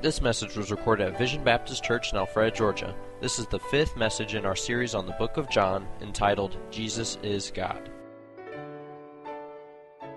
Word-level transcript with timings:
This 0.00 0.22
message 0.22 0.56
was 0.56 0.70
recorded 0.70 1.08
at 1.08 1.18
Vision 1.18 1.42
Baptist 1.42 1.82
Church 1.82 2.12
in 2.12 2.18
Alpharetta, 2.20 2.54
Georgia. 2.54 2.94
This 3.20 3.40
is 3.40 3.48
the 3.48 3.58
fifth 3.58 3.96
message 3.96 4.36
in 4.36 4.46
our 4.46 4.54
series 4.54 4.94
on 4.94 5.06
the 5.06 5.12
book 5.14 5.36
of 5.36 5.50
John 5.50 5.88
entitled 6.00 6.56
Jesus 6.70 7.18
is 7.24 7.50
God. 7.52 7.90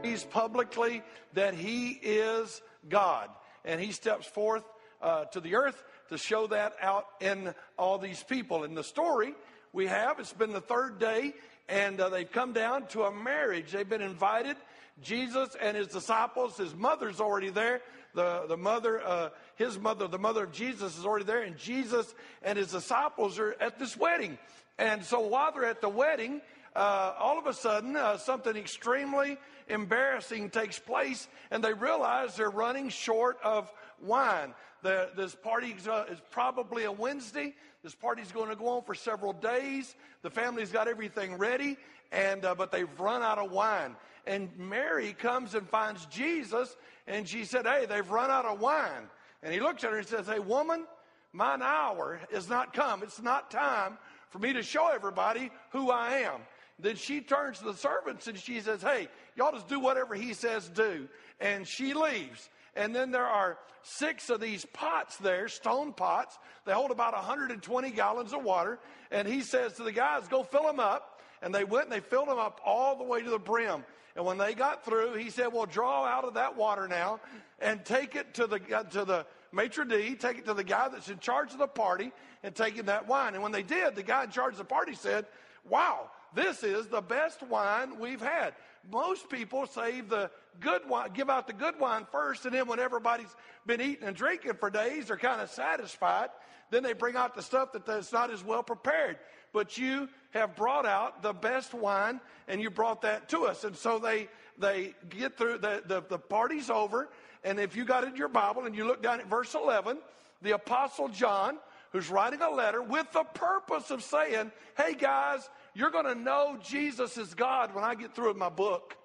He's 0.04 0.24
publicly 0.24 1.02
that 1.34 1.56
he 1.56 1.94
is 2.04 2.62
God. 2.90 3.30
And 3.66 3.82
he 3.82 3.92
steps 3.92 4.28
forth 4.28 4.66
uh, 5.02 5.26
to 5.26 5.40
the 5.40 5.56
earth 5.56 5.84
to 6.10 6.18
show 6.20 6.46
that 6.46 6.76
out 6.80 7.08
in 7.20 7.52
all 7.76 7.98
these 7.98 8.22
people. 8.22 8.64
In 8.66 8.76
the 8.76 8.84
story 8.84 9.34
we 9.74 9.88
have, 9.88 10.20
it's 10.20 10.32
been 10.32 10.54
the 10.54 10.62
third 10.62 11.00
day, 11.00 11.34
and 11.68 12.00
uh, 12.00 12.10
they've 12.10 12.32
come 12.32 12.54
down 12.54 12.86
to 12.90 13.06
a 13.06 13.12
marriage. 13.12 13.72
They've 13.72 13.90
been 13.90 14.02
invited. 14.04 14.58
Jesus 15.02 15.56
and 15.60 15.76
his 15.78 15.88
disciples, 15.88 16.58
his 16.58 16.76
mother's 16.76 17.20
already 17.20 17.50
there. 17.50 17.82
The, 18.14 18.46
the 18.48 18.58
mother, 18.58 19.02
uh, 19.02 19.30
his 19.56 19.80
mother, 19.80 20.08
the 20.08 20.20
mother 20.20 20.44
of 20.44 20.52
Jesus 20.52 20.98
is 20.98 21.06
already 21.06 21.26
there, 21.26 21.42
and 21.42 21.58
Jesus 21.58 22.14
and 22.44 22.58
his 22.58 22.72
disciples 22.72 23.40
are 23.40 23.56
at 23.60 23.80
this 23.80 23.96
wedding. 23.96 24.38
And 24.78 25.04
so 25.04 25.22
while 25.22 25.52
they're 25.54 25.66
at 25.66 25.82
the 25.82 25.90
wedding, 25.90 26.42
uh, 26.76 27.14
all 27.20 27.38
of 27.40 27.48
a 27.48 27.54
sudden, 27.54 27.96
uh, 27.96 28.18
something 28.18 28.56
extremely 28.56 29.38
embarrassing 29.68 30.50
takes 30.50 30.80
place, 30.80 31.28
and 31.52 31.64
they 31.64 31.74
realize 31.74 32.36
they're 32.36 32.50
running 32.50 32.90
short 32.90 33.38
of 33.44 33.72
wine. 34.02 34.54
The, 34.84 35.10
this 35.16 35.36
party 35.36 35.76
uh, 35.90 36.06
is 36.10 36.20
probably 36.32 36.86
a 36.86 36.92
Wednesday. 36.92 37.54
This 37.84 37.96
party's 37.96 38.32
going 38.32 38.50
to 38.50 38.56
go 38.56 38.70
on 38.70 38.84
for 38.84 38.96
several 38.96 39.34
days. 39.34 39.96
The 40.22 40.30
family's 40.30 40.72
got 40.72 40.88
everything 40.88 41.38
ready, 41.38 41.78
and 42.12 42.44
uh, 42.46 42.56
but 42.56 42.72
they've 42.72 43.00
run 43.00 43.22
out 43.22 43.38
of 43.38 43.52
wine. 43.52 43.96
And 44.26 44.50
Mary 44.58 45.14
comes 45.14 45.56
and 45.56 45.68
finds 45.68 46.06
Jesus, 46.08 46.76
and 47.08 47.28
she 47.28 47.46
said, 47.46 47.66
"Hey, 47.66 47.86
they've 47.86 48.10
run 48.10 48.30
out 48.30 48.46
of 48.46 48.60
wine." 48.60 49.10
And 49.44 49.54
he 49.54 49.60
looks 49.60 49.84
at 49.84 49.92
her 49.92 49.98
and 49.98 50.08
says, 50.08 50.28
"Hey, 50.28 50.40
woman, 50.40 50.86
mine 51.34 51.62
hour 51.62 52.20
is 52.32 52.48
not 52.48 52.74
come. 52.74 53.04
It's 53.04 53.22
not 53.22 53.50
time 53.50 53.98
for 54.30 54.40
me 54.40 54.54
to 54.54 54.64
show 54.64 54.90
everybody 54.90 55.52
who 55.72 55.92
I 55.92 56.18
am." 56.18 56.42
Then 56.82 56.96
she 56.96 57.22
turns 57.22 57.60
to 57.60 57.66
the 57.66 57.74
servants 57.76 58.28
and 58.28 58.38
she 58.38 58.60
says, 58.60 58.82
Hey, 58.82 59.08
y'all 59.36 59.52
just 59.52 59.68
do 59.68 59.80
whatever 59.80 60.16
he 60.16 60.34
says 60.34 60.68
do. 60.70 61.08
And 61.40 61.68
she 61.68 61.94
leaves. 61.94 62.50
And 62.76 62.96
then 62.96 63.12
there 63.12 63.26
are 63.26 63.58
six 63.84 64.30
of 64.30 64.40
these 64.40 64.66
pots 64.66 65.18
there, 65.18 65.48
stone 65.48 65.94
pots. 65.94 66.38
They 66.66 66.74
hold 66.74 66.92
about 66.92 67.14
120 67.14 67.92
gallons 67.92 68.34
of 68.34 68.44
water. 68.44 68.80
And 69.12 69.28
he 69.28 69.42
says 69.42 69.74
to 69.74 69.84
the 69.84 69.92
guys, 69.92 70.28
Go 70.28 70.44
fill 70.44 70.64
them 70.64 70.80
up. 70.80 71.22
And 71.44 71.54
they 71.54 71.64
went 71.64 71.86
and 71.86 71.94
they 71.94 72.00
filled 72.00 72.28
them 72.28 72.40
up 72.40 72.62
all 72.66 72.98
the 72.98 73.04
way 73.04 73.22
to 73.22 73.30
the 73.30 73.40
brim. 73.40 73.84
And 74.16 74.26
when 74.26 74.38
they 74.38 74.54
got 74.54 74.84
through, 74.86 75.16
he 75.16 75.30
said, 75.30 75.48
Well, 75.54 75.66
draw 75.66 76.06
out 76.06 76.26
of 76.26 76.36
that 76.36 76.58
water 76.58 76.88
now 76.88 77.20
and 77.60 77.84
take 77.86 78.16
it 78.16 78.34
to 78.36 78.48
the, 78.48 78.60
uh, 78.76 78.84
to 78.84 79.06
the 79.06 79.26
maitre 79.52 79.86
d', 79.86 80.16
take 80.20 80.40
it 80.40 80.46
to 80.46 80.54
the 80.54 80.64
guy 80.64 80.90
that's 80.90 81.10
in 81.10 81.20
charge 81.20 81.52
of 81.54 81.60
the 81.60 81.68
party, 81.68 82.12
and 82.44 82.56
take 82.56 82.76
him 82.76 82.88
that 82.88 83.08
wine. 83.08 83.34
And 83.34 83.44
when 83.44 83.52
they 83.52 83.64
did, 83.64 83.96
the 83.96 84.04
guy 84.04 84.24
in 84.24 84.32
charge 84.32 84.54
of 84.54 84.58
the 84.58 84.66
party 84.66 84.96
said, 84.96 85.26
Wow, 85.70 86.10
this 86.34 86.64
is 86.64 86.88
the 86.88 87.02
best 87.02 87.44
wine 87.44 88.00
we've 88.00 88.22
had. 88.22 88.54
Most 88.90 89.30
people 89.30 89.68
save 89.68 90.10
the 90.10 90.32
good 90.60 90.88
wine, 90.90 91.12
give 91.14 91.30
out 91.30 91.48
the 91.48 91.54
good 91.54 91.80
wine 91.80 92.08
first, 92.12 92.46
and 92.46 92.56
then 92.56 92.68
when 92.68 92.80
everybody's 92.80 93.34
been 93.66 93.80
eating 93.80 94.08
and 94.08 94.16
drinking 94.16 94.54
for 94.60 94.70
days, 94.70 95.08
they're 95.08 95.18
kind 95.18 95.42
of 95.42 95.50
satisfied. 95.50 96.30
Then 96.72 96.84
they 96.84 96.94
bring 96.94 97.16
out 97.16 97.36
the 97.36 97.44
stuff 97.44 97.74
that 97.74 97.86
that's 97.86 98.12
not 98.12 98.32
as 98.32 98.44
well 98.44 98.64
prepared. 98.64 99.18
But 99.54 99.78
you 99.78 100.10
have 100.32 100.56
brought 100.56 100.86
out 100.86 101.22
the 101.22 101.34
best 101.34 101.74
wine, 101.74 102.20
and 102.48 102.62
you 102.62 102.70
brought 102.70 103.02
that 103.04 103.30
to 103.30 103.46
us. 103.46 103.64
And 103.64 103.76
so 103.76 104.00
they 104.00 104.28
they 104.58 104.94
get 105.10 105.38
through 105.38 105.58
the, 105.58 105.82
the, 105.86 106.04
the 106.08 106.20
party's 106.20 106.70
over. 106.70 107.10
And 107.44 107.60
if 107.60 107.76
you 107.76 107.84
got 107.84 108.04
in 108.04 108.16
your 108.16 108.28
Bible 108.28 108.66
and 108.66 108.76
you 108.76 108.86
look 108.86 109.02
down 109.02 109.20
at 109.20 109.28
verse 109.28 109.56
11, 109.56 109.98
the 110.42 110.52
Apostle 110.52 111.10
John, 111.10 111.58
who's 111.92 112.10
writing 112.10 112.42
a 112.42 112.50
letter 112.50 112.82
with 112.82 113.12
the 113.12 113.24
purpose 113.24 113.92
of 113.92 114.04
saying, 114.04 114.52
hey 114.78 114.94
guys, 114.94 115.50
you're 115.74 115.90
going 115.90 116.06
to 116.06 116.16
know 116.16 116.58
Jesus 116.64 117.18
is 117.18 117.34
God 117.34 117.74
when 117.74 117.84
I 117.84 117.96
get 117.96 118.16
through 118.16 118.30
with 118.30 118.38
my 118.38 118.50
book. 118.50 118.96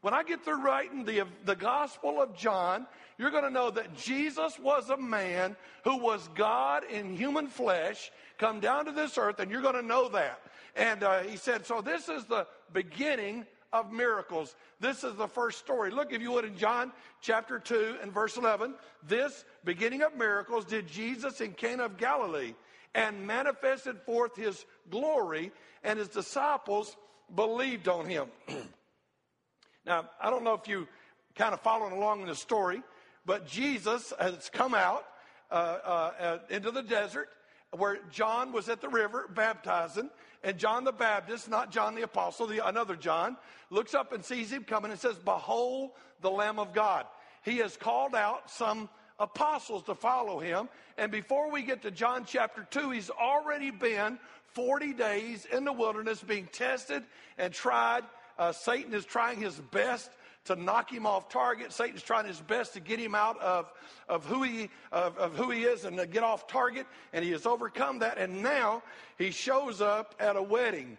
When 0.00 0.12
I 0.12 0.22
get 0.22 0.44
through 0.44 0.62
writing 0.62 1.04
the, 1.04 1.22
the 1.46 1.56
Gospel 1.56 2.20
of 2.20 2.36
John, 2.36 2.86
you're 3.16 3.30
going 3.30 3.44
to 3.44 3.50
know 3.50 3.70
that 3.70 3.96
Jesus 3.96 4.58
was 4.58 4.90
a 4.90 4.98
man 4.98 5.56
who 5.84 5.96
was 5.96 6.28
God 6.34 6.84
in 6.90 7.16
human 7.16 7.46
flesh, 7.46 8.10
come 8.36 8.60
down 8.60 8.84
to 8.84 8.92
this 8.92 9.16
earth, 9.16 9.38
and 9.38 9.50
you're 9.50 9.62
going 9.62 9.76
to 9.76 9.82
know 9.82 10.10
that. 10.10 10.40
And 10.76 11.02
uh, 11.02 11.20
he 11.20 11.36
said, 11.36 11.66
So 11.66 11.80
this 11.80 12.08
is 12.08 12.24
the 12.24 12.46
beginning 12.72 13.46
of 13.72 13.92
miracles. 13.92 14.54
This 14.80 15.04
is 15.04 15.14
the 15.16 15.26
first 15.26 15.58
story. 15.58 15.90
Look, 15.90 16.12
if 16.12 16.22
you 16.22 16.32
would, 16.32 16.44
in 16.44 16.56
John 16.56 16.92
chapter 17.20 17.58
2 17.58 17.96
and 18.02 18.12
verse 18.12 18.36
11, 18.36 18.74
this 19.06 19.44
beginning 19.64 20.02
of 20.02 20.16
miracles 20.16 20.64
did 20.64 20.86
Jesus 20.86 21.40
in 21.40 21.52
Cana 21.52 21.84
of 21.84 21.96
Galilee 21.96 22.54
and 22.94 23.26
manifested 23.26 24.00
forth 24.02 24.36
his 24.36 24.64
glory, 24.90 25.50
and 25.82 25.98
his 25.98 26.08
disciples 26.08 26.96
believed 27.34 27.88
on 27.88 28.06
him. 28.06 28.28
now, 29.86 30.08
I 30.20 30.30
don't 30.30 30.44
know 30.44 30.54
if 30.54 30.68
you 30.68 30.86
kind 31.34 31.52
of 31.52 31.60
following 31.60 31.92
along 31.92 32.20
in 32.20 32.28
the 32.28 32.36
story, 32.36 32.82
but 33.26 33.46
Jesus 33.46 34.12
has 34.20 34.48
come 34.52 34.74
out 34.74 35.04
uh, 35.50 35.54
uh, 35.54 36.10
uh, 36.20 36.38
into 36.50 36.70
the 36.70 36.82
desert 36.82 37.28
where 37.76 37.98
John 38.10 38.52
was 38.52 38.68
at 38.68 38.80
the 38.80 38.88
river 38.88 39.28
baptizing, 39.34 40.10
and 40.42 40.58
John 40.58 40.84
the 40.84 40.92
Baptist, 40.92 41.48
not 41.48 41.72
John 41.72 41.94
the 41.94 42.02
Apostle, 42.02 42.46
the, 42.46 42.66
another 42.66 42.96
John, 42.96 43.36
looks 43.70 43.94
up 43.94 44.12
and 44.12 44.24
sees 44.24 44.52
him 44.52 44.64
coming 44.64 44.90
and 44.90 45.00
says, 45.00 45.16
Behold 45.16 45.90
the 46.20 46.30
Lamb 46.30 46.58
of 46.58 46.72
God. 46.72 47.06
He 47.44 47.58
has 47.58 47.76
called 47.76 48.14
out 48.14 48.50
some 48.50 48.88
apostles 49.18 49.84
to 49.84 49.94
follow 49.94 50.38
him. 50.38 50.68
And 50.98 51.10
before 51.10 51.50
we 51.50 51.62
get 51.62 51.82
to 51.82 51.90
John 51.90 52.24
chapter 52.26 52.66
2, 52.70 52.90
he's 52.90 53.10
already 53.10 53.70
been 53.70 54.18
40 54.52 54.92
days 54.94 55.46
in 55.50 55.64
the 55.64 55.72
wilderness 55.72 56.22
being 56.22 56.48
tested 56.52 57.02
and 57.38 57.52
tried. 57.52 58.04
Uh, 58.38 58.52
Satan 58.52 58.94
is 58.94 59.04
trying 59.04 59.40
his 59.40 59.54
best 59.72 60.10
to 60.44 60.56
knock 60.56 60.92
him 60.92 61.06
off 61.06 61.28
target. 61.28 61.72
Satan's 61.72 62.02
trying 62.02 62.26
his 62.26 62.40
best 62.40 62.74
to 62.74 62.80
get 62.80 62.98
him 62.98 63.14
out 63.14 63.40
of, 63.40 63.72
of, 64.08 64.24
who, 64.26 64.42
he, 64.42 64.68
of, 64.92 65.16
of 65.16 65.34
who 65.34 65.50
he 65.50 65.62
is 65.62 65.84
and 65.84 65.96
to 65.96 66.06
get 66.06 66.22
off 66.22 66.46
target. 66.46 66.86
And 67.12 67.24
he 67.24 67.30
has 67.32 67.46
overcome 67.46 68.00
that. 68.00 68.18
And 68.18 68.42
now 68.42 68.82
he 69.16 69.30
shows 69.30 69.80
up 69.80 70.14
at 70.20 70.36
a 70.36 70.42
wedding. 70.42 70.98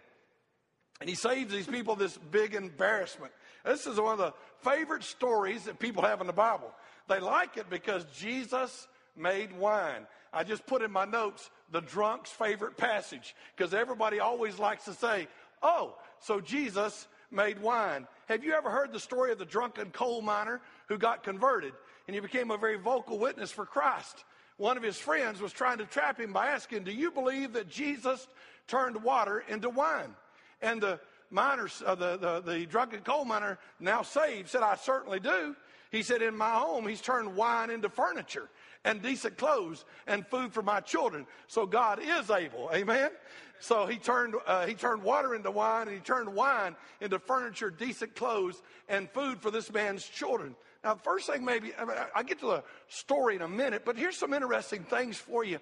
And 1.00 1.08
he 1.08 1.14
saves 1.14 1.52
these 1.52 1.66
people 1.66 1.94
this 1.94 2.18
big 2.30 2.54
embarrassment. 2.54 3.32
This 3.64 3.86
is 3.86 4.00
one 4.00 4.12
of 4.12 4.18
the 4.18 4.32
favorite 4.68 5.04
stories 5.04 5.64
that 5.64 5.78
people 5.78 6.02
have 6.02 6.20
in 6.20 6.26
the 6.26 6.32
Bible. 6.32 6.72
They 7.08 7.20
like 7.20 7.56
it 7.56 7.70
because 7.70 8.04
Jesus 8.16 8.88
made 9.16 9.56
wine. 9.56 10.06
I 10.32 10.44
just 10.44 10.66
put 10.66 10.82
in 10.82 10.90
my 10.90 11.04
notes 11.04 11.50
the 11.70 11.80
drunk's 11.80 12.30
favorite 12.30 12.76
passage 12.76 13.34
because 13.56 13.74
everybody 13.74 14.20
always 14.20 14.58
likes 14.58 14.84
to 14.84 14.92
say, 14.92 15.28
oh, 15.62 15.94
so 16.20 16.40
Jesus 16.40 17.06
made 17.30 17.60
wine. 17.60 18.06
Have 18.28 18.44
you 18.44 18.54
ever 18.54 18.70
heard 18.70 18.92
the 18.92 19.00
story 19.00 19.32
of 19.32 19.38
the 19.38 19.44
drunken 19.44 19.90
coal 19.90 20.22
miner 20.22 20.60
who 20.88 20.98
got 20.98 21.22
converted 21.22 21.72
and 22.06 22.14
he 22.14 22.20
became 22.20 22.50
a 22.50 22.56
very 22.56 22.76
vocal 22.76 23.18
witness 23.18 23.50
for 23.50 23.66
Christ? 23.66 24.24
One 24.56 24.76
of 24.76 24.82
his 24.82 24.98
friends 24.98 25.40
was 25.40 25.52
trying 25.52 25.78
to 25.78 25.84
trap 25.84 26.18
him 26.18 26.32
by 26.32 26.48
asking, 26.48 26.84
Do 26.84 26.92
you 26.92 27.10
believe 27.10 27.52
that 27.52 27.68
Jesus 27.68 28.26
turned 28.68 29.02
water 29.02 29.44
into 29.48 29.68
wine? 29.68 30.14
And 30.62 30.80
the 30.80 31.00
miner, 31.30 31.68
uh, 31.84 31.94
the, 31.94 32.16
the, 32.16 32.40
the 32.40 32.66
drunken 32.66 33.00
coal 33.00 33.24
miner, 33.24 33.58
now 33.80 34.02
saved, 34.02 34.48
said, 34.48 34.62
I 34.62 34.76
certainly 34.76 35.20
do. 35.20 35.54
He 35.90 36.02
said, 36.02 36.22
In 36.22 36.36
my 36.36 36.52
home, 36.52 36.86
he's 36.86 37.02
turned 37.02 37.36
wine 37.36 37.70
into 37.70 37.88
furniture 37.88 38.48
and 38.86 39.02
decent 39.02 39.36
clothes 39.36 39.84
and 40.06 40.26
food 40.28 40.54
for 40.54 40.62
my 40.62 40.80
children. 40.80 41.26
So 41.48 41.66
God 41.66 42.00
is 42.00 42.30
able. 42.30 42.70
Amen. 42.72 43.10
So 43.58 43.84
he 43.86 43.96
turned, 43.96 44.34
uh, 44.46 44.66
he 44.66 44.74
turned 44.74 45.02
water 45.02 45.34
into 45.34 45.50
wine 45.50 45.88
and 45.88 45.96
he 45.96 46.02
turned 46.02 46.32
wine 46.32 46.76
into 47.00 47.18
furniture, 47.18 47.70
decent 47.70 48.14
clothes, 48.14 48.62
and 48.88 49.10
food 49.10 49.42
for 49.42 49.50
this 49.50 49.72
man's 49.72 50.06
children. 50.06 50.54
Now, 50.84 50.94
first 50.94 51.26
thing 51.26 51.44
maybe, 51.44 51.72
I 52.14 52.22
get 52.22 52.38
to 52.40 52.46
the 52.46 52.64
story 52.88 53.34
in 53.34 53.42
a 53.42 53.48
minute, 53.48 53.82
but 53.84 53.96
here's 53.96 54.16
some 54.16 54.32
interesting 54.32 54.84
things 54.84 55.16
for 55.16 55.42
you. 55.42 55.58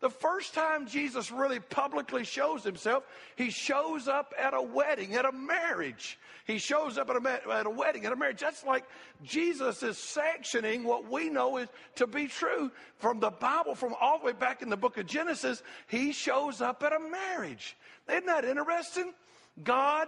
The 0.00 0.10
first 0.10 0.54
time 0.54 0.86
Jesus 0.86 1.32
really 1.32 1.58
publicly 1.58 2.24
shows 2.24 2.62
himself, 2.62 3.02
he 3.34 3.50
shows 3.50 4.06
up 4.06 4.32
at 4.38 4.54
a 4.54 4.62
wedding, 4.62 5.16
at 5.16 5.24
a 5.24 5.32
marriage. 5.32 6.18
He 6.46 6.58
shows 6.58 6.98
up 6.98 7.10
at 7.10 7.16
a, 7.16 7.52
at 7.52 7.66
a 7.66 7.70
wedding, 7.70 8.06
at 8.06 8.12
a 8.12 8.16
marriage. 8.16 8.40
That's 8.40 8.64
like 8.64 8.84
Jesus 9.24 9.82
is 9.82 9.98
sanctioning 9.98 10.84
what 10.84 11.10
we 11.10 11.28
know 11.28 11.56
is 11.56 11.68
to 11.96 12.06
be 12.06 12.28
true 12.28 12.70
from 12.98 13.18
the 13.18 13.30
Bible, 13.30 13.74
from 13.74 13.94
all 14.00 14.20
the 14.20 14.26
way 14.26 14.32
back 14.32 14.62
in 14.62 14.70
the 14.70 14.76
book 14.76 14.98
of 14.98 15.06
Genesis. 15.06 15.64
He 15.88 16.12
shows 16.12 16.60
up 16.60 16.84
at 16.84 16.92
a 16.92 17.00
marriage. 17.00 17.76
Isn't 18.08 18.26
that 18.26 18.44
interesting? 18.44 19.12
God 19.64 20.06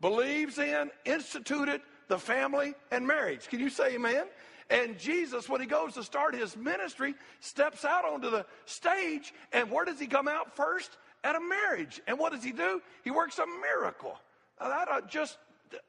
believes 0.00 0.58
in, 0.58 0.90
instituted 1.04 1.82
the 2.08 2.18
family 2.18 2.74
and 2.90 3.06
marriage. 3.06 3.46
Can 3.48 3.60
you 3.60 3.70
say 3.70 3.94
amen? 3.94 4.24
And 4.70 4.98
Jesus, 4.98 5.48
when 5.48 5.60
he 5.60 5.66
goes 5.66 5.94
to 5.94 6.04
start 6.04 6.34
his 6.34 6.56
ministry, 6.56 7.14
steps 7.40 7.84
out 7.84 8.04
onto 8.04 8.30
the 8.30 8.46
stage. 8.64 9.34
And 9.52 9.70
where 9.70 9.84
does 9.84 9.98
he 9.98 10.06
come 10.06 10.28
out 10.28 10.56
first? 10.56 10.96
At 11.22 11.36
a 11.36 11.40
marriage. 11.40 12.00
And 12.06 12.18
what 12.18 12.32
does 12.32 12.42
he 12.42 12.52
do? 12.52 12.80
He 13.04 13.10
works 13.10 13.38
a 13.38 13.46
miracle. 13.46 14.18
Now 14.60 14.68
that 14.68 14.88
uh, 14.88 15.00
just 15.02 15.36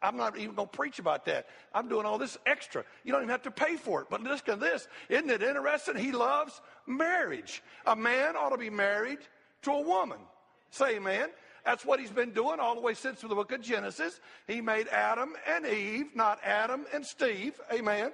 I'm 0.01 0.17
not 0.17 0.37
even 0.37 0.55
going 0.55 0.67
to 0.67 0.77
preach 0.77 0.99
about 0.99 1.25
that. 1.25 1.47
I'm 1.73 1.87
doing 1.87 2.05
all 2.05 2.17
this 2.17 2.37
extra. 2.45 2.83
You 3.03 3.11
don't 3.11 3.21
even 3.21 3.31
have 3.31 3.43
to 3.43 3.51
pay 3.51 3.75
for 3.77 4.01
it. 4.01 4.07
But 4.09 4.21
listen 4.21 4.45
to 4.45 4.55
this. 4.55 4.87
Isn't 5.09 5.29
it 5.29 5.41
interesting? 5.41 5.95
He 5.95 6.11
loves 6.11 6.61
marriage. 6.85 7.63
A 7.85 7.95
man 7.95 8.35
ought 8.35 8.49
to 8.49 8.57
be 8.57 8.69
married 8.69 9.19
to 9.63 9.71
a 9.71 9.81
woman. 9.81 10.19
Say 10.69 10.97
amen. 10.97 11.29
That's 11.65 11.85
what 11.85 11.99
he's 11.99 12.11
been 12.11 12.31
doing 12.31 12.59
all 12.59 12.75
the 12.75 12.81
way 12.81 12.93
since 12.93 13.21
the 13.21 13.27
book 13.29 13.51
of 13.51 13.61
Genesis. 13.61 14.19
He 14.47 14.61
made 14.61 14.87
Adam 14.87 15.33
and 15.47 15.65
Eve, 15.65 16.07
not 16.15 16.39
Adam 16.43 16.85
and 16.93 17.05
Steve. 17.05 17.59
Amen. 17.71 18.11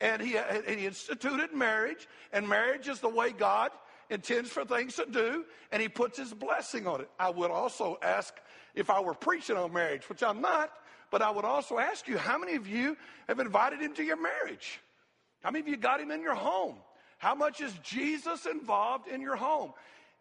And 0.00 0.22
he, 0.22 0.36
and 0.36 0.64
he 0.66 0.86
instituted 0.86 1.52
marriage, 1.52 2.06
and 2.32 2.48
marriage 2.48 2.88
is 2.88 3.00
the 3.00 3.08
way 3.08 3.32
God 3.32 3.72
intends 4.10 4.48
for 4.48 4.64
things 4.64 4.94
to 4.94 5.06
do, 5.10 5.44
and 5.72 5.82
he 5.82 5.88
puts 5.88 6.18
his 6.18 6.32
blessing 6.32 6.86
on 6.86 7.00
it. 7.00 7.10
I 7.18 7.30
would 7.30 7.50
also 7.50 7.98
ask 8.02 8.34
if 8.74 8.90
I 8.90 9.00
were 9.00 9.14
preaching 9.14 9.56
on 9.56 9.72
marriage, 9.72 10.08
which 10.08 10.22
I'm 10.22 10.40
not, 10.40 10.72
but 11.10 11.20
I 11.20 11.30
would 11.30 11.44
also 11.44 11.78
ask 11.78 12.06
you 12.06 12.16
how 12.16 12.38
many 12.38 12.54
of 12.54 12.68
you 12.68 12.96
have 13.26 13.40
invited 13.40 13.80
him 13.80 13.94
to 13.94 14.04
your 14.04 14.20
marriage? 14.20 14.80
How 15.42 15.50
many 15.50 15.62
of 15.62 15.68
you 15.68 15.76
got 15.76 16.00
him 16.00 16.10
in 16.10 16.22
your 16.22 16.34
home? 16.34 16.76
How 17.18 17.34
much 17.34 17.60
is 17.60 17.72
Jesus 17.82 18.46
involved 18.46 19.08
in 19.08 19.20
your 19.20 19.36
home? 19.36 19.72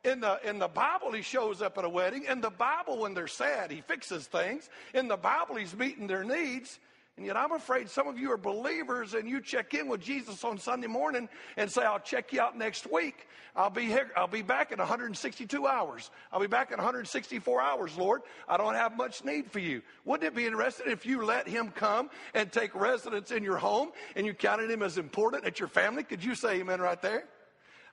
In 0.03 0.21
the, 0.21 0.39
in 0.47 0.59
the 0.59 0.67
Bible, 0.67 1.11
he 1.11 1.21
shows 1.21 1.61
up 1.61 1.77
at 1.77 1.83
a 1.83 1.89
wedding. 1.89 2.25
In 2.29 2.41
the 2.41 2.49
Bible, 2.49 2.99
when 2.99 3.13
they're 3.13 3.27
sad, 3.27 3.71
he 3.71 3.81
fixes 3.81 4.25
things. 4.27 4.69
In 4.93 5.07
the 5.07 5.17
Bible, 5.17 5.55
he's 5.55 5.75
meeting 5.75 6.07
their 6.07 6.23
needs. 6.23 6.79
And 7.17 7.25
yet, 7.25 7.35
I'm 7.35 7.51
afraid 7.51 7.89
some 7.89 8.07
of 8.07 8.19
you 8.19 8.31
are 8.31 8.37
believers 8.37 9.15
and 9.15 9.27
you 9.27 9.41
check 9.41 9.73
in 9.73 9.87
with 9.87 10.01
Jesus 10.01 10.43
on 10.43 10.59
Sunday 10.59 10.85
morning 10.85 11.27
and 11.57 11.69
say, 11.69 11.81
I'll 11.81 11.99
check 11.99 12.31
you 12.31 12.39
out 12.39 12.55
next 12.55 12.91
week. 12.91 13.27
I'll 13.55 13.71
be 13.71 13.85
here. 13.85 14.11
I'll 14.15 14.27
be 14.27 14.43
back 14.43 14.71
in 14.71 14.77
162 14.77 15.65
hours. 15.65 16.11
I'll 16.31 16.39
be 16.39 16.45
back 16.45 16.69
in 16.69 16.77
164 16.77 17.59
hours, 17.59 17.97
Lord. 17.97 18.21
I 18.47 18.55
don't 18.57 18.75
have 18.75 18.95
much 18.95 19.25
need 19.25 19.49
for 19.49 19.57
you. 19.57 19.81
Wouldn't 20.05 20.27
it 20.27 20.35
be 20.35 20.45
interesting 20.45 20.91
if 20.91 21.07
you 21.07 21.25
let 21.25 21.47
him 21.47 21.71
come 21.71 22.11
and 22.35 22.51
take 22.51 22.75
residence 22.75 23.31
in 23.31 23.43
your 23.43 23.57
home 23.57 23.93
and 24.15 24.27
you 24.27 24.35
counted 24.35 24.69
him 24.69 24.83
as 24.83 24.99
important 24.99 25.43
at 25.43 25.59
your 25.59 25.69
family? 25.69 26.03
Could 26.03 26.23
you 26.23 26.35
say 26.35 26.59
amen 26.59 26.81
right 26.81 27.01
there? 27.01 27.23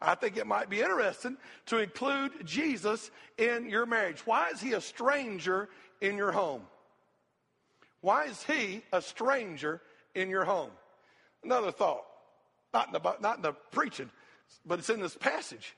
I 0.02 0.14
think 0.16 0.36
it 0.36 0.46
might 0.46 0.68
be 0.68 0.80
interesting 0.80 1.38
to 1.66 1.78
include 1.78 2.44
Jesus 2.44 3.10
in 3.38 3.70
your 3.70 3.86
marriage. 3.86 4.26
Why 4.26 4.50
is 4.50 4.60
he 4.60 4.74
a 4.74 4.82
stranger 4.82 5.70
in 6.02 6.18
your 6.18 6.30
home? 6.30 6.60
Why 8.04 8.24
is 8.24 8.42
he 8.42 8.82
a 8.92 9.00
stranger 9.00 9.80
in 10.14 10.28
your 10.28 10.44
home? 10.44 10.68
Another 11.42 11.72
thought, 11.72 12.04
not 12.74 12.88
in 12.88 12.92
the, 12.92 13.16
not 13.22 13.36
in 13.36 13.42
the 13.42 13.54
preaching, 13.72 14.10
but 14.66 14.78
it's 14.78 14.90
in 14.90 15.00
this 15.00 15.16
passage. 15.16 15.74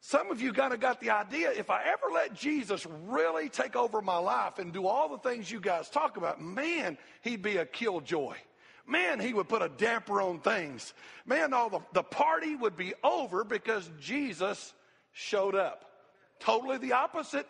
Some 0.00 0.30
of 0.30 0.42
you 0.42 0.52
kind 0.52 0.74
of 0.74 0.80
got 0.80 1.00
the 1.00 1.08
idea 1.08 1.50
if 1.50 1.70
I 1.70 1.82
ever 1.84 2.12
let 2.12 2.34
Jesus 2.34 2.86
really 3.06 3.48
take 3.48 3.74
over 3.74 4.02
my 4.02 4.18
life 4.18 4.58
and 4.58 4.70
do 4.70 4.86
all 4.86 5.08
the 5.08 5.30
things 5.30 5.50
you 5.50 5.60
guys 5.60 5.88
talk 5.88 6.18
about, 6.18 6.42
man, 6.42 6.98
he'd 7.22 7.40
be 7.40 7.56
a 7.56 7.64
killjoy. 7.64 8.36
Man, 8.86 9.18
he 9.18 9.32
would 9.32 9.48
put 9.48 9.62
a 9.62 9.70
damper 9.70 10.20
on 10.20 10.40
things. 10.40 10.92
Man, 11.24 11.54
all 11.54 11.70
the, 11.70 11.80
the 11.94 12.02
party 12.02 12.54
would 12.54 12.76
be 12.76 12.92
over 13.02 13.44
because 13.44 13.90
Jesus 13.98 14.74
showed 15.12 15.54
up. 15.54 15.86
Totally 16.38 16.76
the 16.76 16.92
opposite. 16.92 17.48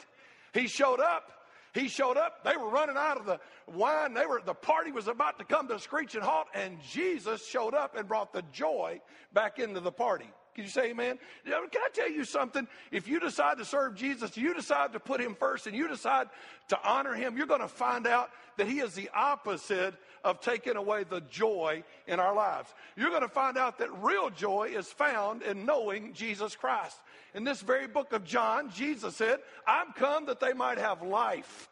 He 0.54 0.68
showed 0.68 1.00
up 1.00 1.39
he 1.72 1.88
showed 1.88 2.16
up. 2.16 2.44
They 2.44 2.56
were 2.56 2.68
running 2.68 2.96
out 2.96 3.18
of 3.18 3.26
the 3.26 3.38
wine. 3.66 4.14
They 4.14 4.26
were, 4.26 4.42
the 4.44 4.54
party 4.54 4.92
was 4.92 5.08
about 5.08 5.38
to 5.38 5.44
come 5.44 5.68
to 5.68 5.76
a 5.76 5.78
screeching 5.78 6.22
halt, 6.22 6.48
and 6.54 6.78
Jesus 6.80 7.46
showed 7.46 7.74
up 7.74 7.96
and 7.96 8.08
brought 8.08 8.32
the 8.32 8.42
joy 8.52 9.00
back 9.32 9.58
into 9.58 9.80
the 9.80 9.92
party. 9.92 10.30
Can 10.54 10.64
you 10.64 10.70
say 10.70 10.90
amen? 10.90 11.18
Can 11.44 11.54
I 11.54 11.88
tell 11.92 12.10
you 12.10 12.24
something? 12.24 12.66
If 12.90 13.08
you 13.08 13.20
decide 13.20 13.58
to 13.58 13.64
serve 13.64 13.94
Jesus, 13.94 14.36
you 14.36 14.52
decide 14.54 14.92
to 14.92 15.00
put 15.00 15.20
him 15.20 15.34
first, 15.34 15.66
and 15.66 15.76
you 15.76 15.88
decide 15.88 16.28
to 16.68 16.78
honor 16.82 17.14
him, 17.14 17.36
you're 17.36 17.46
going 17.46 17.60
to 17.60 17.68
find 17.68 18.06
out 18.06 18.30
that 18.56 18.66
he 18.66 18.80
is 18.80 18.94
the 18.94 19.08
opposite 19.14 19.94
of 20.22 20.40
taking 20.40 20.76
away 20.76 21.04
the 21.04 21.20
joy 21.22 21.82
in 22.06 22.20
our 22.20 22.34
lives. 22.34 22.74
You're 22.96 23.10
going 23.10 23.22
to 23.22 23.28
find 23.28 23.56
out 23.56 23.78
that 23.78 23.88
real 24.02 24.28
joy 24.28 24.72
is 24.74 24.86
found 24.86 25.42
in 25.42 25.64
knowing 25.64 26.12
Jesus 26.12 26.54
Christ. 26.56 26.98
In 27.34 27.44
this 27.44 27.62
very 27.62 27.86
book 27.86 28.12
of 28.12 28.24
John, 28.24 28.70
Jesus 28.70 29.16
said, 29.16 29.38
I'm 29.66 29.92
come 29.92 30.26
that 30.26 30.40
they 30.40 30.52
might 30.52 30.78
have 30.78 31.00
life 31.00 31.68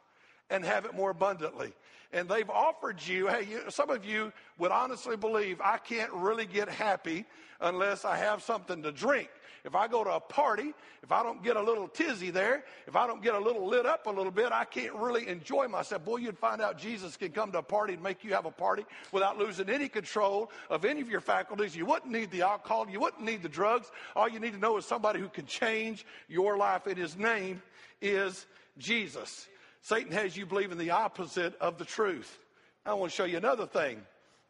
and 0.49 0.65
have 0.65 0.87
it 0.87 0.95
more 0.95 1.11
abundantly. 1.11 1.73
And 2.11 2.27
they've 2.27 2.49
offered 2.49 3.07
you, 3.07 3.27
hey, 3.27 3.47
you, 3.51 3.61
some 3.69 3.91
of 3.91 4.03
you 4.05 4.33
would 4.57 4.71
honestly 4.71 5.17
believe 5.17 5.61
I 5.61 5.77
can't 5.77 6.11
really 6.13 6.47
get 6.47 6.71
happy 6.71 7.27
unless 7.61 8.05
I 8.05 8.17
have 8.17 8.43
something 8.43 8.83
to 8.83 8.93
drink. 8.93 9.29
If 9.65 9.75
I 9.75 9.89
go 9.89 10.05
to 10.05 10.11
a 10.11 10.21
party, 10.21 10.73
if 11.03 11.13
I 11.13 11.23
don't 11.23 11.43
get 11.43 11.57
a 11.57 11.63
little 11.63 11.89
tizzy 11.89 12.31
there, 12.31 12.65
if 12.87 12.97
I 12.97 13.07
don't 13.07 13.23
get 13.23 13.35
a 13.35 13.39
little 13.39 13.67
lit 13.67 13.87
up 13.87 14.07
a 14.07 14.11
little 14.11 14.31
bit, 14.31 14.53
I 14.53 14.65
can't 14.65 14.95
really 14.95 15.29
enjoy 15.29 15.67
myself. 15.69 16.05
Boy, 16.05 16.19
you'd 16.19 16.39
find 16.39 16.61
out 16.61 16.79
Jesus 16.79 17.17
can 17.17 17.33
come 17.33 17.53
to 17.53 17.59
a 17.59 17.63
party 17.63 17.95
and 17.95 18.03
make 18.03 18.25
you 18.25 18.33
have 18.35 18.47
a 18.47 18.51
party 18.51 18.87
without 19.13 19.37
losing 19.37 19.69
any 19.69 19.89
control 19.89 20.51
of 20.71 20.85
any 20.85 21.01
of 21.01 21.11
your 21.11 21.21
faculties. 21.21 21.77
You 21.77 21.87
wouldn't 21.87 22.13
need 22.13 22.31
the 22.31 22.43
alcohol, 22.43 22.87
you 22.89 23.01
wouldn't 23.01 23.25
need 23.25 23.43
the 23.43 23.49
drugs. 23.49 23.91
All 24.15 24.29
you 24.29 24.41
need 24.41 24.53
to 24.53 24.59
know 24.59 24.77
is 24.77 24.87
somebody 24.87 25.21
who 25.21 25.29
can 25.29 25.47
change 25.47 26.07
your 26.29 26.57
life, 26.57 26.87
and 26.87 26.97
his 26.97 27.17
name 27.17 27.61
is 28.01 28.47
Jesus. 28.79 29.49
Satan 29.83 30.13
has 30.13 30.37
you 30.37 30.47
believing 30.47 30.79
the 30.79 30.91
opposite 30.91 31.57
of 31.61 31.79
the 31.79 31.85
truth. 31.85 32.39
I 32.87 32.95
want 32.95 33.11
to 33.11 33.17
show 33.17 33.25
you 33.25 33.37
another 33.37 33.67
thing. 33.67 34.01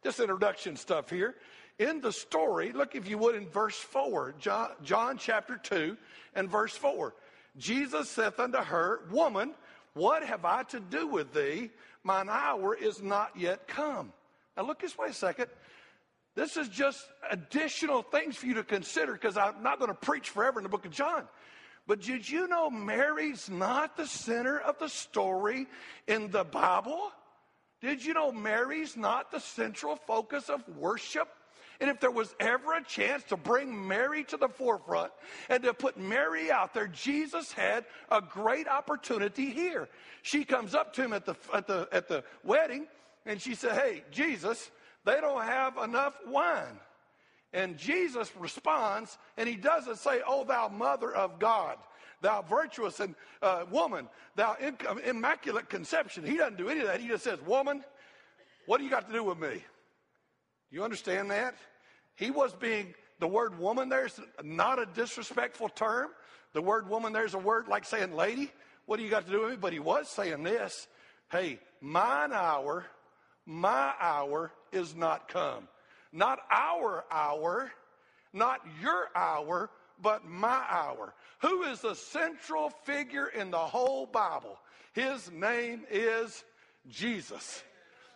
This 0.01 0.19
introduction 0.19 0.77
stuff 0.77 1.09
here 1.09 1.35
in 1.79 2.01
the 2.01 2.11
story, 2.11 2.73
look 2.73 2.93
if 2.93 3.09
you 3.09 3.17
would 3.17 3.35
in 3.35 3.47
verse 3.47 3.77
4, 3.77 4.35
John, 4.37 4.69
John 4.83 5.17
chapter 5.17 5.57
2 5.57 5.97
and 6.35 6.49
verse 6.49 6.75
4. 6.75 7.15
Jesus 7.57 8.09
saith 8.09 8.39
unto 8.39 8.59
her, 8.59 8.99
Woman, 9.09 9.53
what 9.93 10.23
have 10.23 10.45
I 10.45 10.63
to 10.63 10.79
do 10.79 11.07
with 11.07 11.33
thee? 11.33 11.71
Mine 12.03 12.29
hour 12.29 12.75
is 12.75 13.01
not 13.01 13.31
yet 13.35 13.67
come. 13.67 14.13
Now 14.55 14.67
look 14.67 14.81
this 14.81 14.97
way 14.97 15.09
a 15.09 15.13
second. 15.13 15.47
This 16.35 16.57
is 16.57 16.69
just 16.69 17.05
additional 17.31 18.03
things 18.03 18.35
for 18.35 18.45
you 18.45 18.53
to 18.55 18.63
consider 18.63 19.13
because 19.13 19.37
I'm 19.37 19.63
not 19.63 19.79
going 19.79 19.89
to 19.89 19.97
preach 19.97 20.29
forever 20.29 20.59
in 20.59 20.63
the 20.63 20.69
book 20.69 20.85
of 20.85 20.91
John. 20.91 21.23
But 21.87 22.01
did 22.01 22.29
you 22.29 22.47
know 22.47 22.69
Mary's 22.69 23.49
not 23.49 23.97
the 23.97 24.05
center 24.05 24.59
of 24.59 24.77
the 24.79 24.89
story 24.89 25.65
in 26.07 26.29
the 26.29 26.43
Bible? 26.43 27.11
Did 27.81 28.05
you 28.05 28.13
know 28.13 28.31
Mary's 28.31 28.95
not 28.95 29.31
the 29.31 29.39
central 29.39 29.95
focus 29.95 30.49
of 30.49 30.61
worship 30.77 31.29
and 31.81 31.89
if 31.89 31.99
there 32.01 32.11
was 32.11 32.35
ever 32.39 32.75
a 32.75 32.83
chance 32.83 33.23
to 33.25 33.37
bring 33.37 33.87
Mary 33.87 34.25
to 34.25 34.37
the 34.37 34.49
forefront 34.49 35.11
and 35.47 35.63
to 35.63 35.73
put 35.73 35.97
Mary 35.97 36.51
out 36.51 36.73
there, 36.73 36.87
Jesus 36.87 37.53
had 37.53 37.85
a 38.11 38.21
great 38.21 38.67
opportunity 38.67 39.49
here. 39.49 39.87
She 40.21 40.43
comes 40.43 40.75
up 40.75 40.93
to 40.95 41.03
him 41.03 41.13
at 41.13 41.25
the, 41.25 41.35
at 41.53 41.67
the, 41.67 41.87
at 41.91 42.09
the 42.09 42.23
wedding 42.43 42.87
and 43.25 43.41
she 43.41 43.55
said, 43.55 43.73
Hey, 43.73 44.03
Jesus, 44.11 44.69
they 45.05 45.21
don't 45.21 45.43
have 45.43 45.77
enough 45.77 46.15
wine. 46.27 46.79
And 47.53 47.77
Jesus 47.77 48.29
responds, 48.37 49.17
and 49.37 49.47
he 49.47 49.55
doesn't 49.55 49.97
say, 49.97 50.21
Oh, 50.27 50.43
thou 50.43 50.67
mother 50.67 51.13
of 51.13 51.39
God, 51.39 51.77
thou 52.21 52.41
virtuous 52.41 52.99
and 52.99 53.15
uh, 53.41 53.63
woman, 53.71 54.09
thou 54.35 54.57
immaculate 55.05 55.69
conception. 55.69 56.25
He 56.25 56.35
doesn't 56.35 56.57
do 56.57 56.67
any 56.67 56.81
of 56.81 56.87
that. 56.87 56.99
He 56.99 57.07
just 57.07 57.23
says, 57.23 57.39
Woman, 57.45 57.85
what 58.65 58.79
do 58.79 58.83
you 58.83 58.89
got 58.89 59.07
to 59.07 59.13
do 59.13 59.23
with 59.23 59.39
me? 59.39 59.63
You 60.71 60.83
understand 60.83 61.31
that? 61.31 61.55
He 62.15 62.31
was 62.31 62.53
being, 62.53 62.93
the 63.19 63.27
word 63.27 63.57
woman 63.59 63.89
there's 63.89 64.19
not 64.43 64.79
a 64.79 64.85
disrespectful 64.85 65.69
term. 65.69 66.09
The 66.53 66.61
word 66.61 66.89
woman 66.89 67.13
there's 67.13 67.33
a 67.33 67.39
word 67.39 67.67
like 67.67 67.85
saying 67.85 68.13
lady. 68.13 68.51
What 68.85 68.97
do 68.97 69.03
you 69.03 69.09
got 69.09 69.25
to 69.25 69.31
do 69.31 69.41
with 69.41 69.51
me? 69.51 69.57
But 69.57 69.73
he 69.73 69.79
was 69.79 70.09
saying 70.09 70.43
this 70.43 70.87
hey, 71.31 71.59
mine 71.79 72.33
hour, 72.33 72.85
my 73.45 73.93
hour 73.99 74.51
is 74.71 74.95
not 74.95 75.27
come. 75.27 75.67
Not 76.11 76.39
our 76.51 77.05
hour, 77.11 77.71
not 78.33 78.61
your 78.81 79.09
hour, 79.15 79.69
but 80.01 80.25
my 80.25 80.63
hour. 80.69 81.13
Who 81.41 81.63
is 81.63 81.81
the 81.81 81.93
central 81.93 82.71
figure 82.83 83.27
in 83.27 83.51
the 83.51 83.57
whole 83.57 84.05
Bible? 84.05 84.57
His 84.93 85.31
name 85.31 85.83
is 85.91 86.43
Jesus. 86.89 87.63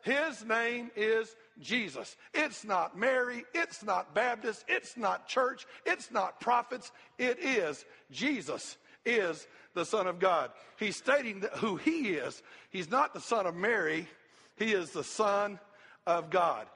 His 0.01 0.43
name 0.43 0.91
is 0.95 1.35
Jesus. 1.59 2.15
It's 2.33 2.63
not 2.63 2.97
Mary. 2.97 3.45
It's 3.53 3.83
not 3.83 4.15
Baptist. 4.15 4.65
It's 4.67 4.97
not 4.97 5.27
church. 5.27 5.65
It's 5.85 6.11
not 6.11 6.39
prophets. 6.39 6.91
It 7.17 7.39
is 7.39 7.85
Jesus 8.11 8.77
is 9.05 9.47
the 9.73 9.85
Son 9.85 10.07
of 10.07 10.19
God. 10.19 10.51
He's 10.77 10.95
stating 10.95 11.43
who 11.57 11.75
he 11.77 12.13
is. 12.13 12.41
He's 12.69 12.89
not 12.89 13.13
the 13.13 13.19
Son 13.19 13.45
of 13.45 13.55
Mary. 13.55 14.07
He 14.55 14.73
is 14.73 14.91
the 14.91 15.03
Son 15.03 15.59
of 16.05 16.29
God. 16.29 16.67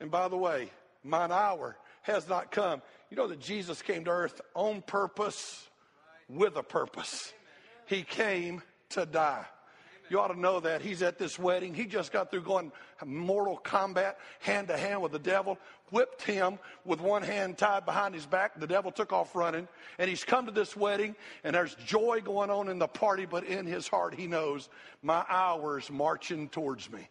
And 0.00 0.10
by 0.10 0.28
the 0.28 0.36
way, 0.36 0.70
mine 1.02 1.32
hour 1.32 1.76
has 2.02 2.28
not 2.28 2.50
come. 2.50 2.82
You 3.10 3.16
know 3.16 3.28
that 3.28 3.40
Jesus 3.40 3.82
came 3.82 4.04
to 4.04 4.10
earth 4.10 4.40
on 4.54 4.82
purpose, 4.82 5.68
with 6.28 6.56
a 6.56 6.62
purpose. 6.62 7.32
He 7.86 8.02
came 8.02 8.62
to 8.90 9.06
die. 9.06 9.44
You 10.12 10.20
ought 10.20 10.28
to 10.28 10.38
know 10.38 10.60
that. 10.60 10.82
He's 10.82 11.00
at 11.00 11.16
this 11.16 11.38
wedding. 11.38 11.72
He 11.72 11.86
just 11.86 12.12
got 12.12 12.30
through 12.30 12.42
going 12.42 12.70
mortal 13.02 13.56
combat, 13.56 14.18
hand 14.40 14.68
to 14.68 14.76
hand 14.76 15.00
with 15.00 15.10
the 15.10 15.18
devil, 15.18 15.56
whipped 15.90 16.20
him 16.20 16.58
with 16.84 17.00
one 17.00 17.22
hand 17.22 17.56
tied 17.56 17.86
behind 17.86 18.14
his 18.14 18.26
back. 18.26 18.60
The 18.60 18.66
devil 18.66 18.92
took 18.92 19.10
off 19.10 19.34
running. 19.34 19.66
And 19.98 20.10
he's 20.10 20.22
come 20.22 20.44
to 20.44 20.52
this 20.52 20.76
wedding, 20.76 21.16
and 21.44 21.54
there's 21.54 21.74
joy 21.86 22.20
going 22.22 22.50
on 22.50 22.68
in 22.68 22.78
the 22.78 22.88
party, 22.88 23.24
but 23.24 23.44
in 23.44 23.64
his 23.64 23.88
heart, 23.88 24.14
he 24.14 24.26
knows 24.26 24.68
my 25.02 25.24
hour's 25.30 25.90
marching 25.90 26.50
towards 26.50 26.92
me. 26.92 27.08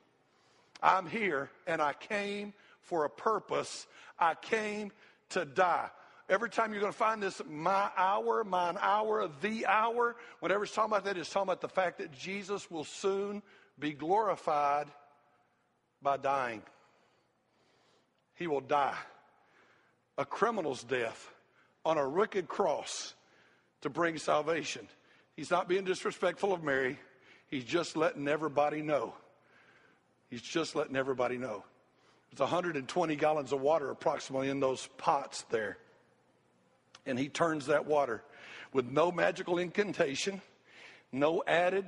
I'm 0.83 1.07
here, 1.07 1.49
and 1.65 1.81
I 1.81 1.93
came 1.93 2.53
for 2.83 3.05
a 3.05 3.09
purpose. 3.09 3.87
I 4.19 4.35
came 4.35 4.91
to 5.29 5.43
die. 5.43 5.89
Every 6.31 6.49
time 6.49 6.71
you're 6.71 6.79
going 6.79 6.93
to 6.93 6.97
find 6.97 7.21
this, 7.21 7.41
my 7.49 7.89
hour, 7.97 8.45
mine 8.45 8.77
hour, 8.79 9.29
the 9.41 9.65
hour, 9.65 10.15
whenever 10.39 10.63
it's 10.63 10.73
talking 10.73 10.93
about 10.93 11.03
that, 11.03 11.17
it's 11.17 11.29
talking 11.29 11.49
about 11.49 11.59
the 11.59 11.67
fact 11.67 11.97
that 11.97 12.13
Jesus 12.13 12.71
will 12.71 12.85
soon 12.85 13.43
be 13.77 13.91
glorified 13.91 14.87
by 16.01 16.15
dying. 16.15 16.61
He 18.35 18.47
will 18.47 18.61
die 18.61 18.95
a 20.17 20.23
criminal's 20.23 20.85
death 20.85 21.33
on 21.83 21.97
a 21.97 22.09
wicked 22.09 22.47
cross 22.47 23.13
to 23.81 23.89
bring 23.89 24.17
salvation. 24.17 24.87
He's 25.35 25.51
not 25.51 25.67
being 25.67 25.83
disrespectful 25.83 26.53
of 26.53 26.63
Mary. 26.63 26.97
He's 27.47 27.65
just 27.65 27.97
letting 27.97 28.29
everybody 28.29 28.81
know. 28.81 29.13
He's 30.29 30.41
just 30.41 30.77
letting 30.77 30.95
everybody 30.95 31.37
know. 31.37 31.65
There's 32.29 32.39
120 32.39 33.15
gallons 33.17 33.51
of 33.51 33.59
water 33.59 33.89
approximately 33.89 34.47
in 34.47 34.61
those 34.61 34.87
pots 34.97 35.41
there 35.49 35.77
and 37.05 37.17
he 37.17 37.29
turns 37.29 37.67
that 37.67 37.85
water 37.85 38.23
with 38.73 38.85
no 38.85 39.11
magical 39.11 39.57
incantation, 39.57 40.41
no 41.11 41.43
added 41.45 41.85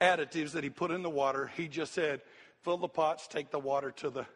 additives 0.00 0.52
that 0.52 0.62
he 0.62 0.70
put 0.70 0.90
in 0.90 1.02
the 1.02 1.10
water. 1.10 1.50
He 1.56 1.68
just 1.68 1.92
said, 1.92 2.20
fill 2.62 2.76
the 2.76 2.88
pots, 2.88 3.26
take 3.26 3.50
the 3.50 3.58
water 3.58 3.90
to 3.92 4.10
the 4.10 4.26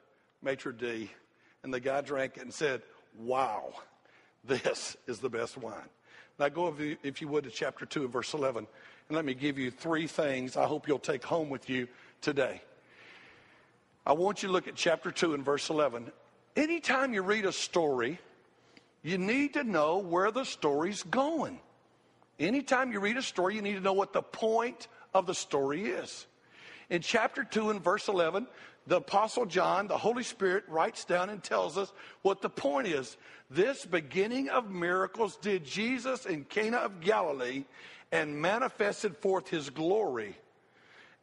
maitre 0.43 0.73
d'. 0.73 1.09
And 1.63 1.73
the 1.73 1.81
guy 1.81 2.01
drank 2.01 2.37
it 2.37 2.43
and 2.43 2.55
said, 2.55 2.83
wow, 3.19 3.73
this 4.45 4.97
is 5.07 5.19
the 5.19 5.29
best 5.29 5.59
wine. 5.59 5.75
Now 6.39 6.49
go, 6.49 6.75
if 7.03 7.21
you, 7.21 7.29
would, 7.29 7.45
to 7.45 7.51
chapter 7.51 7.85
2 7.85 8.05
and 8.05 8.13
verse 8.13 8.33
11. 8.33 8.67
And 9.09 9.17
let 9.17 9.25
me 9.25 9.35
give 9.35 9.59
you 9.59 9.71
three 9.71 10.07
things 10.07 10.57
I 10.57 10.65
hope 10.65 10.89
you'll 10.89 10.99
take 10.99 11.23
home 11.23 11.51
with 11.51 11.69
you 11.69 11.87
today. 12.23 12.63
I 14.07 14.15
want 14.15 14.43
you 14.43 14.49
to 14.49 14.53
look 14.53 14.67
at 14.67 14.75
chapter 14.75 15.11
2 15.11 15.35
and 15.35 15.45
verse 15.45 15.69
11. 15.69 16.11
Anytime 16.57 17.13
you 17.13 17.23
read 17.23 17.45
a 17.45 17.53
story, 17.53 18.19
you 19.03 19.19
need 19.19 19.55
to 19.55 19.65
know 19.65 19.99
where 19.99 20.31
the 20.31 20.45
story's 20.45 21.03
going. 21.03 21.59
Anytime 22.39 22.93
you 22.93 23.01
read 23.01 23.17
a 23.17 23.23
story, 23.23 23.55
you 23.55 23.63
need 23.63 23.75
to 23.75 23.81
know 23.81 23.93
what 23.93 24.13
the 24.13 24.23
point 24.23 24.89
of 25.15 25.27
the 25.27 25.35
story 25.35 25.85
is. 25.87 26.27
In 26.89 27.03
chapter 27.03 27.45
2 27.45 27.71
and 27.71 27.83
verse 27.83 28.09
11, 28.09 28.47
the 28.87 28.97
Apostle 28.97 29.47
John, 29.47 29.87
the 29.87 29.97
Holy 29.97 30.23
Spirit, 30.23 30.65
writes 30.69 31.05
down 31.05 31.31
and 31.31 31.43
tells 31.43 31.79
us 31.79 31.93
what 32.23 32.43
the 32.43 32.51
point 32.51 32.89
is. 32.89 33.17
This 33.51 33.85
beginning 33.85 34.49
of 34.49 34.71
miracles 34.71 35.37
did 35.37 35.65
Jesus 35.65 36.27
in 36.27 36.45
Cana 36.45 36.79
of 36.79 37.01
Galilee 37.01 37.65
and 38.11 38.41
manifested 38.41 39.17
forth 39.17 39.49
his 39.49 39.71
glory, 39.71 40.37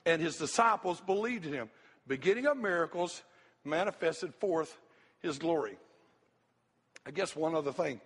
and 0.05 0.21
his 0.21 0.37
disciples 0.37 1.01
believed 1.01 1.45
in 1.45 1.53
him. 1.53 1.69
Beginning 2.07 2.45
of 2.45 2.57
miracles 2.57 3.23
manifested 3.65 4.33
forth 4.35 4.77
his 5.19 5.37
glory. 5.37 5.77
I 7.07 7.11
guess 7.11 7.37
one 7.37 7.55
other 7.55 7.71
thing. 7.71 8.01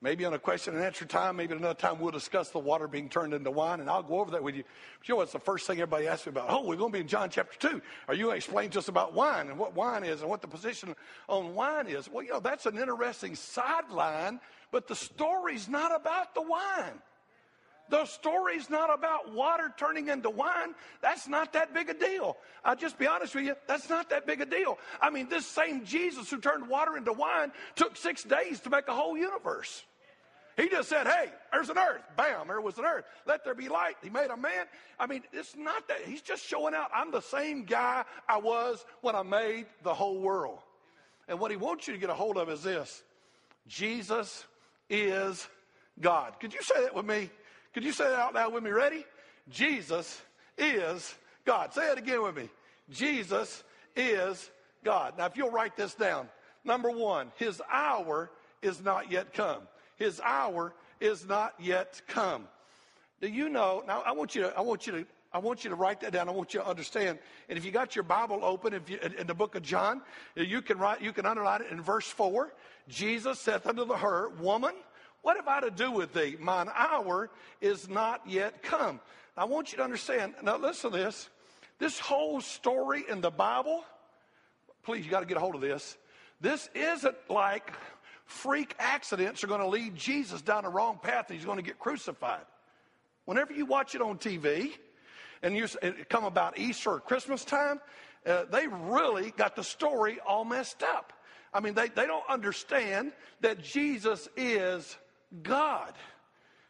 Maybe 0.00 0.24
on 0.24 0.32
a 0.32 0.38
question 0.38 0.74
and 0.74 0.82
answer 0.82 1.04
time, 1.04 1.36
maybe 1.36 1.54
another 1.54 1.74
time 1.74 1.98
we'll 1.98 2.12
discuss 2.12 2.48
the 2.50 2.60
water 2.60 2.86
being 2.86 3.10
turned 3.10 3.34
into 3.34 3.50
wine, 3.50 3.80
and 3.80 3.90
I'll 3.90 4.04
go 4.04 4.20
over 4.20 4.30
that 4.30 4.42
with 4.42 4.54
you. 4.54 4.62
But 4.98 5.08
you 5.08 5.12
know 5.12 5.18
what's 5.18 5.32
the 5.32 5.40
first 5.40 5.66
thing 5.66 5.78
everybody 5.78 6.06
asks 6.06 6.26
me 6.26 6.30
about? 6.30 6.46
Oh, 6.48 6.64
we're 6.64 6.76
going 6.76 6.92
to 6.92 6.96
be 6.96 7.00
in 7.02 7.08
John 7.08 7.28
chapter 7.28 7.58
2. 7.68 7.82
Are 8.08 8.14
you 8.14 8.24
going 8.24 8.34
to 8.34 8.36
explain 8.36 8.70
to 8.70 8.78
us 8.78 8.88
about 8.88 9.12
wine 9.12 9.48
and 9.48 9.58
what 9.58 9.74
wine 9.74 10.04
is 10.04 10.22
and 10.22 10.30
what 10.30 10.40
the 10.40 10.48
position 10.48 10.94
on 11.28 11.54
wine 11.54 11.86
is? 11.88 12.08
Well, 12.08 12.22
you 12.24 12.30
know, 12.30 12.40
that's 12.40 12.64
an 12.64 12.78
interesting 12.78 13.34
sideline, 13.34 14.40
but 14.70 14.86
the 14.86 14.94
story's 14.94 15.68
not 15.68 15.94
about 15.94 16.34
the 16.34 16.42
wine. 16.42 17.02
The 17.90 18.06
story's 18.06 18.70
not 18.70 18.92
about 18.92 19.34
water 19.34 19.72
turning 19.76 20.08
into 20.08 20.30
wine. 20.30 20.74
That's 21.02 21.28
not 21.28 21.52
that 21.54 21.74
big 21.74 21.90
a 21.90 21.94
deal. 21.94 22.36
I'll 22.64 22.76
just 22.76 22.98
be 22.98 23.06
honest 23.06 23.34
with 23.34 23.44
you, 23.44 23.56
that's 23.66 23.90
not 23.90 24.10
that 24.10 24.26
big 24.26 24.40
a 24.40 24.46
deal. 24.46 24.78
I 25.02 25.10
mean, 25.10 25.28
this 25.28 25.44
same 25.44 25.84
Jesus 25.84 26.30
who 26.30 26.38
turned 26.38 26.68
water 26.68 26.96
into 26.96 27.12
wine 27.12 27.52
took 27.74 27.96
six 27.96 28.22
days 28.22 28.60
to 28.60 28.70
make 28.70 28.86
a 28.88 28.94
whole 28.94 29.18
universe. 29.18 29.82
He 30.56 30.68
just 30.68 30.88
said, 30.88 31.06
Hey, 31.06 31.30
there's 31.52 31.68
an 31.68 31.78
earth. 31.78 32.02
Bam, 32.16 32.48
there 32.48 32.60
was 32.60 32.78
an 32.78 32.84
earth. 32.84 33.04
Let 33.26 33.44
there 33.44 33.54
be 33.54 33.68
light. 33.68 33.96
He 34.02 34.10
made 34.10 34.30
a 34.30 34.36
man. 34.36 34.66
I 34.98 35.06
mean, 35.06 35.22
it's 35.32 35.56
not 35.56 35.88
that. 35.88 36.02
He's 36.02 36.22
just 36.22 36.44
showing 36.44 36.74
out 36.74 36.90
I'm 36.94 37.10
the 37.10 37.22
same 37.22 37.64
guy 37.64 38.04
I 38.28 38.38
was 38.38 38.84
when 39.00 39.16
I 39.16 39.22
made 39.22 39.66
the 39.82 39.94
whole 39.94 40.20
world. 40.20 40.58
And 41.28 41.40
what 41.40 41.50
he 41.50 41.56
wants 41.56 41.86
you 41.86 41.94
to 41.94 42.00
get 42.00 42.10
a 42.10 42.14
hold 42.14 42.36
of 42.36 42.50
is 42.50 42.62
this 42.62 43.02
Jesus 43.66 44.44
is 44.88 45.48
God. 46.00 46.38
Could 46.40 46.52
you 46.52 46.62
say 46.62 46.82
that 46.82 46.94
with 46.94 47.06
me? 47.06 47.30
Could 47.72 47.84
you 47.84 47.92
say 47.92 48.04
that 48.04 48.18
out 48.18 48.34
loud 48.34 48.52
with 48.52 48.64
me? 48.64 48.70
Ready? 48.70 49.04
Jesus 49.48 50.20
is 50.58 51.14
God. 51.44 51.72
Say 51.72 51.90
it 51.90 51.98
again 51.98 52.22
with 52.22 52.36
me. 52.36 52.48
Jesus 52.90 53.62
is 53.96 54.50
God. 54.84 55.14
Now, 55.18 55.26
if 55.26 55.36
you'll 55.36 55.50
write 55.50 55.76
this 55.76 55.94
down, 55.94 56.28
number 56.64 56.90
one, 56.90 57.30
his 57.36 57.62
hour 57.70 58.30
is 58.62 58.82
not 58.82 59.10
yet 59.10 59.32
come. 59.32 59.62
His 59.96 60.20
hour 60.20 60.72
is 61.00 61.26
not 61.26 61.54
yet 61.58 62.00
come. 62.08 62.48
Do 63.20 63.28
you 63.28 63.48
know? 63.48 63.82
Now, 63.86 64.02
I 64.04 64.12
want 64.12 64.34
you 64.34 64.42
to, 64.42 64.56
I 64.56 64.62
want 64.62 64.86
you 64.86 64.92
to, 64.92 65.06
I 65.32 65.38
want 65.38 65.62
you 65.62 65.70
to 65.70 65.76
write 65.76 66.00
that 66.00 66.12
down. 66.12 66.28
I 66.28 66.32
want 66.32 66.54
you 66.54 66.60
to 66.60 66.66
understand. 66.66 67.18
And 67.48 67.56
if 67.56 67.64
you 67.64 67.70
got 67.70 67.94
your 67.94 68.02
Bible 68.02 68.40
open, 68.42 68.74
if 68.74 68.90
you, 68.90 68.98
in 68.98 69.26
the 69.26 69.34
book 69.34 69.54
of 69.54 69.62
John, 69.62 70.02
you 70.34 70.60
can 70.60 70.78
write, 70.78 71.02
you 71.02 71.12
can 71.12 71.24
underline 71.24 71.62
it 71.62 71.70
in 71.70 71.80
verse 71.80 72.06
four. 72.06 72.52
Jesus 72.88 73.38
saith 73.38 73.66
unto 73.66 73.84
the 73.84 73.96
her, 73.96 74.30
Woman, 74.40 74.74
what 75.22 75.36
have 75.36 75.48
I 75.48 75.60
to 75.60 75.70
do 75.70 75.90
with 75.90 76.12
thee? 76.12 76.36
Mine 76.38 76.68
hour 76.74 77.30
is 77.60 77.88
not 77.88 78.22
yet 78.26 78.62
come. 78.62 79.00
I 79.36 79.44
want 79.44 79.72
you 79.72 79.78
to 79.78 79.84
understand. 79.84 80.34
Now, 80.42 80.56
listen 80.56 80.90
to 80.90 80.96
this. 80.96 81.28
This 81.78 81.98
whole 81.98 82.40
story 82.40 83.04
in 83.08 83.20
the 83.20 83.30
Bible, 83.30 83.84
please, 84.82 85.04
you 85.04 85.10
got 85.10 85.20
to 85.20 85.26
get 85.26 85.36
a 85.36 85.40
hold 85.40 85.54
of 85.54 85.60
this. 85.60 85.96
This 86.40 86.68
isn't 86.74 87.16
like 87.28 87.72
freak 88.24 88.74
accidents 88.78 89.42
are 89.42 89.46
going 89.46 89.60
to 89.60 89.66
lead 89.66 89.96
Jesus 89.96 90.40
down 90.40 90.64
the 90.64 90.68
wrong 90.68 90.98
path 91.02 91.26
and 91.28 91.36
he's 91.36 91.44
going 91.44 91.58
to 91.58 91.64
get 91.64 91.78
crucified. 91.78 92.44
Whenever 93.24 93.52
you 93.52 93.66
watch 93.66 93.94
it 93.94 94.02
on 94.02 94.18
TV 94.18 94.72
and 95.42 95.56
you 95.56 95.66
come 96.08 96.24
about 96.24 96.58
Easter 96.58 96.92
or 96.92 97.00
Christmas 97.00 97.44
time, 97.44 97.80
uh, 98.26 98.44
they 98.50 98.66
really 98.68 99.32
got 99.36 99.56
the 99.56 99.64
story 99.64 100.18
all 100.26 100.44
messed 100.44 100.82
up. 100.82 101.12
I 101.52 101.60
mean, 101.60 101.74
they, 101.74 101.88
they 101.88 102.06
don't 102.06 102.28
understand 102.28 103.12
that 103.40 103.62
Jesus 103.62 104.28
is 104.36 104.96
God. 105.42 105.94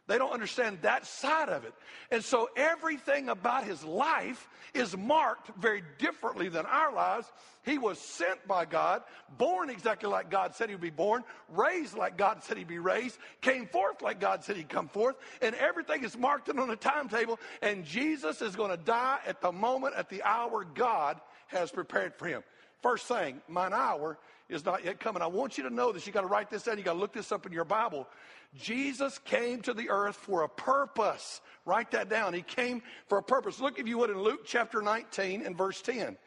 They 0.07 0.17
don't 0.17 0.33
understand 0.33 0.79
that 0.81 1.05
side 1.05 1.47
of 1.47 1.63
it. 1.63 1.73
And 2.09 2.21
so 2.21 2.49
everything 2.57 3.29
about 3.29 3.63
his 3.63 3.81
life 3.83 4.49
is 4.73 4.97
marked 4.97 5.51
very 5.57 5.83
differently 5.99 6.49
than 6.49 6.65
our 6.65 6.93
lives. 6.93 7.31
He 7.63 7.77
was 7.77 7.97
sent 7.97 8.45
by 8.47 8.65
God, 8.65 9.03
born 9.37 9.69
exactly 9.69 10.09
like 10.09 10.29
God 10.29 10.53
said 10.53 10.67
he 10.67 10.75
would 10.75 10.81
be 10.81 10.89
born, 10.89 11.23
raised 11.49 11.95
like 11.95 12.17
God 12.17 12.43
said 12.43 12.57
he'd 12.57 12.67
be 12.67 12.79
raised, 12.79 13.19
came 13.39 13.67
forth 13.67 14.01
like 14.01 14.19
God 14.19 14.43
said 14.43 14.57
he'd 14.57 14.67
come 14.67 14.89
forth, 14.89 15.15
and 15.41 15.55
everything 15.55 16.03
is 16.03 16.17
marked 16.17 16.49
on 16.49 16.69
a 16.69 16.75
timetable. 16.75 17.39
And 17.61 17.85
Jesus 17.85 18.41
is 18.41 18.55
going 18.55 18.71
to 18.71 18.83
die 18.83 19.19
at 19.25 19.39
the 19.39 19.51
moment, 19.51 19.95
at 19.95 20.09
the 20.09 20.23
hour 20.23 20.65
God 20.65 21.21
has 21.47 21.71
prepared 21.71 22.15
for 22.15 22.25
him. 22.25 22.43
First 22.81 23.05
thing, 23.05 23.41
mine 23.47 23.73
hour 23.73 24.17
is 24.51 24.65
not 24.65 24.83
yet 24.83 24.99
coming. 24.99 25.21
I 25.21 25.27
want 25.27 25.57
you 25.57 25.63
to 25.63 25.73
know 25.73 25.91
this. 25.91 26.05
You 26.05 26.13
got 26.13 26.21
to 26.21 26.27
write 26.27 26.49
this 26.49 26.63
down. 26.63 26.77
You 26.77 26.83
got 26.83 26.93
to 26.93 26.99
look 26.99 27.13
this 27.13 27.31
up 27.31 27.45
in 27.45 27.53
your 27.53 27.65
Bible. 27.65 28.07
Jesus 28.55 29.17
came 29.19 29.61
to 29.61 29.73
the 29.73 29.89
earth 29.89 30.17
for 30.17 30.43
a 30.43 30.49
purpose. 30.49 31.41
Write 31.65 31.91
that 31.91 32.09
down. 32.09 32.33
He 32.33 32.41
came 32.41 32.81
for 33.07 33.17
a 33.17 33.23
purpose. 33.23 33.61
Look, 33.61 33.79
if 33.79 33.87
you 33.87 33.97
would, 33.97 34.09
in 34.09 34.21
Luke 34.21 34.41
chapter 34.45 34.81
19 34.81 35.45
and 35.45 35.57
verse 35.57 35.81
10. 35.81 36.17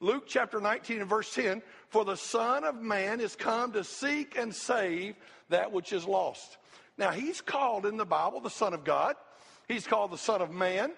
Luke 0.00 0.24
chapter 0.26 0.60
19 0.60 1.00
and 1.02 1.08
verse 1.08 1.32
10 1.34 1.62
For 1.88 2.04
the 2.04 2.16
Son 2.16 2.64
of 2.64 2.80
Man 2.80 3.20
is 3.20 3.36
come 3.36 3.72
to 3.72 3.84
seek 3.84 4.36
and 4.36 4.54
save 4.54 5.14
that 5.50 5.70
which 5.70 5.92
is 5.92 6.06
lost. 6.06 6.56
Now, 6.96 7.10
he's 7.10 7.40
called 7.40 7.86
in 7.86 7.96
the 7.96 8.04
Bible 8.06 8.40
the 8.40 8.50
Son 8.50 8.72
of 8.72 8.84
God, 8.84 9.16
he's 9.68 9.86
called 9.86 10.10
the 10.10 10.18
Son 10.18 10.40
of 10.40 10.50
Man. 10.50 10.92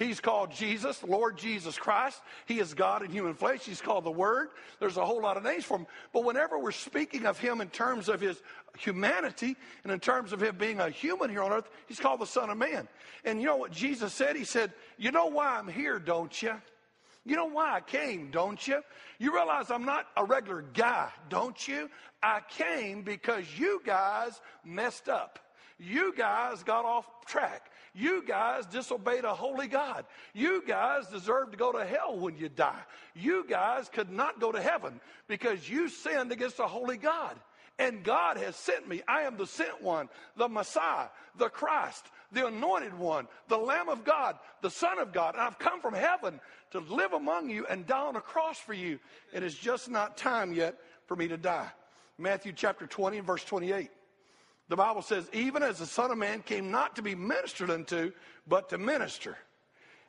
He's 0.00 0.18
called 0.18 0.50
Jesus, 0.50 1.02
Lord 1.02 1.36
Jesus 1.36 1.76
Christ. 1.76 2.22
He 2.46 2.58
is 2.58 2.72
God 2.72 3.04
in 3.04 3.10
human 3.10 3.34
flesh. 3.34 3.66
He's 3.66 3.82
called 3.82 4.04
the 4.04 4.10
Word. 4.10 4.48
There's 4.78 4.96
a 4.96 5.04
whole 5.04 5.20
lot 5.20 5.36
of 5.36 5.42
names 5.42 5.66
for 5.66 5.76
him. 5.76 5.86
But 6.14 6.24
whenever 6.24 6.58
we're 6.58 6.72
speaking 6.72 7.26
of 7.26 7.38
him 7.38 7.60
in 7.60 7.68
terms 7.68 8.08
of 8.08 8.18
his 8.18 8.40
humanity 8.78 9.56
and 9.84 9.92
in 9.92 10.00
terms 10.00 10.32
of 10.32 10.42
him 10.42 10.56
being 10.56 10.80
a 10.80 10.88
human 10.88 11.28
here 11.28 11.42
on 11.42 11.52
earth, 11.52 11.68
he's 11.86 12.00
called 12.00 12.20
the 12.20 12.26
Son 12.26 12.48
of 12.48 12.56
Man. 12.56 12.88
And 13.26 13.40
you 13.42 13.46
know 13.46 13.58
what 13.58 13.72
Jesus 13.72 14.14
said? 14.14 14.36
He 14.36 14.44
said, 14.44 14.72
You 14.96 15.12
know 15.12 15.26
why 15.26 15.58
I'm 15.58 15.68
here, 15.68 15.98
don't 15.98 16.40
you? 16.40 16.54
You 17.26 17.36
know 17.36 17.50
why 17.50 17.74
I 17.74 17.80
came, 17.82 18.30
don't 18.30 18.66
you? 18.66 18.80
You 19.18 19.34
realize 19.34 19.70
I'm 19.70 19.84
not 19.84 20.06
a 20.16 20.24
regular 20.24 20.62
guy, 20.72 21.10
don't 21.28 21.68
you? 21.68 21.90
I 22.22 22.40
came 22.48 23.02
because 23.02 23.44
you 23.58 23.82
guys 23.84 24.40
messed 24.64 25.10
up. 25.10 25.38
You 25.78 26.14
guys 26.16 26.62
got 26.62 26.86
off 26.86 27.06
track. 27.26 27.69
You 28.00 28.24
guys 28.26 28.64
disobeyed 28.66 29.24
a 29.24 29.34
holy 29.34 29.68
God. 29.68 30.06
You 30.32 30.62
guys 30.66 31.06
deserve 31.08 31.50
to 31.50 31.56
go 31.56 31.72
to 31.72 31.84
hell 31.84 32.18
when 32.18 32.36
you 32.38 32.48
die. 32.48 32.80
You 33.14 33.44
guys 33.48 33.90
could 33.90 34.10
not 34.10 34.40
go 34.40 34.50
to 34.50 34.60
heaven 34.60 35.00
because 35.28 35.68
you 35.68 35.88
sinned 35.88 36.32
against 36.32 36.58
a 36.58 36.66
holy 36.66 36.96
God. 36.96 37.36
And 37.78 38.02
God 38.02 38.36
has 38.36 38.56
sent 38.56 38.88
me. 38.88 39.02
I 39.06 39.22
am 39.22 39.36
the 39.36 39.46
sent 39.46 39.82
one, 39.82 40.08
the 40.36 40.48
Messiah, 40.48 41.08
the 41.38 41.48
Christ, 41.48 42.04
the 42.32 42.46
anointed 42.46 42.98
one, 42.98 43.26
the 43.48 43.56
Lamb 43.56 43.88
of 43.88 44.04
God, 44.04 44.36
the 44.62 44.70
Son 44.70 44.98
of 44.98 45.12
God. 45.12 45.34
And 45.34 45.42
I've 45.42 45.58
come 45.58 45.80
from 45.80 45.94
heaven 45.94 46.40
to 46.70 46.80
live 46.80 47.12
among 47.12 47.50
you 47.50 47.66
and 47.66 47.86
die 47.86 48.06
on 48.06 48.16
a 48.16 48.20
cross 48.20 48.58
for 48.58 48.74
you. 48.74 48.98
It 49.32 49.42
is 49.42 49.54
just 49.54 49.90
not 49.90 50.16
time 50.16 50.52
yet 50.52 50.76
for 51.06 51.16
me 51.16 51.28
to 51.28 51.36
die. 51.36 51.68
Matthew 52.18 52.52
chapter 52.52 52.86
20 52.86 53.18
and 53.18 53.26
verse 53.26 53.44
28. 53.44 53.90
The 54.70 54.76
Bible 54.76 55.02
says, 55.02 55.28
even 55.34 55.62
as 55.62 55.78
the 55.78 55.86
Son 55.86 56.10
of 56.10 56.16
Man 56.16 56.40
came 56.40 56.70
not 56.70 56.96
to 56.96 57.02
be 57.02 57.14
ministered 57.14 57.70
unto, 57.70 58.12
but 58.48 58.70
to 58.70 58.78
minister. 58.78 59.36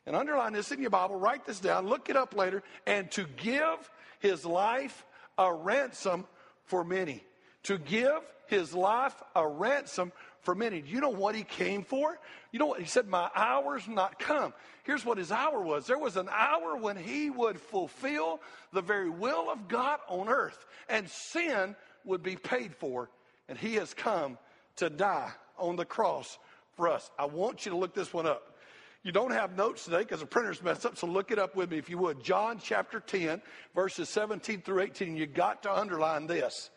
And 0.06 0.16
underline 0.16 0.54
this 0.54 0.72
in 0.72 0.80
your 0.80 0.90
Bible, 0.90 1.18
write 1.18 1.46
this 1.46 1.60
down, 1.60 1.88
look 1.88 2.10
it 2.10 2.16
up 2.16 2.36
later, 2.36 2.64
and 2.88 3.12
to 3.12 3.26
give 3.38 3.92
his 4.20 4.46
life 4.46 5.06
a 5.38 5.54
ransom 5.54 6.26
for 6.64 6.86
many 6.86 7.24
to 7.64 7.78
give 7.78 8.22
his 8.48 8.74
life 8.74 9.22
a 9.36 9.48
ransom 9.48 10.12
for 10.42 10.56
many. 10.56 10.82
Do 10.82 10.90
you 10.90 11.00
know 11.00 11.10
what 11.10 11.36
he 11.36 11.44
came 11.44 11.84
for? 11.84 12.20
You 12.52 12.60
know 12.60 12.66
what? 12.66 12.80
He 12.80 12.88
said, 12.88 13.08
My 13.08 13.30
hour's 13.36 13.88
not 13.88 14.20
come. 14.20 14.54
Here's 14.84 15.06
what 15.06 15.18
his 15.18 15.32
hour 15.32 15.62
was 15.62 15.86
there 15.86 16.00
was 16.00 16.18
an 16.18 16.30
hour 16.30 16.76
when 16.76 16.98
he 16.98 17.30
would 17.30 17.60
fulfill 17.60 18.42
the 18.74 18.82
very 18.82 19.10
will 19.10 19.50
of 19.50 19.68
God 19.68 20.00
on 20.08 20.28
earth, 20.28 20.66
and 20.90 21.10
sin 21.10 21.76
would 22.04 22.24
be 22.24 22.36
paid 22.36 22.76
for. 22.76 23.10
And 23.48 23.58
he 23.58 23.76
has 23.76 23.94
come 23.94 24.38
to 24.78 24.90
die 24.90 25.32
on 25.58 25.76
the 25.76 25.86
cross 25.86 26.38
for 26.76 26.90
us. 26.90 27.10
I 27.18 27.26
want 27.26 27.66
you 27.66 27.72
to 27.72 27.78
look 27.78 27.94
this 27.94 28.14
one 28.14 28.26
up. 28.26 28.56
You 29.04 29.12
don't 29.12 29.32
have 29.32 29.58
notes 29.58 29.86
today 29.86 30.00
because 30.00 30.20
the 30.20 30.28
printer's 30.28 30.62
messed 30.62 30.86
up, 30.86 30.96
so 30.96 31.08
look 31.08 31.32
it 31.32 31.40
up 31.40 31.56
with 31.56 31.72
me 31.72 31.80
if 31.80 31.90
you 31.90 31.98
would. 31.98 32.24
John 32.24 32.60
chapter 32.62 33.00
10, 33.00 33.42
verses 33.74 34.10
17 34.10 34.62
through 34.62 34.82
18. 34.82 35.16
You 35.16 35.26
got 35.26 35.64
to 35.64 35.76
underline 35.76 36.28
this. 36.28 36.70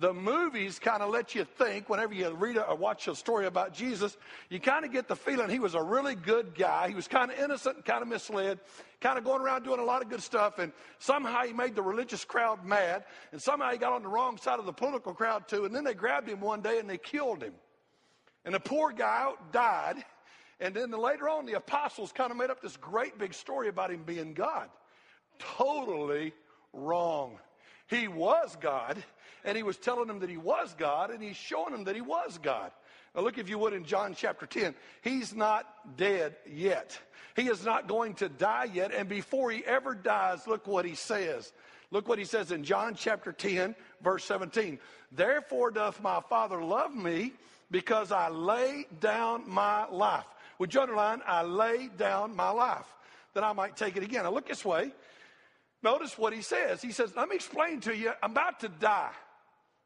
The 0.00 0.14
movies 0.14 0.78
kind 0.78 1.02
of 1.02 1.10
let 1.10 1.34
you 1.34 1.44
think, 1.44 1.88
whenever 1.88 2.14
you 2.14 2.30
read 2.30 2.56
or 2.56 2.76
watch 2.76 3.08
a 3.08 3.16
story 3.16 3.46
about 3.46 3.74
Jesus, 3.74 4.16
you 4.48 4.60
kind 4.60 4.84
of 4.84 4.92
get 4.92 5.08
the 5.08 5.16
feeling 5.16 5.50
he 5.50 5.58
was 5.58 5.74
a 5.74 5.82
really 5.82 6.14
good 6.14 6.54
guy. 6.54 6.88
He 6.88 6.94
was 6.94 7.08
kind 7.08 7.32
of 7.32 7.38
innocent 7.38 7.84
kind 7.84 8.02
of 8.02 8.06
misled, 8.06 8.60
kind 9.00 9.18
of 9.18 9.24
going 9.24 9.42
around 9.42 9.64
doing 9.64 9.80
a 9.80 9.84
lot 9.84 10.00
of 10.00 10.08
good 10.08 10.22
stuff. 10.22 10.60
And 10.60 10.72
somehow 11.00 11.42
he 11.42 11.52
made 11.52 11.74
the 11.74 11.82
religious 11.82 12.24
crowd 12.24 12.64
mad. 12.64 13.06
And 13.32 13.42
somehow 13.42 13.72
he 13.72 13.78
got 13.78 13.92
on 13.92 14.02
the 14.02 14.08
wrong 14.08 14.36
side 14.38 14.60
of 14.60 14.66
the 14.66 14.72
political 14.72 15.14
crowd 15.14 15.48
too. 15.48 15.64
And 15.64 15.74
then 15.74 15.82
they 15.82 15.94
grabbed 15.94 16.28
him 16.28 16.40
one 16.40 16.60
day 16.60 16.78
and 16.78 16.88
they 16.88 16.98
killed 16.98 17.42
him. 17.42 17.54
And 18.44 18.54
the 18.54 18.60
poor 18.60 18.92
guy 18.92 19.32
died. 19.50 19.96
And 20.60 20.74
then 20.74 20.92
later 20.92 21.28
on, 21.28 21.44
the 21.44 21.54
apostles 21.54 22.12
kind 22.12 22.30
of 22.30 22.36
made 22.36 22.50
up 22.50 22.62
this 22.62 22.76
great 22.76 23.18
big 23.18 23.34
story 23.34 23.66
about 23.66 23.90
him 23.90 24.04
being 24.04 24.32
God. 24.32 24.68
Totally 25.40 26.34
wrong. 26.72 27.38
He 27.88 28.08
was 28.08 28.56
God 28.60 29.02
and 29.44 29.56
he 29.56 29.62
was 29.62 29.76
telling 29.76 30.08
them 30.08 30.18
that 30.20 30.30
he 30.30 30.36
was 30.36 30.74
God, 30.78 31.10
and 31.10 31.22
he's 31.22 31.36
showing 31.36 31.72
them 31.72 31.84
that 31.84 31.94
he 31.94 32.00
was 32.00 32.38
God. 32.42 32.70
Now, 33.14 33.22
look, 33.22 33.38
if 33.38 33.48
you 33.48 33.58
would, 33.58 33.72
in 33.72 33.84
John 33.84 34.14
chapter 34.14 34.46
10. 34.46 34.74
He's 35.02 35.34
not 35.34 35.96
dead 35.96 36.36
yet. 36.46 36.98
He 37.34 37.48
is 37.48 37.64
not 37.64 37.88
going 37.88 38.14
to 38.14 38.28
die 38.28 38.68
yet. 38.72 38.92
And 38.92 39.08
before 39.08 39.50
he 39.50 39.64
ever 39.64 39.94
dies, 39.94 40.46
look 40.46 40.66
what 40.66 40.84
he 40.84 40.94
says. 40.94 41.52
Look 41.90 42.08
what 42.08 42.18
he 42.18 42.24
says 42.24 42.52
in 42.52 42.64
John 42.64 42.94
chapter 42.94 43.32
10, 43.32 43.74
verse 44.02 44.24
17. 44.24 44.78
Therefore 45.12 45.70
doth 45.70 46.02
my 46.02 46.20
Father 46.28 46.62
love 46.62 46.94
me 46.94 47.32
because 47.70 48.12
I 48.12 48.28
lay 48.28 48.86
down 49.00 49.48
my 49.48 49.88
life. 49.88 50.26
Would 50.58 50.74
you 50.74 50.82
underline, 50.82 51.22
I 51.26 51.42
lay 51.42 51.88
down 51.96 52.36
my 52.36 52.50
life 52.50 52.84
that 53.32 53.44
I 53.44 53.52
might 53.54 53.76
take 53.76 53.96
it 53.96 54.02
again? 54.02 54.24
Now 54.24 54.32
look 54.32 54.48
this 54.48 54.64
way. 54.64 54.92
Notice 55.82 56.18
what 56.18 56.32
he 56.32 56.42
says. 56.42 56.82
He 56.82 56.92
says, 56.92 57.14
Let 57.16 57.28
me 57.28 57.36
explain 57.36 57.80
to 57.80 57.96
you, 57.96 58.12
I'm 58.22 58.32
about 58.32 58.60
to 58.60 58.68
die. 58.68 59.12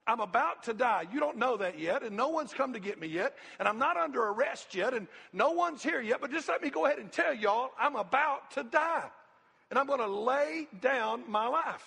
I'm 0.06 0.20
about 0.20 0.64
to 0.64 0.74
die. 0.74 1.04
You 1.12 1.20
don't 1.20 1.36
know 1.36 1.56
that 1.58 1.78
yet, 1.78 2.02
and 2.02 2.16
no 2.16 2.28
one's 2.28 2.52
come 2.52 2.72
to 2.72 2.80
get 2.80 3.00
me 3.00 3.06
yet, 3.06 3.36
and 3.58 3.68
I'm 3.68 3.78
not 3.78 3.96
under 3.96 4.20
arrest 4.20 4.74
yet, 4.74 4.94
and 4.94 5.06
no 5.32 5.52
one's 5.52 5.82
here 5.82 6.00
yet, 6.00 6.20
but 6.20 6.32
just 6.32 6.48
let 6.48 6.60
me 6.60 6.70
go 6.70 6.86
ahead 6.86 6.98
and 6.98 7.10
tell 7.12 7.32
y'all 7.32 7.70
I'm 7.78 7.94
about 7.94 8.50
to 8.52 8.64
die, 8.64 9.08
and 9.70 9.78
I'm 9.78 9.86
going 9.86 10.00
to 10.00 10.08
lay 10.08 10.66
down 10.80 11.30
my 11.30 11.46
life. 11.46 11.86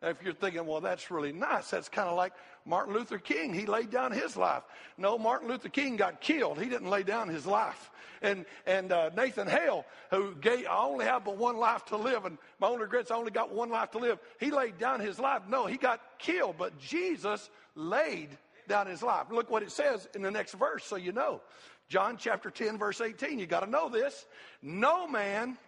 Now, 0.00 0.08
if 0.08 0.22
you're 0.22 0.32
thinking, 0.32 0.66
well, 0.66 0.80
that's 0.80 1.10
really 1.10 1.32
nice, 1.32 1.70
that's 1.70 1.90
kind 1.90 2.08
of 2.08 2.16
like 2.16 2.32
Martin 2.64 2.94
Luther 2.94 3.18
King. 3.18 3.52
He 3.52 3.66
laid 3.66 3.90
down 3.90 4.12
his 4.12 4.36
life. 4.36 4.62
No, 4.96 5.18
Martin 5.18 5.48
Luther 5.48 5.68
King 5.68 5.96
got 5.96 6.20
killed. 6.20 6.60
He 6.60 6.68
didn't 6.68 6.90
lay 6.90 7.02
down 7.02 7.28
his 7.28 7.46
life. 7.46 7.90
And, 8.22 8.44
and 8.66 8.92
uh, 8.92 9.10
Nathan 9.16 9.48
Hale, 9.48 9.84
who 10.10 10.34
gave, 10.36 10.66
I 10.66 10.84
only 10.84 11.04
have 11.04 11.24
but 11.24 11.36
one 11.36 11.56
life 11.56 11.84
to 11.86 11.96
live, 11.96 12.24
and 12.24 12.38
my 12.60 12.68
only 12.68 12.82
regrets, 12.82 13.10
I 13.10 13.16
only 13.16 13.32
got 13.32 13.52
one 13.52 13.68
life 13.68 13.90
to 13.92 13.98
live. 13.98 14.18
He 14.38 14.50
laid 14.50 14.78
down 14.78 15.00
his 15.00 15.18
life. 15.18 15.42
No, 15.48 15.66
he 15.66 15.76
got 15.76 16.00
killed, 16.18 16.56
but 16.56 16.78
Jesus 16.78 17.50
laid 17.74 18.28
down 18.68 18.86
his 18.86 19.02
life. 19.02 19.26
Look 19.30 19.50
what 19.50 19.64
it 19.64 19.72
says 19.72 20.08
in 20.14 20.22
the 20.22 20.30
next 20.30 20.54
verse 20.54 20.84
so 20.84 20.96
you 20.96 21.12
know. 21.12 21.40
John 21.88 22.16
chapter 22.16 22.50
10, 22.50 22.78
verse 22.78 23.00
18. 23.00 23.38
You 23.38 23.46
got 23.46 23.64
to 23.64 23.70
know 23.70 23.88
this. 23.88 24.26
No 24.62 25.06
man 25.08 25.58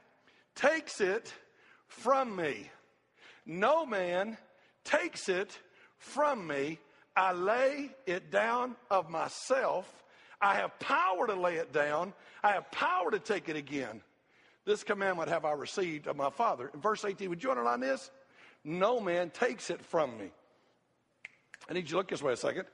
takes 0.54 1.00
it 1.00 1.34
from 1.88 2.34
me. 2.36 2.70
No 3.44 3.84
man 3.84 4.38
takes 4.84 5.28
it 5.28 5.58
from 6.04 6.46
me. 6.46 6.78
I 7.16 7.32
lay 7.32 7.90
it 8.06 8.30
down 8.30 8.76
of 8.90 9.08
myself. 9.08 9.88
I 10.40 10.56
have 10.56 10.78
power 10.78 11.26
to 11.26 11.34
lay 11.34 11.56
it 11.56 11.72
down. 11.72 12.12
I 12.42 12.52
have 12.52 12.70
power 12.70 13.10
to 13.10 13.18
take 13.18 13.48
it 13.48 13.56
again. 13.56 14.02
This 14.64 14.82
commandment 14.82 15.28
have 15.28 15.44
I 15.44 15.52
received 15.52 16.06
of 16.06 16.16
my 16.16 16.30
Father. 16.30 16.70
In 16.72 16.80
verse 16.80 17.04
18, 17.04 17.28
would 17.30 17.42
you 17.42 17.50
underline 17.50 17.80
this? 17.80 18.10
No 18.64 18.98
man 18.98 19.30
takes 19.30 19.70
it 19.70 19.84
from 19.84 20.16
me. 20.18 20.30
I 21.68 21.74
need 21.74 21.84
you 21.84 21.90
to 21.90 21.96
look 21.98 22.08
this 22.08 22.22
way 22.22 22.32
a 22.32 22.36
second. 22.36 22.64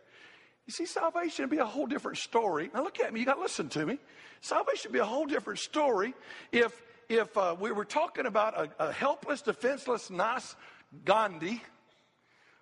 You 0.67 0.73
see, 0.73 0.87
salvation 0.87 1.45
would 1.45 1.51
be 1.51 1.59
a 1.59 1.65
whole 1.65 1.87
different 1.87 2.19
story. 2.19 2.71
Now 2.73 2.83
look 2.83 3.01
at 3.01 3.13
me. 3.13 3.21
You 3.21 3.27
got 3.27 3.35
to 3.35 3.41
listen 3.41 3.69
to 3.71 3.85
me. 3.85 3.99
Salvation 4.41 4.91
would 4.91 4.95
be 4.95 5.01
a 5.01 5.05
whole 5.05 5.27
different 5.27 5.59
story 5.59 6.15
if 6.53 6.73
if 7.09 7.37
uh, 7.37 7.57
we 7.59 7.73
were 7.73 7.85
talking 7.85 8.27
about 8.27 8.57
a, 8.57 8.89
a 8.89 8.93
helpless, 8.93 9.43
defenseless, 9.43 10.11
nice 10.11 10.55
Gandhi, 11.05 11.61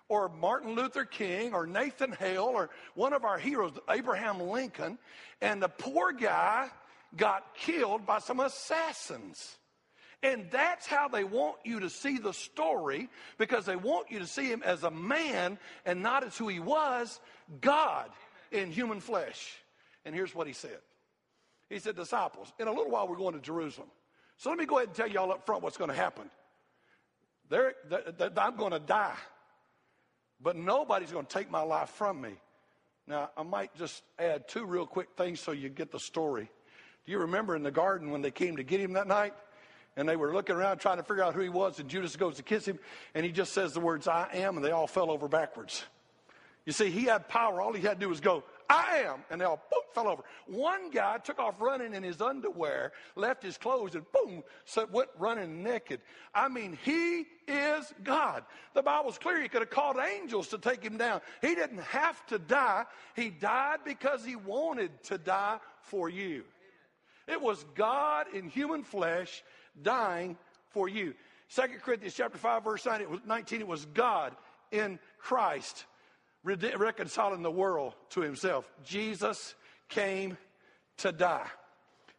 or 0.09 0.27
Martin 0.27 0.73
Luther 0.73 1.05
King, 1.05 1.53
or 1.53 1.65
Nathan 1.65 2.11
Hale, 2.11 2.43
or 2.43 2.69
one 2.95 3.13
of 3.13 3.23
our 3.23 3.37
heroes, 3.37 3.71
Abraham 3.89 4.41
Lincoln, 4.41 4.97
and 5.39 5.61
the 5.61 5.69
poor 5.69 6.11
guy 6.11 6.69
got 7.15 7.55
killed 7.55 8.05
by 8.05 8.19
some 8.19 8.39
assassins. 8.39 9.55
And 10.21 10.47
that's 10.51 10.85
how 10.85 11.07
they 11.07 11.23
want 11.23 11.57
you 11.63 11.79
to 11.81 11.89
see 11.89 12.17
the 12.17 12.33
story 12.33 13.07
because 13.37 13.65
they 13.65 13.77
want 13.77 14.11
you 14.11 14.19
to 14.19 14.27
see 14.27 14.47
him 14.47 14.61
as 14.65 14.83
a 14.83 14.91
man 14.91 15.57
and 15.85 16.03
not 16.03 16.25
as 16.25 16.37
who 16.37 16.49
he 16.49 16.59
was 16.59 17.19
God 17.61 18.09
in 18.51 18.71
human 18.71 18.99
flesh. 18.99 19.55
And 20.05 20.13
here's 20.13 20.35
what 20.35 20.47
he 20.47 20.53
said 20.53 20.79
He 21.69 21.79
said, 21.79 21.95
Disciples, 21.95 22.51
in 22.59 22.67
a 22.67 22.71
little 22.71 22.91
while 22.91 23.07
we're 23.07 23.15
going 23.15 23.35
to 23.35 23.39
Jerusalem. 23.39 23.87
So 24.37 24.49
let 24.49 24.59
me 24.59 24.65
go 24.65 24.77
ahead 24.77 24.89
and 24.89 24.95
tell 24.95 25.07
you 25.07 25.19
all 25.19 25.31
up 25.31 25.45
front 25.45 25.63
what's 25.63 25.77
going 25.77 25.89
to 25.89 25.95
happen. 25.95 26.29
They're, 27.49 27.73
they're, 27.89 28.31
I'm 28.37 28.55
going 28.55 28.71
to 28.71 28.79
die, 28.79 29.15
but 30.41 30.55
nobody's 30.55 31.11
going 31.11 31.25
to 31.25 31.33
take 31.33 31.49
my 31.49 31.61
life 31.61 31.89
from 31.89 32.21
me. 32.21 32.33
Now, 33.07 33.31
I 33.35 33.43
might 33.43 33.75
just 33.75 34.03
add 34.17 34.47
two 34.47 34.65
real 34.65 34.85
quick 34.85 35.09
things 35.17 35.39
so 35.39 35.51
you 35.51 35.69
get 35.69 35.91
the 35.91 35.99
story. 35.99 36.49
Do 37.05 37.11
you 37.11 37.19
remember 37.19 37.55
in 37.55 37.63
the 37.63 37.71
garden 37.71 38.11
when 38.11 38.21
they 38.21 38.31
came 38.31 38.57
to 38.57 38.63
get 38.63 38.79
him 38.79 38.93
that 38.93 39.07
night? 39.07 39.33
And 39.97 40.07
they 40.07 40.15
were 40.15 40.31
looking 40.31 40.55
around 40.55 40.77
trying 40.77 40.97
to 40.97 41.03
figure 41.03 41.23
out 41.23 41.33
who 41.33 41.41
he 41.41 41.49
was, 41.49 41.79
and 41.79 41.89
Judas 41.89 42.15
goes 42.15 42.35
to 42.37 42.43
kiss 42.43 42.65
him, 42.65 42.79
and 43.15 43.25
he 43.25 43.31
just 43.31 43.51
says 43.51 43.73
the 43.73 43.79
words, 43.79 44.07
I 44.07 44.29
am, 44.33 44.55
and 44.55 44.63
they 44.63 44.71
all 44.71 44.87
fell 44.87 45.11
over 45.11 45.27
backwards. 45.27 45.83
You 46.65 46.71
see, 46.71 46.91
he 46.91 47.05
had 47.05 47.27
power. 47.27 47.59
All 47.59 47.73
he 47.73 47.81
had 47.81 47.95
to 47.95 48.05
do 48.05 48.09
was 48.09 48.21
go, 48.21 48.43
I 48.69 49.03
am. 49.05 49.23
And 49.31 49.41
they 49.41 49.45
all 49.45 49.61
boom, 49.71 49.81
fell 49.93 50.07
over. 50.07 50.23
One 50.45 50.91
guy 50.91 51.17
took 51.17 51.39
off 51.39 51.59
running 51.59 51.95
in 51.95 52.03
his 52.03 52.21
underwear, 52.21 52.91
left 53.15 53.41
his 53.41 53.57
clothes, 53.57 53.95
and 53.95 54.05
boom, 54.11 54.43
went 54.91 55.09
running 55.17 55.63
naked. 55.63 56.01
I 56.35 56.47
mean, 56.49 56.77
he 56.83 57.25
is 57.47 57.93
God. 58.03 58.43
The 58.75 58.83
Bible's 58.83 59.17
clear. 59.17 59.41
He 59.41 59.49
could 59.49 59.61
have 59.61 59.71
called 59.71 59.97
angels 59.97 60.49
to 60.49 60.59
take 60.59 60.83
him 60.83 60.97
down. 60.97 61.21
He 61.41 61.55
didn't 61.55 61.81
have 61.81 62.23
to 62.27 62.37
die. 62.37 62.85
He 63.15 63.29
died 63.29 63.79
because 63.83 64.23
he 64.23 64.35
wanted 64.35 64.91
to 65.05 65.17
die 65.17 65.57
for 65.81 66.07
you. 66.07 66.43
It 67.27 67.41
was 67.41 67.65
God 67.75 68.27
in 68.33 68.49
human 68.49 68.83
flesh 68.83 69.43
dying 69.81 70.37
for 70.69 70.87
you. 70.87 71.15
Second 71.47 71.81
Corinthians 71.81 72.13
chapter 72.13 72.37
5, 72.37 72.63
verse 72.63 72.85
9, 72.85 73.01
it 73.01 73.09
was 73.09 73.19
19, 73.25 73.61
it 73.61 73.67
was 73.67 73.85
God 73.85 74.35
in 74.71 74.99
Christ 75.17 75.85
reconciling 76.55 77.41
the 77.41 77.51
world 77.51 77.93
to 78.11 78.21
himself. 78.21 78.69
Jesus 78.83 79.55
came 79.87 80.37
to 80.97 81.11
die. 81.11 81.47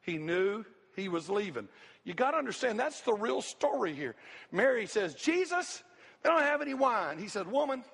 He 0.02 0.18
knew 0.18 0.64
he 0.96 1.08
was 1.08 1.28
leaving. 1.28 1.68
You 2.04 2.14
got 2.14 2.32
to 2.32 2.38
understand 2.38 2.78
that's 2.78 3.02
the 3.02 3.12
real 3.12 3.42
story 3.42 3.94
here. 3.94 4.14
Mary 4.50 4.86
says, 4.86 5.14
Jesus, 5.14 5.82
they 6.22 6.30
don't 6.30 6.42
have 6.42 6.62
any 6.62 6.74
wine. 6.74 7.18
He 7.18 7.28
said, 7.28 7.46
Woman, 7.46 7.84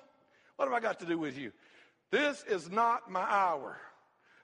what 0.55 0.65
have 0.65 0.73
I 0.73 0.79
got 0.79 0.99
to 0.99 1.05
do 1.05 1.17
with 1.17 1.37
you? 1.37 1.51
This 2.11 2.43
is 2.49 2.69
not 2.69 3.11
my 3.11 3.21
hour. 3.21 3.77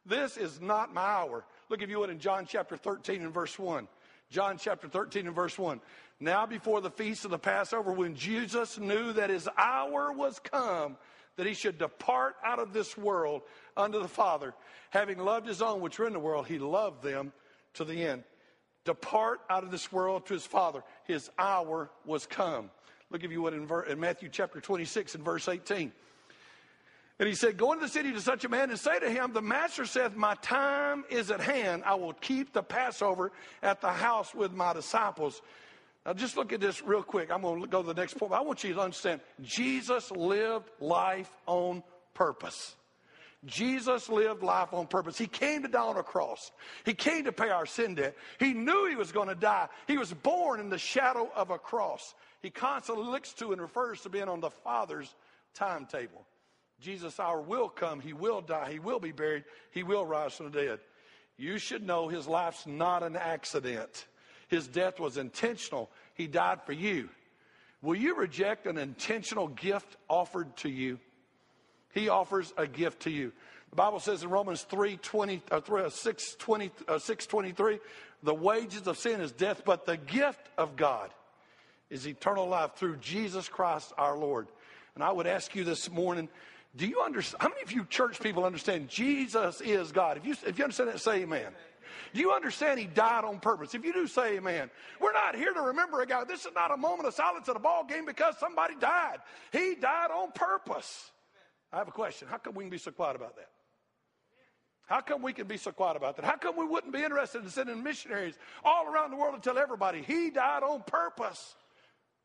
This 0.06 0.36
is 0.38 0.60
not 0.60 0.94
my 0.94 1.02
hour. 1.02 1.46
Look, 1.70 1.82
if 1.82 1.90
you 1.90 2.00
would, 2.00 2.10
in 2.10 2.20
John 2.20 2.46
chapter 2.46 2.76
13 2.76 3.22
and 3.22 3.34
verse 3.34 3.58
1. 3.58 3.88
John 4.30 4.58
chapter 4.58 4.88
13 4.88 5.28
and 5.28 5.36
verse 5.36 5.58
1. 5.58 5.80
Now, 6.20 6.46
before 6.46 6.82
the 6.82 6.90
feast 6.90 7.26
of 7.26 7.32
the 7.32 7.40
Passover, 7.40 7.92
when 7.92 8.16
Jesus 8.16 8.78
knew 8.78 9.14
that 9.14 9.30
his 9.30 9.48
hour 9.58 10.12
was 10.12 10.40
come, 10.40 10.98
that 11.36 11.46
he 11.46 11.54
should 11.54 11.78
depart 11.78 12.36
out 12.46 12.60
of 12.60 12.74
this 12.74 12.98
world 12.98 13.42
unto 13.76 14.00
the 14.00 14.08
Father, 14.08 14.54
having 14.92 15.18
loved 15.18 15.48
his 15.48 15.62
own 15.62 15.82
which 15.82 15.98
were 15.98 16.08
in 16.08 16.14
the 16.14 16.20
world, 16.20 16.48
he 16.48 16.60
loved 16.60 17.04
them 17.04 17.34
to 17.74 17.84
the 17.84 18.06
end. 18.06 18.24
Depart 18.86 19.40
out 19.50 19.64
of 19.64 19.72
this 19.72 19.92
world 19.92 20.26
to 20.28 20.34
his 20.34 20.46
Father. 20.46 20.84
His 21.06 21.30
hour 21.40 21.90
was 22.06 22.26
come. 22.26 22.70
Look, 23.10 23.24
if 23.24 23.32
you 23.32 23.42
would, 23.42 23.54
in, 23.54 23.70
in 23.90 24.00
Matthew 24.00 24.30
chapter 24.30 24.60
26 24.60 25.16
and 25.16 25.24
verse 25.24 25.48
18. 25.48 25.92
And 27.20 27.30
he 27.30 27.36
said, 27.36 27.58
Go 27.58 27.72
into 27.72 27.86
the 27.86 27.92
city 27.92 28.12
to 28.12 28.20
such 28.20 28.44
a 28.44 28.50
man 28.50 28.70
and 28.70 28.80
say 28.80 29.00
to 29.00 29.10
him, 29.10 29.34
The 29.34 29.42
master 29.42 29.86
saith, 29.86 30.16
My 30.16 30.36
time 30.36 31.06
is 31.10 31.32
at 31.32 31.40
hand. 31.40 31.84
I 31.86 31.96
will 31.96 32.14
keep 32.14 32.54
the 32.54 32.64
Passover 32.64 33.32
at 33.62 33.82
the 33.82 33.92
house 33.92 34.34
with 34.34 34.52
my 34.52 34.74
disciples. 34.74 35.42
Now, 36.06 36.14
just 36.14 36.36
look 36.36 36.52
at 36.52 36.60
this 36.60 36.84
real 36.84 37.04
quick. 37.04 37.32
I'm 37.32 37.42
going 37.42 37.62
to 37.62 37.68
go 37.68 37.82
to 37.82 37.94
the 37.94 38.00
next 38.00 38.18
point. 38.18 38.34
I 38.34 38.42
want 38.42 38.64
you 38.64 38.74
to 38.74 38.82
understand 38.82 39.22
Jesus 39.42 40.12
lived 40.12 40.70
life 40.80 41.32
on 41.46 41.82
purpose. 42.14 42.76
Jesus 43.46 44.10
lived 44.10 44.42
life 44.42 44.74
on 44.74 44.88
purpose. 44.88 45.18
He 45.18 45.28
came 45.28 45.64
to 45.64 45.68
die 45.68 45.82
on 45.82 45.98
a 45.98 46.04
cross. 46.04 46.52
He 46.86 46.94
came 46.94 47.26
to 47.26 47.32
pay 47.32 47.50
our 47.50 47.66
sin 47.66 47.96
debt. 47.96 48.16
He 48.40 48.54
knew 48.54 48.88
he 48.90 48.96
was 48.96 49.12
going 49.12 49.28
to 49.28 49.36
die. 49.36 49.68
He 49.88 49.98
was 49.98 50.14
born 50.14 50.60
in 50.60 50.70
the 50.70 50.78
shadow 50.78 51.30
of 51.36 51.50
a 51.50 51.58
cross. 51.58 52.16
He 52.42 52.50
constantly 52.50 53.06
looks 53.06 53.34
to 53.34 53.52
and 53.52 53.62
refers 53.62 54.02
to 54.02 54.10
being 54.10 54.30
on 54.30 54.40
the 54.40 54.50
Father's 54.50 55.14
timetable. 55.54 56.26
Jesus' 56.80 57.20
hour 57.20 57.42
will 57.42 57.70
come. 57.70 58.00
He 58.00 58.14
will 58.14 58.42
die. 58.42 58.72
He 58.72 58.80
will 58.80 59.00
be 59.00 59.12
buried. 59.12 59.44
He 59.72 59.84
will 59.84 60.06
rise 60.06 60.34
from 60.34 60.52
the 60.52 60.62
dead. 60.62 60.80
You 61.38 61.58
should 61.58 61.86
know 61.86 62.08
his 62.08 62.28
life's 62.28 62.68
not 62.68 63.04
an 63.04 63.16
accident. 63.16 64.06
His 64.54 64.68
death 64.68 65.00
was 65.00 65.18
intentional. 65.18 65.90
He 66.14 66.28
died 66.28 66.62
for 66.62 66.74
you. 66.74 67.10
Will 67.82 67.96
you 67.96 68.16
reject 68.16 68.68
an 68.68 68.78
intentional 68.78 69.48
gift 69.48 69.98
offered 70.08 70.56
to 70.58 70.70
you? 70.70 71.00
He 71.92 72.08
offers 72.08 72.54
a 72.56 72.68
gift 72.68 73.02
to 73.02 73.10
you. 73.10 73.32
The 73.72 73.78
Bible 73.78 74.00
says 74.00 74.22
in 74.22 74.30
Romans 74.30 74.62
3 74.62 74.98
20, 74.98 75.42
uh, 75.50 75.60
3, 75.60 75.82
uh, 75.86 75.90
6, 75.90 76.36
20, 76.36 76.72
uh, 76.88 77.00
6 77.00 77.26
23, 77.26 77.80
the 78.22 78.34
wages 78.36 78.86
of 78.86 79.00
sin 79.00 79.22
is 79.22 79.32
death, 79.32 79.64
but 79.66 79.88
the 79.88 79.98
gift 79.98 80.48
of 80.56 80.76
God 80.76 81.10
is 81.90 82.08
eternal 82.08 82.48
life 82.48 82.76
through 82.76 82.98
Jesus 82.98 83.50
Christ 83.50 83.92
our 83.98 84.16
Lord. 84.16 84.48
And 84.94 85.04
I 85.04 85.12
would 85.12 85.26
ask 85.26 85.56
you 85.56 85.64
this 85.64 85.90
morning, 85.90 86.30
do 86.76 86.86
you 86.86 87.02
understand? 87.02 87.42
How 87.42 87.50
many 87.50 87.64
of 87.64 87.72
you 87.72 87.86
church 87.86 88.20
people 88.20 88.46
understand 88.46 88.88
Jesus 88.88 89.62
is 89.62 89.92
God? 89.92 90.18
If 90.18 90.28
you, 90.28 90.36
if 90.46 90.60
you 90.60 90.64
understand 90.64 90.90
that, 90.90 91.00
say 91.00 91.24
amen. 91.24 91.54
Do 92.14 92.20
you 92.20 92.32
understand 92.32 92.80
he 92.80 92.86
died 92.86 93.24
on 93.24 93.40
purpose? 93.40 93.74
If 93.74 93.84
you 93.84 93.94
do, 93.94 94.08
say 94.08 94.38
amen. 94.38 94.70
We're 95.00 95.14
not 95.14 95.36
here 95.36 95.54
to 95.54 95.62
remember 95.62 96.02
a 96.02 96.06
guy. 96.06 96.24
This 96.24 96.46
is 96.46 96.54
not 96.54 96.72
a 96.72 96.78
moment 96.78 97.08
of 97.08 97.14
silence 97.14 97.50
at 97.50 97.56
a 97.56 97.60
ball 97.60 97.84
game 97.86 98.06
because 98.06 98.36
somebody 98.40 98.76
died. 98.80 99.18
He 99.52 99.76
died 99.76 100.12
on 100.12 100.32
purpose. 100.32 101.12
I 101.72 101.78
have 101.78 101.88
a 101.88 101.92
question. 101.92 102.28
How 102.30 102.38
come 102.38 102.56
we 102.56 102.64
can 102.64 102.72
be 102.72 102.78
so 102.78 102.92
quiet 102.92 103.16
about 103.16 103.36
that? 103.36 103.50
How 104.86 105.02
come 105.02 105.22
we 105.22 105.34
can 105.34 105.48
be 105.48 105.58
so 105.58 105.72
quiet 105.72 105.96
about 105.96 106.18
that? 106.18 106.26
How 106.26 106.36
come 106.36 106.58
we 106.58 106.66
wouldn't 106.66 106.94
be 106.94 107.04
interested 107.04 107.44
in 107.44 107.50
sending 107.50 107.82
missionaries 107.82 108.38
all 108.64 108.86
around 108.86 109.12
the 109.12 109.18
world 109.18 109.36
to 109.36 109.42
tell 109.42 109.58
everybody 109.58 110.04
he 110.04 110.30
died 110.30 110.62
on 110.62 110.84
purpose? 110.84 111.56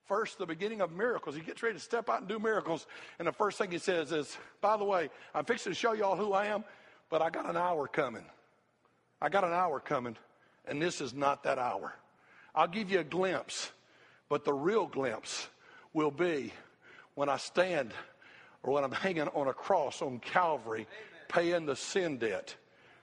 First, 0.07 0.39
the 0.39 0.47
beginning 0.47 0.81
of 0.81 0.91
miracles. 0.91 1.37
He 1.37 1.43
gets 1.43 1.63
ready 1.63 1.75
to 1.75 1.81
step 1.81 2.09
out 2.09 2.21
and 2.21 2.29
do 2.29 2.39
miracles. 2.39 2.87
And 3.19 3.29
the 3.29 3.33
first 3.33 3.59
thing 3.59 3.71
he 3.71 3.79
says 3.79 4.11
is, 4.11 4.37
by 4.61 4.77
the 4.77 4.85
way, 4.85 5.11
I'm 5.35 5.45
fixing 5.45 5.73
to 5.73 5.79
show 5.79 5.93
you 5.93 6.05
all 6.05 6.17
who 6.17 6.33
I 6.33 6.47
am, 6.47 6.65
but 7.11 7.21
I 7.21 7.29
got 7.31 7.49
an 7.49 7.57
hour 7.57 7.87
coming. 7.87 8.25
I 9.21 9.29
got 9.29 9.45
an 9.45 9.53
hour 9.53 9.81
coming, 9.81 10.17
and 10.67 10.81
this 10.81 11.01
is 11.01 11.13
not 11.13 11.43
that 11.43 11.59
hour. 11.59 11.95
I'll 12.55 12.69
give 12.69 12.91
you 12.91 13.01
a 13.01 13.05
glimpse, 13.05 13.71
but 14.29 14.45
the 14.45 14.53
real 14.53 14.87
glimpse 14.87 15.49
will 15.93 16.11
be 16.11 16.53
when 17.15 17.29
I 17.29 17.37
stand 17.37 17.93
or 18.63 18.75
when 18.75 18.85
I'm 18.85 18.93
hanging 19.07 19.29
on 19.29 19.49
a 19.49 19.53
cross 19.53 20.03
on 20.03 20.21
Calvary, 20.21 20.87
paying 21.29 21.67
the 21.67 21.77
sin 21.77 22.19
debt 22.19 22.55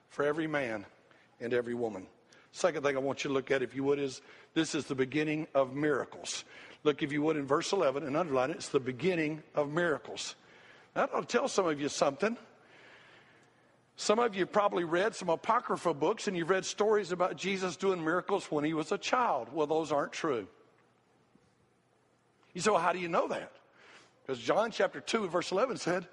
for 0.10 0.24
every 0.24 0.48
man 0.48 0.86
and 1.42 1.54
every 1.54 1.74
woman. 1.74 2.08
Second 2.52 2.84
thing 2.84 2.96
I 2.96 3.00
want 3.00 3.24
you 3.24 3.28
to 3.28 3.34
look 3.34 3.52
at, 3.52 3.62
if 3.62 3.76
you 3.76 3.84
would, 3.84 4.00
is 4.00 4.22
this 4.54 4.76
is 4.76 4.86
the 4.86 4.96
beginning 4.96 5.48
of 5.54 5.74
miracles. 5.74 6.46
Look, 6.86 7.04
if 7.04 7.12
you 7.12 7.22
would, 7.24 7.36
in 7.36 7.46
verse 7.46 7.74
11 7.74 8.04
and 8.04 8.16
underline 8.16 8.52
it, 8.52 8.58
it's 8.58 8.70
the 8.70 8.80
beginning 8.80 9.44
of 9.56 9.70
miracles. 9.70 10.36
Now, 10.96 11.08
that'll 11.08 11.24
tell 11.24 11.50
some 11.50 11.68
of 11.68 11.82
you 11.82 11.90
something. 11.90 12.38
Some 13.98 14.20
of 14.20 14.36
you 14.36 14.46
probably 14.46 14.84
read 14.84 15.16
some 15.16 15.30
Apocrypha 15.30 15.94
books 15.94 16.28
and 16.28 16.36
you've 16.36 16.50
read 16.50 16.66
stories 16.66 17.12
about 17.12 17.38
Jesus 17.38 17.78
doing 17.78 18.04
miracles 18.04 18.52
when 18.52 18.64
he 18.64 18.74
was 18.74 18.92
a 18.92 18.98
child. 18.98 19.48
Well, 19.54 19.68
those 19.68 19.92
aren't 19.92 20.12
true. 20.12 20.48
You 22.54 22.62
say, 22.62 22.72
well, 22.72 22.80
how 22.80 22.92
do 22.92 23.00
you 23.00 23.08
know 23.08 23.28
that? 23.30 23.52
Because 24.26 24.42
John 24.42 24.72
chapter 24.72 25.00
2, 25.00 25.28
verse 25.28 25.52
11 25.52 25.78
said, 25.78 26.08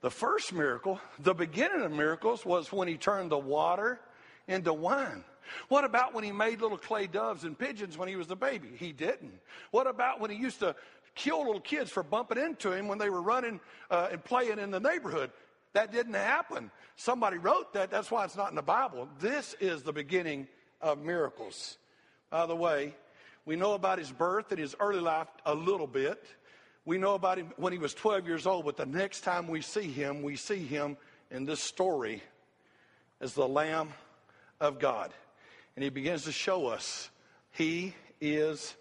the 0.00 0.10
first 0.10 0.52
miracle, 0.52 1.00
the 1.18 1.34
beginning 1.34 1.82
of 1.82 1.90
miracles, 1.90 2.46
was 2.46 2.70
when 2.70 2.88
he 2.88 2.96
turned 2.96 3.30
the 3.30 3.38
water 3.38 4.00
into 4.46 4.72
wine. 4.72 5.24
What 5.68 5.84
about 5.84 6.14
when 6.14 6.24
he 6.24 6.30
made 6.30 6.60
little 6.60 6.78
clay 6.78 7.06
doves 7.06 7.44
and 7.44 7.58
pigeons 7.58 7.98
when 7.98 8.08
he 8.08 8.16
was 8.16 8.30
a 8.30 8.36
baby? 8.36 8.68
He 8.76 8.92
didn't. 8.92 9.32
What 9.70 9.86
about 9.86 10.20
when 10.20 10.30
he 10.30 10.36
used 10.36 10.60
to 10.60 10.76
kill 11.14 11.38
little 11.44 11.60
kids 11.60 11.90
for 11.90 12.02
bumping 12.02 12.38
into 12.38 12.72
him 12.72 12.86
when 12.86 12.98
they 12.98 13.10
were 13.10 13.22
running 13.22 13.60
uh, 13.90 14.08
and 14.12 14.22
playing 14.22 14.58
in 14.58 14.70
the 14.70 14.80
neighborhood? 14.80 15.30
That 15.78 15.92
didn't 15.92 16.14
happen. 16.14 16.72
Somebody 16.96 17.38
wrote 17.38 17.72
that. 17.74 17.88
That's 17.88 18.10
why 18.10 18.24
it's 18.24 18.34
not 18.34 18.50
in 18.50 18.56
the 18.56 18.62
Bible. 18.62 19.08
This 19.20 19.54
is 19.60 19.84
the 19.84 19.92
beginning 19.92 20.48
of 20.80 20.98
miracles. 20.98 21.78
By 22.30 22.46
the 22.46 22.56
way, 22.56 22.96
we 23.46 23.54
know 23.54 23.74
about 23.74 24.00
his 24.00 24.10
birth 24.10 24.50
and 24.50 24.58
his 24.58 24.74
early 24.80 24.98
life 24.98 25.28
a 25.46 25.54
little 25.54 25.86
bit. 25.86 26.20
We 26.84 26.98
know 26.98 27.14
about 27.14 27.38
him 27.38 27.52
when 27.58 27.72
he 27.72 27.78
was 27.78 27.94
12 27.94 28.26
years 28.26 28.44
old, 28.44 28.64
but 28.64 28.76
the 28.76 28.86
next 28.86 29.20
time 29.20 29.46
we 29.46 29.60
see 29.60 29.88
him, 29.88 30.22
we 30.22 30.34
see 30.34 30.64
him 30.64 30.96
in 31.30 31.44
this 31.44 31.60
story 31.60 32.24
as 33.20 33.34
the 33.34 33.46
Lamb 33.46 33.90
of 34.58 34.80
God. 34.80 35.12
And 35.76 35.84
he 35.84 35.90
begins 35.90 36.24
to 36.24 36.32
show 36.32 36.66
us 36.66 37.08
he 37.52 37.94
is 38.20 38.74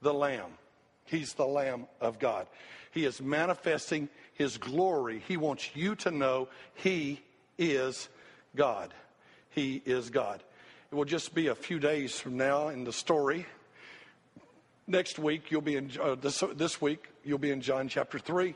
the 0.00 0.14
Lamb. 0.14 0.52
He's 1.06 1.32
the 1.34 1.44
Lamb 1.44 1.88
of 2.00 2.20
God. 2.20 2.46
He 2.92 3.04
is 3.04 3.20
manifesting 3.20 4.08
his 4.36 4.58
glory. 4.58 5.22
He 5.26 5.36
wants 5.36 5.70
you 5.74 5.94
to 5.96 6.10
know 6.10 6.48
he 6.74 7.20
is 7.58 8.08
God. 8.54 8.92
He 9.50 9.82
is 9.84 10.10
God. 10.10 10.42
It 10.90 10.94
will 10.94 11.04
just 11.04 11.34
be 11.34 11.48
a 11.48 11.54
few 11.54 11.78
days 11.78 12.18
from 12.18 12.36
now 12.36 12.68
in 12.68 12.84
the 12.84 12.92
story. 12.92 13.46
Next 14.86 15.18
week, 15.18 15.50
you'll 15.50 15.62
be 15.62 15.76
in, 15.76 15.90
uh, 16.00 16.14
this, 16.14 16.44
this 16.54 16.80
week, 16.80 17.08
you'll 17.24 17.38
be 17.38 17.50
in 17.50 17.60
John 17.60 17.88
chapter 17.88 18.18
3. 18.18 18.54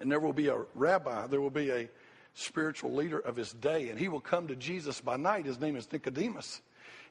And 0.00 0.12
there 0.12 0.20
will 0.20 0.34
be 0.34 0.48
a 0.48 0.58
rabbi, 0.74 1.26
there 1.26 1.40
will 1.40 1.48
be 1.48 1.70
a 1.70 1.88
spiritual 2.34 2.92
leader 2.92 3.18
of 3.18 3.34
his 3.34 3.52
day, 3.52 3.88
and 3.88 3.98
he 3.98 4.08
will 4.08 4.20
come 4.20 4.48
to 4.48 4.56
Jesus 4.56 5.00
by 5.00 5.16
night. 5.16 5.46
His 5.46 5.58
name 5.58 5.74
is 5.74 5.90
Nicodemus. 5.90 6.60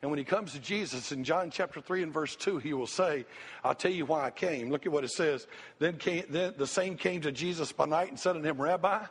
And 0.02 0.12
when 0.12 0.20
he 0.20 0.26
comes 0.26 0.54
to 0.54 0.60
Jesus 0.60 1.12
in 1.12 1.24
John 1.24 1.50
chapter 1.50 1.82
3 1.82 2.04
and 2.04 2.14
verse 2.14 2.36
2, 2.36 2.60
he 2.60 2.74
will 2.74 2.88
say, 2.88 3.26
I'll 3.64 3.74
tell 3.74 3.92
you 3.92 4.06
why 4.06 4.26
I 4.26 4.30
came. 4.30 4.70
Look 4.70 4.86
at 4.86 4.92
what 4.92 5.04
it 5.04 5.12
says. 5.12 5.48
Then, 5.80 5.98
came, 5.98 6.26
then 6.30 6.54
the 6.58 6.68
same 6.68 6.96
came 6.96 7.22
to 7.22 7.32
Jesus 7.32 7.72
by 7.72 7.86
night 7.86 8.10
and 8.10 8.20
said 8.20 8.34
to 8.34 8.42
him, 8.42 8.62
Rabbi, 8.62 9.04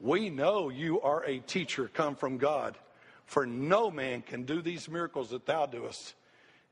we 0.00 0.30
know 0.30 0.70
you 0.70 1.00
are 1.02 1.22
a 1.24 1.40
teacher 1.40 1.90
come 1.92 2.16
from 2.16 2.38
God, 2.38 2.78
for 3.26 3.44
no 3.44 3.90
man 3.90 4.22
can 4.22 4.44
do 4.44 4.62
these 4.62 4.88
miracles 4.88 5.30
that 5.30 5.44
thou 5.46 5.66
doest 5.66 6.14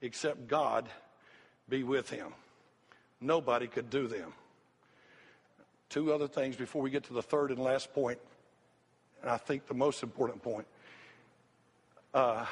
except 0.00 0.48
God 0.48 0.88
be 1.68 1.82
with 1.82 2.08
him. 2.08 2.32
Nobody 3.20 3.66
could 3.66 3.90
do 3.90 4.06
them. 4.06 4.32
Two 5.90 6.12
other 6.12 6.28
things 6.28 6.56
before 6.56 6.82
we 6.82 6.90
get 6.90 7.04
to 7.04 7.12
the 7.12 7.22
third 7.22 7.50
and 7.50 7.58
last 7.58 7.92
point, 7.92 8.18
and 9.20 9.30
I 9.30 9.36
think 9.36 9.66
the 9.66 9.74
most 9.74 10.02
important 10.02 10.42
point. 10.42 10.66
Uh, 12.14 12.46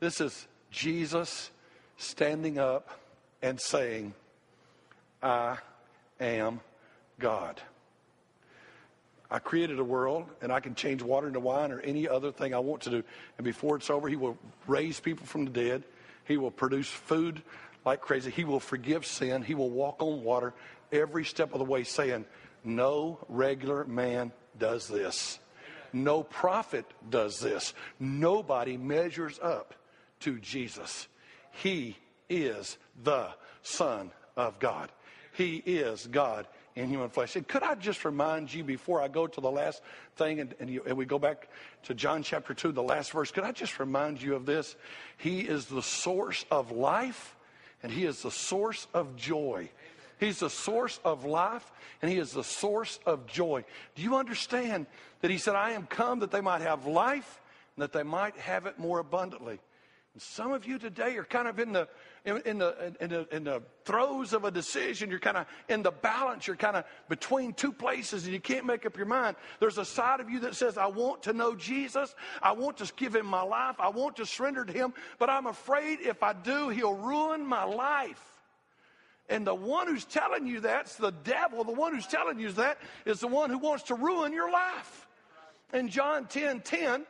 this 0.00 0.20
is 0.20 0.46
Jesus 0.70 1.50
standing 1.96 2.58
up 2.58 2.90
and 3.42 3.60
saying, 3.60 4.14
I 5.22 5.58
am 6.20 6.60
God. 7.18 7.60
I 9.30 9.38
created 9.38 9.78
a 9.78 9.84
world 9.84 10.26
and 10.42 10.52
I 10.52 10.60
can 10.60 10.74
change 10.74 11.02
water 11.02 11.26
into 11.26 11.40
wine 11.40 11.72
or 11.72 11.80
any 11.80 12.08
other 12.08 12.30
thing 12.30 12.54
I 12.54 12.58
want 12.58 12.82
to 12.82 12.90
do. 12.90 13.04
And 13.38 13.44
before 13.44 13.76
it's 13.76 13.90
over, 13.90 14.08
He 14.08 14.16
will 14.16 14.38
raise 14.66 15.00
people 15.00 15.26
from 15.26 15.44
the 15.44 15.50
dead. 15.50 15.84
He 16.24 16.36
will 16.36 16.50
produce 16.50 16.88
food 16.88 17.42
like 17.84 18.00
crazy. 18.00 18.30
He 18.30 18.44
will 18.44 18.60
forgive 18.60 19.04
sin. 19.04 19.42
He 19.42 19.54
will 19.54 19.70
walk 19.70 20.02
on 20.02 20.22
water 20.22 20.54
every 20.92 21.24
step 21.24 21.52
of 21.52 21.58
the 21.58 21.64
way, 21.64 21.84
saying, 21.84 22.24
No 22.64 23.18
regular 23.28 23.84
man 23.84 24.32
does 24.58 24.88
this. 24.88 25.38
No 25.92 26.22
prophet 26.22 26.86
does 27.08 27.40
this. 27.40 27.74
Nobody 28.00 28.76
measures 28.76 29.38
up 29.42 29.74
to 30.24 30.38
Jesus. 30.40 31.06
He 31.52 31.96
is 32.30 32.78
the 33.02 33.28
Son 33.62 34.10
of 34.36 34.58
God. 34.58 34.90
He 35.32 35.56
is 35.56 36.06
God 36.06 36.46
in 36.74 36.88
human 36.88 37.10
flesh. 37.10 37.36
And 37.36 37.46
could 37.46 37.62
I 37.62 37.74
just 37.74 38.04
remind 38.04 38.52
you 38.52 38.64
before 38.64 39.02
I 39.02 39.08
go 39.08 39.26
to 39.26 39.40
the 39.40 39.50
last 39.50 39.82
thing 40.16 40.40
and, 40.40 40.54
and, 40.58 40.70
you, 40.70 40.82
and, 40.86 40.96
we 40.96 41.04
go 41.04 41.18
back 41.18 41.48
to 41.84 41.94
John 41.94 42.22
chapter 42.22 42.54
2, 42.54 42.72
the 42.72 42.82
last 42.82 43.12
verse, 43.12 43.30
could 43.30 43.44
I 43.44 43.52
just 43.52 43.78
remind 43.78 44.22
you 44.22 44.34
of 44.34 44.46
this? 44.46 44.76
He 45.18 45.40
is 45.40 45.66
the 45.66 45.82
source 45.82 46.46
of 46.50 46.72
life 46.72 47.36
and 47.82 47.92
He 47.92 48.06
is 48.06 48.22
the 48.22 48.30
source 48.30 48.86
of 48.94 49.14
joy. 49.16 49.68
He's 50.18 50.40
the 50.40 50.50
source 50.50 51.00
of 51.04 51.24
life 51.24 51.70
and 52.00 52.10
He 52.10 52.18
is 52.18 52.32
the 52.32 52.44
source 52.44 52.98
of 53.04 53.26
joy. 53.26 53.64
Do 53.94 54.02
you 54.02 54.16
understand 54.16 54.86
that 55.20 55.30
He 55.30 55.38
said, 55.38 55.54
I 55.54 55.72
am 55.72 55.86
come 55.86 56.20
that 56.20 56.30
they 56.30 56.40
might 56.40 56.62
have 56.62 56.86
life 56.86 57.40
and 57.76 57.82
that 57.82 57.92
they 57.92 58.04
might 58.04 58.36
have 58.38 58.66
it 58.66 58.78
more 58.78 59.00
abundantly? 59.00 59.60
Some 60.16 60.52
of 60.52 60.64
you 60.64 60.78
today 60.78 61.16
are 61.16 61.24
kind 61.24 61.48
of 61.48 61.58
in 61.58 61.72
the 61.72 61.88
in, 62.24 62.40
in, 62.46 62.58
the, 62.58 62.94
in, 63.00 63.10
the, 63.10 63.28
in 63.34 63.44
the 63.44 63.62
throes 63.84 64.32
of 64.32 64.44
a 64.44 64.50
decision. 64.50 65.10
You're 65.10 65.18
kind 65.18 65.36
of 65.36 65.46
in 65.68 65.82
the 65.82 65.90
balance. 65.90 66.46
You're 66.46 66.56
kind 66.56 66.76
of 66.76 66.84
between 67.08 67.52
two 67.52 67.72
places 67.72 68.24
and 68.24 68.32
you 68.32 68.40
can't 68.40 68.64
make 68.64 68.86
up 68.86 68.96
your 68.96 69.06
mind. 69.06 69.36
There's 69.60 69.76
a 69.76 69.84
side 69.84 70.20
of 70.20 70.30
you 70.30 70.40
that 70.40 70.54
says, 70.54 70.78
I 70.78 70.86
want 70.86 71.24
to 71.24 71.34
know 71.34 71.54
Jesus. 71.54 72.14
I 72.40 72.52
want 72.52 72.78
to 72.78 72.90
give 72.96 73.14
him 73.14 73.26
my 73.26 73.42
life. 73.42 73.76
I 73.78 73.88
want 73.88 74.16
to 74.16 74.26
surrender 74.26 74.64
to 74.64 74.72
him. 74.72 74.94
But 75.18 75.28
I'm 75.28 75.46
afraid 75.46 75.98
if 76.00 76.22
I 76.22 76.32
do, 76.32 76.70
he'll 76.70 76.94
ruin 76.94 77.44
my 77.44 77.64
life. 77.64 78.22
And 79.28 79.46
the 79.46 79.54
one 79.54 79.86
who's 79.86 80.04
telling 80.04 80.46
you 80.46 80.60
that's 80.60 80.96
the 80.96 81.10
devil. 81.10 81.64
The 81.64 81.72
one 81.72 81.94
who's 81.94 82.06
telling 82.06 82.38
you 82.38 82.52
that 82.52 82.78
is 83.04 83.20
the 83.20 83.28
one 83.28 83.50
who 83.50 83.58
wants 83.58 83.84
to 83.84 83.94
ruin 83.94 84.32
your 84.32 84.50
life. 84.50 85.06
In 85.74 85.88
John 85.88 86.26
10 86.26 86.60
10, 86.60 87.04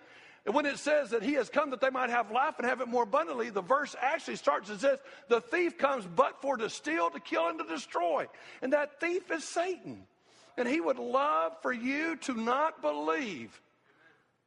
and 0.46 0.54
when 0.54 0.66
it 0.66 0.78
says 0.78 1.11
that 1.11 1.22
he 1.22 1.35
has 1.35 1.48
come 1.48 1.70
that 1.70 1.80
they 1.80 1.90
might 1.90 2.11
have 2.11 2.30
life 2.30 2.57
and 2.59 2.66
have 2.66 2.83
it 2.83 2.88
more 2.88 3.04
abundantly, 3.04 3.48
the 3.48 3.62
verse 3.62 3.96
actually 4.00 4.37
starts 4.37 4.68
as 4.68 4.80
says, 4.80 4.98
The 5.28 5.40
thief 5.40 5.78
comes 5.78 6.07
but 6.07 6.42
for 6.42 6.59
to 6.59 6.68
steal, 6.68 7.09
to 7.11 7.20
kill, 7.20 7.48
and 7.48 7.59
to 7.59 7.64
destroy. 7.64 8.26
And 8.61 8.74
that 8.74 9.00
thief 9.00 9.30
is 9.30 9.44
Satan. 9.44 10.07
And 10.59 10.68
he 10.68 10.80
would 10.80 10.98
love 10.98 11.52
for 11.62 11.72
you 11.72 12.16
to 12.16 12.35
not 12.35 12.83
believe 12.83 13.59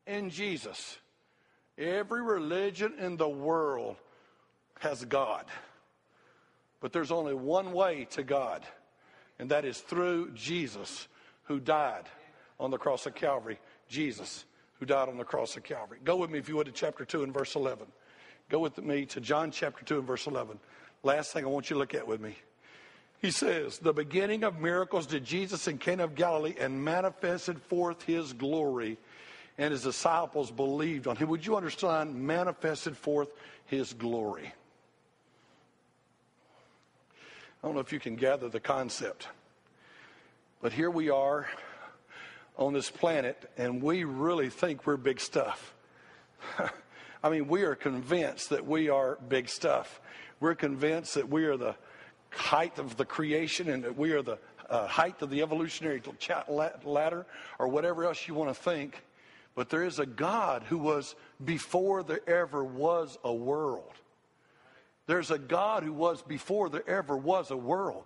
in 0.05 0.29
Jesus. 0.29 0.97
Every 1.77 2.21
religion 2.21 2.93
in 2.99 3.17
the 3.17 3.27
world 3.27 3.97
has 4.79 5.03
God. 5.03 5.45
But 6.79 6.93
there's 6.93 7.11
only 7.11 7.33
one 7.33 7.73
way 7.73 8.05
to 8.11 8.21
God, 8.21 8.63
and 9.39 9.49
that 9.49 9.65
is 9.65 9.79
through 9.79 10.31
Jesus 10.33 11.07
who 11.45 11.59
died 11.59 12.05
on 12.59 12.69
the 12.69 12.77
cross 12.77 13.07
of 13.07 13.15
Calvary. 13.15 13.59
Jesus 13.89 14.45
who 14.79 14.85
died 14.85 15.09
on 15.09 15.17
the 15.17 15.23
cross 15.23 15.57
of 15.57 15.63
Calvary. 15.63 15.99
Go 16.03 16.17
with 16.17 16.29
me, 16.29 16.39
if 16.39 16.47
you 16.47 16.55
would, 16.55 16.67
to 16.67 16.71
chapter 16.71 17.05
2 17.05 17.23
and 17.23 17.33
verse 17.33 17.55
11. 17.55 17.87
Go 18.49 18.59
with 18.59 18.77
me 18.77 19.05
to 19.07 19.19
John 19.19 19.51
chapter 19.51 19.83
2 19.83 19.99
and 19.99 20.07
verse 20.07 20.27
11. 20.27 20.59
Last 21.03 21.33
thing 21.33 21.43
I 21.43 21.47
want 21.47 21.69
you 21.69 21.75
to 21.75 21.79
look 21.79 21.93
at 21.93 22.07
with 22.07 22.21
me. 22.21 22.35
He 23.19 23.31
says, 23.31 23.79
The 23.79 23.93
beginning 23.93 24.43
of 24.43 24.59
miracles 24.59 25.07
did 25.07 25.25
Jesus 25.25 25.67
in 25.67 25.79
Cana 25.79 26.03
of 26.03 26.15
Galilee 26.15 26.55
and 26.59 26.83
manifested 26.83 27.61
forth 27.61 28.03
his 28.03 28.33
glory, 28.33 28.97
and 29.57 29.71
his 29.71 29.81
disciples 29.81 30.51
believed 30.51 31.07
on 31.07 31.15
him. 31.15 31.29
Would 31.29 31.45
you 31.45 31.55
understand? 31.55 32.15
Manifested 32.15 32.95
forth 32.95 33.29
his 33.65 33.93
glory. 33.93 34.53
I 37.63 37.67
don't 37.67 37.73
know 37.73 37.81
if 37.81 37.91
you 37.91 37.99
can 37.99 38.15
gather 38.15 38.49
the 38.49 38.59
concept, 38.59 39.27
but 40.61 40.71
here 40.71 40.91
we 40.91 41.09
are 41.09 41.47
on 42.57 42.73
this 42.73 42.89
planet, 42.89 43.49
and 43.57 43.81
we 43.81 44.03
really 44.03 44.49
think 44.49 44.85
we're 44.85 44.97
big 44.97 45.19
stuff. 45.19 45.73
I 47.23 47.29
mean, 47.29 47.47
we 47.47 47.63
are 47.63 47.75
convinced 47.75 48.49
that 48.49 48.65
we 48.65 48.89
are 48.89 49.17
big 49.27 49.49
stuff. 49.49 50.01
We're 50.39 50.55
convinced 50.55 51.15
that 51.15 51.29
we 51.29 51.45
are 51.45 51.57
the 51.57 51.75
height 52.29 52.77
of 52.79 52.97
the 52.97 53.05
creation 53.05 53.69
and 53.69 53.83
that 53.83 53.97
we 53.97 54.11
are 54.11 54.21
the 54.21 54.37
uh, 54.69 54.87
height 54.87 55.21
of 55.21 55.29
the 55.29 55.41
evolutionary 55.41 56.01
ladder 56.83 57.25
or 57.57 57.67
whatever 57.67 58.05
else 58.05 58.27
you 58.27 58.33
want 58.33 58.49
to 58.49 58.61
think. 58.61 59.03
But 59.55 59.69
there 59.69 59.83
is 59.83 59.99
a 59.99 60.05
God 60.05 60.63
who 60.63 60.77
was 60.77 61.15
before 61.43 62.03
there 62.03 62.27
ever 62.27 62.63
was 62.63 63.17
a 63.23 63.33
world. 63.33 63.93
There's 65.07 65.31
a 65.31 65.39
God 65.39 65.83
who 65.83 65.93
was 65.93 66.21
before 66.21 66.69
there 66.69 66.87
ever 66.87 67.17
was 67.17 67.49
a 67.49 67.57
world. 67.57 68.03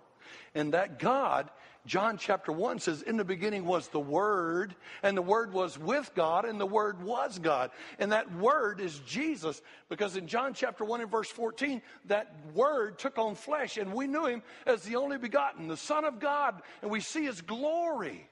And 0.56 0.74
that 0.74 1.00
God 1.00 1.50
John 1.86 2.17
chapter 2.17 2.52
1 2.52 2.80
says, 2.80 3.02
In 3.02 3.17
the 3.17 3.26
beginning 3.26 3.65
was 3.65 3.88
the 3.88 4.00
Word, 4.00 4.76
and 5.02 5.17
the 5.17 5.22
Word 5.22 5.52
was 5.52 5.80
with 5.80 6.12
God, 6.15 6.46
and 6.46 6.60
the 6.60 6.65
Word 6.65 7.04
was 7.04 7.39
God. 7.39 7.72
And 7.98 8.12
that 8.12 8.32
Word 8.36 8.80
is 8.80 9.00
Jesus, 9.00 9.62
because 9.89 10.15
in 10.15 10.28
John 10.28 10.54
chapter 10.54 10.86
1 10.86 11.02
and 11.02 11.10
verse 11.10 11.30
14, 11.30 11.82
that 12.06 12.36
Word 12.54 13.00
took 13.00 13.17
on 13.17 13.34
flesh, 13.34 13.78
and 13.78 13.94
we 13.94 14.06
knew 14.06 14.26
Him 14.26 14.44
as 14.67 14.84
the 14.84 14.96
only 14.96 15.17
begotten, 15.17 15.67
the 15.67 15.78
Son 15.78 16.06
of 16.06 16.20
God, 16.20 16.62
and 16.84 16.91
we 16.91 17.00
see 17.00 17.26
His 17.26 17.41
glory. 17.41 18.28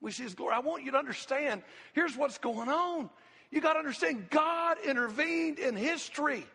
We 0.00 0.10
see 0.10 0.22
His 0.22 0.34
glory. 0.34 0.54
I 0.54 0.60
want 0.60 0.84
you 0.84 0.92
to 0.92 0.98
understand 0.98 1.62
here's 1.92 2.16
what's 2.16 2.38
going 2.38 2.70
on. 2.70 3.10
You 3.50 3.60
got 3.60 3.74
to 3.74 3.78
understand 3.78 4.30
God 4.30 4.78
intervened 4.84 5.58
in 5.58 5.76
history. 5.76 6.46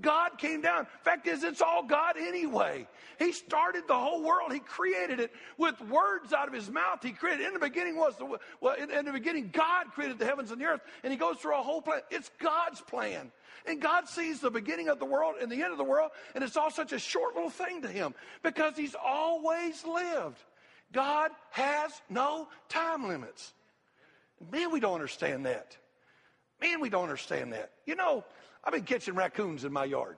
God 0.00 0.38
came 0.38 0.62
down. 0.62 0.86
Fact 1.02 1.26
is, 1.26 1.44
it's 1.44 1.60
all 1.60 1.84
God 1.84 2.16
anyway. 2.16 2.88
He 3.18 3.32
started 3.32 3.84
the 3.86 3.98
whole 3.98 4.22
world. 4.22 4.52
He 4.52 4.58
created 4.58 5.20
it 5.20 5.32
with 5.58 5.78
words 5.82 6.32
out 6.32 6.48
of 6.48 6.54
his 6.54 6.70
mouth. 6.70 7.00
He 7.02 7.12
created. 7.12 7.46
In 7.46 7.52
the 7.52 7.58
beginning 7.58 7.96
was 7.96 8.16
the 8.16 8.38
well. 8.60 8.74
In, 8.74 8.90
in 8.90 9.04
the 9.04 9.12
beginning, 9.12 9.50
God 9.52 9.92
created 9.92 10.18
the 10.18 10.24
heavens 10.24 10.50
and 10.50 10.60
the 10.60 10.64
earth, 10.64 10.80
and 11.04 11.12
He 11.12 11.18
goes 11.18 11.36
through 11.36 11.58
a 11.58 11.62
whole 11.62 11.82
plan. 11.82 12.00
It's 12.10 12.30
God's 12.38 12.80
plan, 12.80 13.30
and 13.66 13.82
God 13.82 14.08
sees 14.08 14.40
the 14.40 14.50
beginning 14.50 14.88
of 14.88 14.98
the 14.98 15.04
world 15.04 15.34
and 15.40 15.52
the 15.52 15.62
end 15.62 15.72
of 15.72 15.78
the 15.78 15.84
world, 15.84 16.10
and 16.34 16.42
it's 16.42 16.56
all 16.56 16.70
such 16.70 16.92
a 16.92 16.98
short 16.98 17.34
little 17.34 17.50
thing 17.50 17.82
to 17.82 17.88
Him 17.88 18.14
because 18.42 18.76
He's 18.76 18.94
always 18.94 19.84
lived. 19.84 20.38
God 20.92 21.32
has 21.50 21.92
no 22.08 22.48
time 22.70 23.08
limits. 23.08 23.52
Man, 24.50 24.72
we 24.72 24.80
don't 24.80 24.94
understand 24.94 25.46
that. 25.46 25.76
Man, 26.60 26.80
we 26.80 26.88
don't 26.88 27.02
understand 27.02 27.52
that. 27.52 27.72
You 27.86 27.96
know, 27.96 28.24
I've 28.64 28.72
been 28.72 28.84
catching 28.84 29.14
raccoons 29.14 29.64
in 29.64 29.72
my 29.72 29.84
yard. 29.84 30.16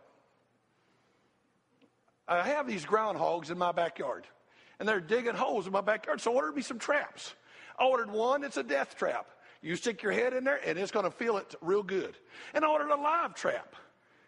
I 2.27 2.43
have 2.43 2.67
these 2.67 2.85
groundhogs 2.85 3.51
in 3.51 3.59
my 3.59 3.73
backyard, 3.73 4.27
and 4.79 4.89
they're 4.89 5.01
digging 5.01 5.35
holes 5.35 5.67
in 5.67 5.73
my 5.73 5.81
backyard. 5.81 6.21
So 6.21 6.33
I 6.33 6.37
ordered 6.37 6.57
me 6.57 6.63
some 6.63 6.79
traps. 6.79 7.35
I 7.79 7.85
ordered 7.85 8.11
one, 8.11 8.45
it's 8.45 8.57
a 8.57 8.63
death 8.63 8.97
trap. 8.97 9.27
You 9.61 9.77
stick 9.77 10.03
your 10.03 10.13
head 10.13 10.33
in 10.35 10.45
there, 10.45 10.61
and 10.65 10.79
it's 10.79 10.93
going 10.93 11.07
to 11.07 11.11
feel 11.11 11.39
it 11.39 11.55
real 11.61 11.83
good. 11.83 12.17
And 12.53 12.65
I 12.65 12.69
ordered 12.69 12.91
a 12.91 12.97
live 12.97 13.35
trap. 13.35 13.75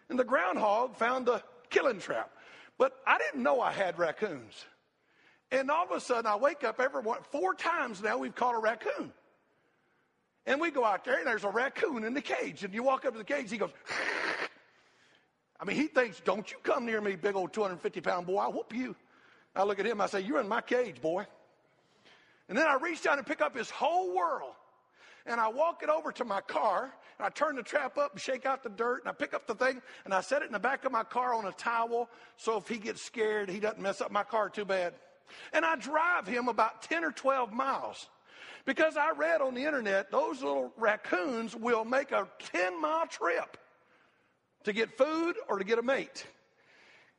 And 0.09 0.17
the 0.17 0.23
groundhog 0.23 0.95
found 0.95 1.25
the 1.25 1.43
killing 1.69 1.99
trap. 1.99 2.31
But 2.77 2.93
I 3.05 3.17
didn't 3.17 3.43
know 3.43 3.61
I 3.61 3.71
had 3.71 3.99
raccoons. 3.99 4.65
And 5.51 5.71
all 5.71 5.85
of 5.85 5.91
a 5.91 5.99
sudden, 5.99 6.25
I 6.25 6.35
wake 6.35 6.63
up 6.63 6.79
every 6.79 7.01
four 7.31 7.53
times 7.53 8.01
now 8.01 8.17
we've 8.17 8.35
caught 8.35 8.55
a 8.55 8.59
raccoon. 8.59 9.13
And 10.47 10.61
we 10.61 10.71
go 10.71 10.85
out 10.85 11.03
there, 11.03 11.17
and 11.17 11.27
there's 11.27 11.43
a 11.43 11.49
raccoon 11.49 12.05
in 12.05 12.13
the 12.13 12.21
cage. 12.21 12.63
And 12.63 12.73
you 12.73 12.81
walk 12.81 13.05
up 13.05 13.11
to 13.11 13.17
the 13.17 13.25
cage, 13.25 13.51
he 13.51 13.57
goes, 13.57 13.69
I 15.59 15.65
mean, 15.65 15.75
he 15.75 15.87
thinks, 15.87 16.21
don't 16.21 16.49
you 16.49 16.57
come 16.63 16.85
near 16.85 17.01
me, 17.01 17.17
big 17.17 17.35
old 17.35 17.51
250 17.51 17.99
pound 17.99 18.25
boy, 18.25 18.37
I'll 18.37 18.53
whoop 18.53 18.73
you. 18.73 18.95
I 19.53 19.63
look 19.63 19.77
at 19.79 19.85
him, 19.85 19.99
I 19.99 20.07
say, 20.07 20.21
You're 20.21 20.39
in 20.39 20.47
my 20.47 20.61
cage, 20.61 21.01
boy. 21.01 21.25
And 22.47 22.57
then 22.57 22.65
I 22.65 22.75
reach 22.75 23.03
down 23.03 23.17
and 23.17 23.27
pick 23.27 23.41
up 23.41 23.57
his 23.57 23.69
whole 23.69 24.15
world. 24.15 24.53
And 25.25 25.41
I 25.41 25.49
walk 25.49 25.83
it 25.83 25.89
over 25.89 26.13
to 26.13 26.23
my 26.23 26.39
car, 26.39 26.93
and 27.19 27.25
I 27.25 27.29
turn 27.29 27.57
the 27.57 27.63
trap 27.63 27.97
up 27.97 28.13
and 28.13 28.21
shake 28.21 28.45
out 28.45 28.63
the 28.63 28.69
dirt, 28.69 29.01
and 29.01 29.09
I 29.09 29.11
pick 29.11 29.33
up 29.33 29.47
the 29.47 29.55
thing, 29.55 29.81
and 30.05 30.13
I 30.13 30.21
set 30.21 30.43
it 30.43 30.45
in 30.45 30.53
the 30.53 30.59
back 30.59 30.85
of 30.85 30.93
my 30.93 31.03
car 31.03 31.33
on 31.33 31.45
a 31.45 31.51
towel, 31.51 32.09
so 32.37 32.55
if 32.55 32.69
he 32.69 32.77
gets 32.77 33.01
scared, 33.01 33.49
he 33.49 33.59
doesn't 33.59 33.81
mess 33.81 33.99
up 33.99 34.11
my 34.11 34.23
car 34.23 34.49
too 34.49 34.63
bad. 34.63 34.93
And 35.51 35.65
I 35.65 35.75
drive 35.75 36.25
him 36.25 36.47
about 36.47 36.83
10 36.83 37.03
or 37.03 37.11
12 37.11 37.51
miles. 37.51 38.07
Because 38.65 38.97
I 38.97 39.11
read 39.11 39.41
on 39.41 39.53
the 39.53 39.63
internet, 39.63 40.11
those 40.11 40.41
little 40.41 40.71
raccoons 40.77 41.55
will 41.55 41.85
make 41.85 42.11
a 42.11 42.27
10 42.51 42.81
mile 42.81 43.07
trip 43.07 43.57
to 44.63 44.73
get 44.73 44.97
food 44.97 45.35
or 45.47 45.57
to 45.57 45.63
get 45.63 45.79
a 45.79 45.83
mate. 45.83 46.25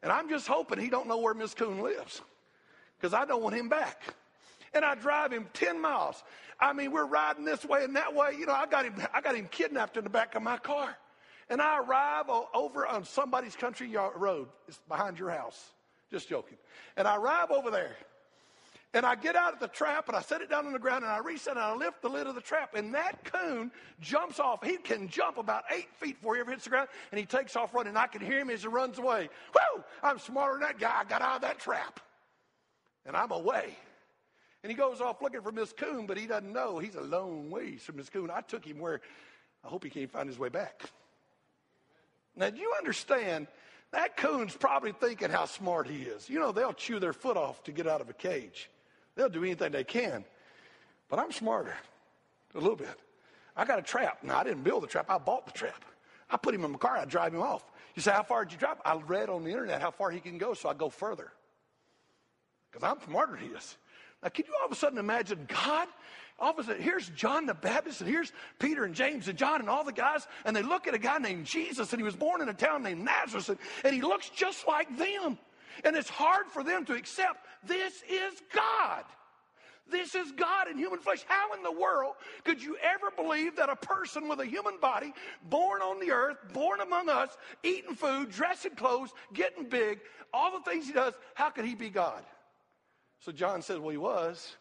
And 0.03 0.13
I'm 0.13 0.29
just 0.29 0.47
hoping 0.47 0.79
he 0.79 0.91
don't 0.91 1.09
know 1.09 1.19
where 1.19 1.35
Miss 1.35 1.55
Coon 1.55 1.81
lives 1.81 2.21
because 2.99 3.15
I 3.15 3.25
don't 3.25 3.43
want 3.43 3.57
him 3.57 3.69
back. 3.69 4.03
And 4.75 4.85
I 4.85 4.95
drive 4.95 5.33
him 5.33 5.47
10 5.55 5.81
miles. 5.81 6.23
I 6.61 6.73
mean, 6.73 6.93
we're 6.93 7.07
riding 7.07 7.45
this 7.45 7.65
way 7.65 7.85
and 7.85 7.97
that 7.97 8.15
way. 8.15 8.35
You 8.39 8.47
know, 8.47 8.53
I 8.53 8.67
got 8.67 8.85
him, 8.85 8.95
I 9.15 9.21
got 9.21 9.35
him 9.35 9.49
kidnapped 9.51 9.97
in 9.97 10.05
the 10.05 10.11
back 10.11 10.35
of 10.35 10.43
my 10.43 10.59
car. 10.59 10.97
And 11.49 11.63
I 11.63 11.79
arrive 11.79 12.27
over 12.53 12.87
on 12.87 13.05
somebody's 13.05 13.57
country 13.57 13.91
road. 14.17 14.49
It's 14.69 14.79
behind 14.89 15.19
your 15.19 15.31
house. 15.31 15.73
Just 16.11 16.29
joking. 16.29 16.59
And 16.97 17.09
I 17.09 17.17
arrive 17.17 17.51
over 17.51 17.71
there. 17.71 17.97
And 18.95 19.05
I 19.05 19.17
get 19.17 19.37
out 19.37 19.53
of 19.53 19.61
the 19.61 19.69
trap 19.69 20.09
and 20.09 20.17
I 20.17 20.23
set 20.23 20.41
it 20.41 20.49
down 20.49 20.67
on 20.67 20.73
the 20.73 20.79
ground 20.79 21.05
and 21.05 21.13
I 21.13 21.19
reset 21.19 21.57
and 21.57 21.61
I 21.61 21.75
lift 21.75 22.01
the 22.01 22.09
lid 22.09 22.27
of 22.27 22.35
the 22.35 22.41
trap. 22.41 22.75
And 22.75 22.95
that 22.95 23.23
coon 23.25 23.71
jumps 24.01 24.41
off. 24.41 24.65
He 24.65 24.79
can 24.79 25.09
jump 25.09 25.37
about 25.37 25.65
eight 25.71 25.89
feet 25.99 26.17
before 26.17 26.37
he 26.37 26.41
ever 26.41 26.51
hits 26.51 26.65
the 26.65 26.71
ground 26.71 26.89
and 27.13 27.19
he 27.19 27.27
takes 27.27 27.55
off 27.55 27.75
running. 27.75 27.97
I 27.97 28.07
can 28.07 28.23
hear 28.23 28.41
him 28.41 28.49
as 28.49 28.63
he 28.63 28.69
runs 28.69 28.99
away. 28.99 29.29
Whoa, 29.55 29.85
I'm 30.03 30.19
smarter 30.19 30.55
than 30.55 30.63
that 30.63 30.79
guy. 30.79 31.01
I 31.01 31.05
got 31.05 31.21
out 31.21 31.37
of 31.37 31.43
that 31.43 31.59
trap. 31.59 32.01
And 33.05 33.15
I'm 33.15 33.31
away. 33.31 33.77
And 34.63 34.71
he 34.71 34.77
goes 34.77 35.01
off 35.01 35.21
looking 35.21 35.43
for 35.43 35.53
Miss 35.53 35.73
Coon, 35.73 36.07
but 36.07 36.17
he 36.17 36.27
doesn't 36.27 36.53
know. 36.53 36.79
He's 36.79 36.97
a 36.97 37.03
long 37.03 37.51
ways 37.51 37.83
from 37.83 37.97
Miss 37.97 38.09
Coon. 38.09 38.31
I 38.31 38.41
took 38.41 38.65
him 38.65 38.79
where 38.79 39.01
I 39.65 39.69
hope 39.69 39.85
he 39.85 39.91
can't 39.91 40.11
find 40.11 40.29
his 40.29 40.39
way 40.39 40.49
back. 40.49 40.83
Now, 42.35 42.51
do 42.51 42.59
you 42.59 42.73
understand? 42.79 43.49
That 43.93 44.17
coon's 44.17 44.57
probably 44.57 44.93
thinking 44.93 45.31
how 45.31 45.47
smart 45.47 45.87
he 45.89 46.03
is. 46.03 46.29
You 46.29 46.41
know, 46.41 46.53
they'll 46.53 46.73
chew 46.75 46.99
their 46.99 47.13
foot 47.13 47.37
off 47.37 47.63
to 47.65 47.73
get 47.73 47.87
out 47.87 48.01
of 48.01 48.11
a 48.11 48.13
cage. 48.13 48.69
They'll 49.19 49.29
do 49.29 49.43
anything 49.43 49.73
they 49.73 49.83
can. 49.83 50.25
But 51.09 51.19
I'm 51.19 51.33
smarter, 51.33 51.75
a 52.55 52.61
little 52.61 52.77
bit. 52.77 52.97
I 53.57 53.65
got 53.65 53.81
a 53.81 53.83
trap. 53.83 54.23
Now, 54.23 54.39
I 54.39 54.45
didn't 54.45 54.63
build 54.63 54.85
the 54.85 54.87
trap, 54.87 55.07
I 55.11 55.19
bought 55.19 55.45
the 55.45 55.53
trap. 55.53 55.85
I 56.31 56.37
put 56.37 56.55
him 56.55 56.65
in 56.65 56.71
my 56.71 56.79
car, 56.79 56.97
I 56.97 57.05
drive 57.05 57.35
him 57.35 57.43
off. 57.43 57.65
You 57.97 58.03
say, 58.03 58.13
How 58.13 58.23
far 58.23 58.45
did 58.45 58.53
you 58.53 58.59
drive? 58.59 58.77
I 58.85 58.95
read 58.95 59.29
on 59.29 59.43
the 59.43 59.51
internet 59.51 59.81
how 59.81 59.91
far 59.91 60.13
he 60.13 60.21
can 60.21 60.39
go, 60.39 60.55
so 60.55 60.69
I 60.69 60.75
go 60.75 60.89
further. 60.89 61.33
Because 62.71 62.89
I'm 62.89 63.05
smarter 63.11 63.33
than 63.33 63.41
he 63.41 63.49
is. 63.49 63.77
Now, 64.23 64.29
can 64.29 64.45
you 64.47 64.55
all 64.61 64.67
of 64.67 64.73
a 64.73 64.77
sudden 64.77 64.99
imagine 64.99 65.49
God? 65.49 65.89
All 66.39 66.53
of 66.53 66.59
a 66.61 66.63
sudden, 66.63 66.81
here's 66.81 67.09
John 67.09 67.47
the 67.47 67.55
Baptist, 67.55 68.01
and 68.01 68.09
here's 68.09 68.33
Peter 68.61 68.85
and 68.85 68.95
James 68.95 69.27
and 69.27 69.37
John 69.37 69.59
and 69.59 69.69
all 69.69 69.83
the 69.83 69.93
guys, 69.93 70.29
and 70.45 70.55
they 70.55 70.63
look 70.63 70.87
at 70.87 70.95
a 70.95 70.99
guy 70.99 71.19
named 71.19 71.45
Jesus, 71.45 71.93
and 71.93 71.99
he 71.99 72.05
was 72.05 72.15
born 72.15 72.41
in 72.41 72.49
a 72.49 72.55
town 72.55 72.85
named 72.85 73.05
Nazareth, 73.05 73.49
and, 73.49 73.59
and 73.83 73.93
he 73.93 74.01
looks 74.01 74.31
just 74.31 74.69
like 74.69 74.97
them. 74.97 75.39
And 75.85 75.97
it's 75.97 76.09
hard 76.09 76.47
for 76.49 76.63
them 76.63 76.85
to 76.87 76.95
accept 76.95 77.47
this 77.65 78.03
is 78.09 78.41
God. 78.55 79.05
This 79.91 80.15
is 80.15 80.33
God 80.33 80.69
in 80.71 80.77
human 80.77 80.99
flesh. 80.99 81.25
How 81.27 81.55
in 81.55 81.63
the 81.63 81.73
world 81.73 82.15
could 82.45 82.63
you 82.63 82.77
ever 82.83 83.11
believe 83.11 83.57
that 83.57 83.71
a 83.71 83.77
person 83.77 84.29
with 84.29 84.41
a 84.41 84.47
human 84.47 84.79
body, 84.81 85.15
born 85.49 85.81
on 85.81 85.99
the 85.99 86.11
earth, 86.11 86.37
born 86.53 86.81
among 86.81 87.09
us, 87.09 87.37
eating 87.63 87.95
food, 87.95 88.31
dressing 88.31 88.75
clothes, 88.75 89.11
getting 89.33 89.65
big, 89.69 90.01
all 90.33 90.53
the 90.53 90.71
things 90.71 90.87
he 90.87 90.93
does, 90.93 91.15
how 91.35 91.49
could 91.49 91.65
he 91.65 91.75
be 91.75 91.89
God? 91.89 92.23
So 93.21 93.33
John 93.33 93.63
says, 93.63 93.79
Well, 93.79 93.91
he 93.91 93.97
was. 93.97 94.57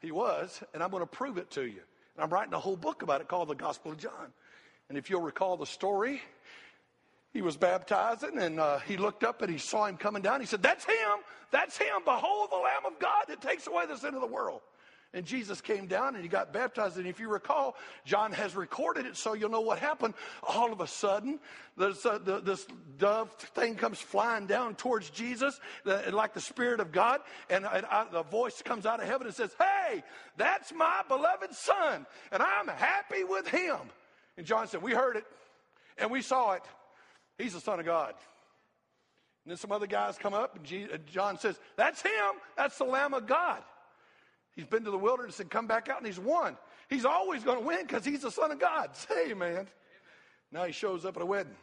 He 0.00 0.12
was, 0.12 0.62
and 0.72 0.82
I'm 0.82 0.90
going 0.90 1.02
to 1.02 1.06
prove 1.06 1.36
it 1.36 1.50
to 1.52 1.62
you. 1.62 1.80
And 2.16 2.24
I'm 2.24 2.30
writing 2.30 2.54
a 2.54 2.58
whole 2.58 2.76
book 2.76 3.02
about 3.02 3.20
it 3.20 3.28
called 3.28 3.48
The 3.48 3.54
Gospel 3.54 3.92
of 3.92 3.98
John. 3.98 4.32
And 4.88 4.96
if 4.96 5.10
you'll 5.10 5.20
recall 5.20 5.56
the 5.56 5.66
story, 5.66 6.22
he 7.32 7.42
was 7.42 7.56
baptizing 7.56 8.38
and 8.38 8.58
uh, 8.58 8.78
he 8.80 8.96
looked 8.96 9.24
up 9.24 9.42
and 9.42 9.50
he 9.50 9.58
saw 9.58 9.86
him 9.86 9.96
coming 9.96 10.22
down. 10.22 10.40
He 10.40 10.46
said, 10.46 10.62
That's 10.62 10.84
him. 10.84 11.18
That's 11.50 11.76
him. 11.76 12.02
Behold 12.04 12.50
the 12.50 12.56
Lamb 12.56 12.86
of 12.86 12.98
God 12.98 13.24
that 13.28 13.40
takes 13.40 13.66
away 13.66 13.86
the 13.86 13.96
sin 13.96 14.14
of 14.14 14.20
the 14.20 14.26
world. 14.26 14.60
And 15.12 15.26
Jesus 15.26 15.60
came 15.60 15.86
down 15.86 16.14
and 16.14 16.22
he 16.22 16.28
got 16.28 16.52
baptized. 16.52 16.96
And 16.96 17.06
if 17.06 17.18
you 17.18 17.28
recall, 17.28 17.74
John 18.04 18.30
has 18.30 18.54
recorded 18.54 19.06
it 19.06 19.16
so 19.16 19.34
you'll 19.34 19.50
know 19.50 19.60
what 19.60 19.80
happened. 19.80 20.14
All 20.44 20.72
of 20.72 20.80
a 20.80 20.86
sudden, 20.86 21.40
this, 21.76 22.06
uh, 22.06 22.18
the, 22.18 22.38
this 22.38 22.64
dove 22.96 23.32
thing 23.32 23.74
comes 23.74 23.98
flying 23.98 24.46
down 24.46 24.76
towards 24.76 25.10
Jesus, 25.10 25.58
uh, 25.84 26.02
like 26.12 26.32
the 26.32 26.40
Spirit 26.40 26.78
of 26.78 26.92
God. 26.92 27.22
And 27.48 27.64
uh, 27.64 28.04
the 28.12 28.22
voice 28.22 28.62
comes 28.62 28.86
out 28.86 29.00
of 29.00 29.06
heaven 29.08 29.26
and 29.26 29.34
says, 29.34 29.50
Hey, 29.58 30.04
that's 30.36 30.72
my 30.72 31.02
beloved 31.08 31.54
Son, 31.54 32.06
and 32.30 32.40
I'm 32.40 32.68
happy 32.68 33.24
with 33.24 33.48
him. 33.48 33.78
And 34.36 34.46
John 34.46 34.68
said, 34.68 34.80
We 34.80 34.92
heard 34.92 35.16
it 35.16 35.24
and 35.98 36.10
we 36.10 36.22
saw 36.22 36.52
it. 36.52 36.62
He's 37.40 37.54
the 37.54 37.60
Son 37.60 37.80
of 37.80 37.86
God. 37.86 38.14
And 39.44 39.50
then 39.50 39.56
some 39.56 39.72
other 39.72 39.86
guys 39.86 40.18
come 40.18 40.34
up, 40.34 40.56
and 40.56 41.06
John 41.06 41.38
says, 41.38 41.58
That's 41.76 42.02
him. 42.02 42.32
That's 42.56 42.76
the 42.78 42.84
Lamb 42.84 43.14
of 43.14 43.26
God. 43.26 43.62
He's 44.54 44.66
been 44.66 44.84
to 44.84 44.90
the 44.90 44.98
wilderness 44.98 45.40
and 45.40 45.48
come 45.48 45.66
back 45.66 45.88
out 45.88 45.98
and 45.98 46.06
he's 46.06 46.18
won. 46.18 46.56
He's 46.88 47.04
always 47.04 47.44
going 47.44 47.60
to 47.60 47.66
win 47.66 47.86
because 47.86 48.04
he's 48.04 48.22
the 48.22 48.30
Son 48.30 48.50
of 48.50 48.58
God. 48.58 48.94
Say, 49.08 49.32
man. 49.32 49.68
Now 50.52 50.64
he 50.64 50.72
shows 50.72 51.04
up 51.04 51.16
at 51.16 51.22
a 51.22 51.26
wedding. 51.26 51.54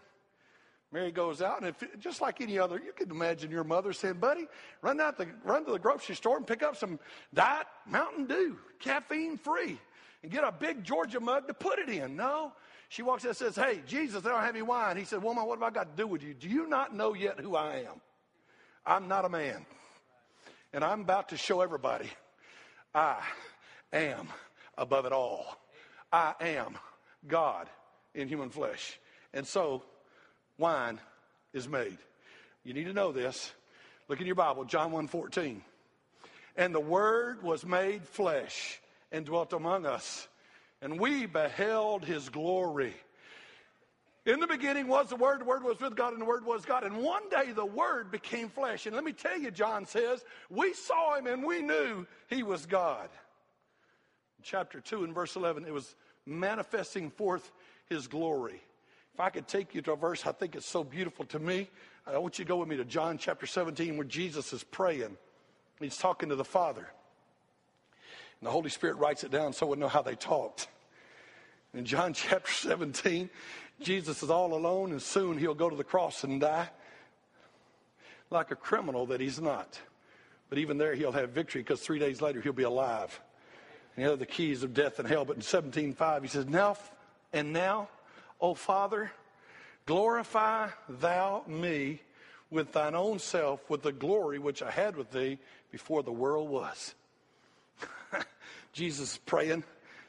Mary 0.92 1.12
goes 1.12 1.42
out, 1.42 1.62
and 1.62 1.68
if, 1.68 2.00
just 2.00 2.22
like 2.22 2.40
any 2.40 2.58
other, 2.58 2.82
you 2.84 2.94
can 2.94 3.12
imagine 3.12 3.52
your 3.52 3.66
mother 3.66 3.92
saying, 3.92 4.16
"Buddy, 4.16 4.48
run 4.82 5.02
out 5.02 5.18
the 5.18 5.28
run 5.44 5.66
to 5.66 5.72
the 5.74 5.80
grocery 5.80 6.16
store 6.16 6.38
and 6.38 6.48
pick 6.48 6.63
up 6.63 6.78
some 6.78 6.98
Diet 7.34 7.68
Mountain 7.86 8.28
Dew, 8.28 8.58
caffeine 8.80 9.38
free, 9.38 9.78
and 10.24 10.32
get 10.32 10.46
a 10.46 10.52
big 10.52 10.86
Georgia 10.86 11.20
mug 11.20 11.46
to 11.48 11.54
put 11.54 11.78
it 11.78 11.90
in." 11.90 12.16
No, 12.16 12.54
she 12.89 13.02
walks 13.02 13.23
in 13.23 13.30
and 13.30 13.38
says, 13.38 13.56
Hey, 13.56 13.82
Jesus, 13.86 14.21
they 14.21 14.30
don't 14.30 14.41
have 14.41 14.56
any 14.56 14.62
wine. 14.62 14.97
He 14.97 15.04
said, 15.04 15.21
Woman, 15.21 15.45
what 15.45 15.60
have 15.60 15.63
I 15.63 15.71
got 15.71 15.95
to 15.95 16.02
do 16.02 16.08
with 16.08 16.23
you? 16.23 16.34
Do 16.34 16.47
you 16.47 16.67
not 16.67 16.95
know 16.95 17.13
yet 17.13 17.39
who 17.39 17.56
I 17.56 17.80
am? 17.80 18.02
I'm 18.86 19.08
not 19.08 19.26
a 19.26 19.30
man. 19.30 19.65
And 20.73 20.84
I'm 20.84 21.02
about 21.02 21.30
to 21.30 21.38
show 21.38 21.62
everybody 21.62 22.10
I 22.93 23.21
am 23.91 24.28
above 24.78 25.06
it 25.06 25.12
all. 25.12 25.58
I 26.12 26.34
am 26.39 26.78
God 27.28 27.67
in 28.15 28.28
human 28.28 28.50
flesh. 28.50 29.00
And 29.34 29.45
so, 29.45 29.84
wine 30.58 31.00
is 31.54 31.67
made. 31.67 31.97
You 32.63 32.73
need 32.73 32.86
to 32.86 32.93
know 32.93 33.12
this. 33.12 33.52
Look 34.08 34.21
in 34.21 34.26
your 34.26 34.36
Bible, 34.36 34.63
John 34.65 34.91
1 34.91 35.08
14. 35.08 35.62
And 36.56 36.73
the 36.73 36.80
Word 36.80 37.43
was 37.43 37.65
made 37.65 38.04
flesh 38.04 38.80
and 39.12 39.26
dwelt 39.26 39.54
among 39.54 39.86
us 39.86 40.28
and 40.82 41.00
we 41.00 41.26
beheld 41.26 42.06
his 42.06 42.30
glory. 42.30 42.94
In 44.26 44.42
the 44.42 44.48
beginning 44.48 44.90
was 44.90 45.08
the 45.08 45.16
Word, 45.16 45.40
the 45.40 45.46
Word 45.46 45.63
was 45.63 45.80
with 45.80 45.96
God, 45.96 46.12
and 46.12 46.22
the 46.22 46.26
Word 46.26 46.46
was 46.46 46.66
God. 46.66 46.84
And 46.84 46.98
one 46.98 47.30
day 47.30 47.54
the 47.54 47.66
Word 47.66 48.12
became 48.12 48.50
flesh. 48.50 48.86
And 48.86 48.94
let 48.94 49.06
me 49.06 49.13
tell 49.13 49.40
you, 49.40 49.52
John 49.52 49.86
says, 49.86 50.24
we 50.50 50.74
saw 50.74 51.16
him 51.16 51.28
and 51.28 51.46
we 51.46 51.62
knew 51.62 52.06
he 52.30 52.44
was 52.44 52.66
God. 52.66 53.10
In 54.38 54.44
chapter 54.44 54.82
2 54.82 55.06
and 55.06 55.16
verse 55.16 55.38
11, 55.38 55.66
it 55.66 55.74
was 55.74 55.96
manifesting 56.26 57.10
forth 57.10 57.52
his 57.90 58.08
glory. 58.08 58.62
If 59.13 59.22
I 59.22 59.30
could 59.30 59.48
take 59.48 59.74
you 59.74 59.82
to 59.84 59.94
a 59.94 59.96
verse, 59.96 60.28
I 60.28 60.34
think 60.34 60.56
it's 60.56 60.68
so 60.68 60.84
beautiful 60.84 61.24
to 61.28 61.40
me. 61.40 61.70
I 62.06 62.18
want 62.18 62.38
you 62.38 62.46
to 62.46 62.50
go 62.50 62.58
with 62.58 62.68
me 62.68 62.78
to 62.78 62.86
John 62.86 63.18
chapter 63.18 63.46
17, 63.46 63.96
where 63.96 64.06
Jesus 64.06 64.52
is 64.52 64.63
praying. 64.63 65.18
He's 65.80 65.98
talking 65.98 66.30
to 66.30 66.36
the 66.36 66.44
Father. 66.44 66.88
And 68.39 68.47
the 68.47 68.52
Holy 68.52 68.69
Spirit 68.69 68.97
writes 68.97 69.23
it 69.23 69.32
down 69.32 69.54
so 69.54 69.67
we 69.67 69.78
know 69.78 69.88
how 69.88 70.02
they 70.02 70.15
talked. 70.15 70.67
In 71.73 71.86
John 71.86 72.13
chapter 72.13 72.52
17, 72.52 73.30
Jesus 73.82 74.23
is 74.23 74.30
all 74.30 74.54
alone, 74.54 74.91
and 74.91 75.02
soon 75.02 75.38
he'll 75.38 75.54
go 75.54 75.69
to 75.69 75.76
the 75.76 75.84
cross 75.84 76.23
and 76.23 76.41
die 76.41 76.69
like 78.30 78.52
a 78.52 78.56
criminal 78.56 79.06
that 79.08 79.21
he's 79.21 79.39
not. 79.39 79.80
But 80.50 80.60
even 80.60 80.78
there, 80.78 80.95
he'll 80.95 81.12
have 81.12 81.32
victory 81.32 81.62
because 81.62 81.82
three 81.82 82.00
days 82.00 82.21
later, 82.21 82.41
he'll 82.41 82.54
be 82.54 82.63
alive. 82.63 83.19
And 83.95 84.04
he'll 84.04 84.12
have 84.12 84.19
the 84.19 84.26
keys 84.26 84.63
of 84.63 84.73
death 84.73 85.00
and 85.00 85.08
hell. 85.08 85.26
But 85.26 85.38
in 85.38 85.41
17.5, 85.41 86.21
he 86.21 86.28
says, 86.28 86.45
Now, 86.45 86.78
and 87.34 87.52
now, 87.52 87.89
O 88.39 88.54
Father, 88.54 89.12
glorify 89.86 90.69
thou 90.88 91.43
me 91.47 92.02
with 92.50 92.71
thine 92.71 92.95
own 92.95 93.19
self, 93.19 93.69
with 93.69 93.82
the 93.82 93.91
glory 93.91 94.39
which 94.39 94.62
I 94.62 94.71
had 94.71 94.95
with 94.95 95.12
thee 95.12 95.38
before 95.71 96.04
the 96.04 96.12
world 96.12 96.50
was. 96.50 96.95
Jesus 98.74 99.13
is 99.13 99.18
praying. 99.20 99.63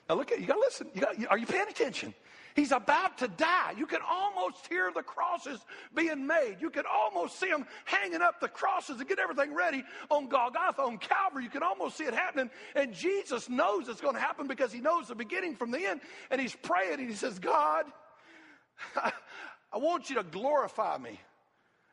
Now 0.08 0.16
look 0.16 0.32
at 0.32 0.40
you. 0.40 0.46
Got 0.46 0.54
to 0.54 0.60
listen. 0.60 0.88
You 0.94 1.00
gotta, 1.00 1.28
are 1.28 1.38
you 1.38 1.46
paying 1.46 1.68
attention? 1.68 2.14
He's 2.58 2.72
about 2.72 3.18
to 3.18 3.28
die. 3.28 3.74
You 3.76 3.86
can 3.86 4.00
almost 4.04 4.66
hear 4.66 4.90
the 4.92 5.02
crosses 5.04 5.60
being 5.94 6.26
made. 6.26 6.56
You 6.58 6.70
can 6.70 6.82
almost 6.92 7.38
see 7.38 7.46
him 7.46 7.64
hanging 7.84 8.20
up 8.20 8.40
the 8.40 8.48
crosses 8.48 8.98
and 8.98 9.08
get 9.08 9.20
everything 9.20 9.54
ready 9.54 9.84
on 10.10 10.26
Golgotha, 10.26 10.82
on 10.82 10.98
Calvary. 10.98 11.44
You 11.44 11.50
can 11.50 11.62
almost 11.62 11.96
see 11.96 12.02
it 12.02 12.14
happening. 12.14 12.50
And 12.74 12.92
Jesus 12.92 13.48
knows 13.48 13.88
it's 13.88 14.00
going 14.00 14.16
to 14.16 14.20
happen 14.20 14.48
because 14.48 14.72
he 14.72 14.80
knows 14.80 15.06
the 15.06 15.14
beginning 15.14 15.54
from 15.54 15.70
the 15.70 15.78
end. 15.78 16.00
And 16.32 16.40
he's 16.40 16.56
praying 16.56 16.98
and 16.98 17.08
he 17.08 17.14
says, 17.14 17.38
God, 17.38 17.86
I 18.96 19.78
want 19.78 20.10
you 20.10 20.16
to 20.16 20.24
glorify 20.24 20.98
me. 20.98 21.20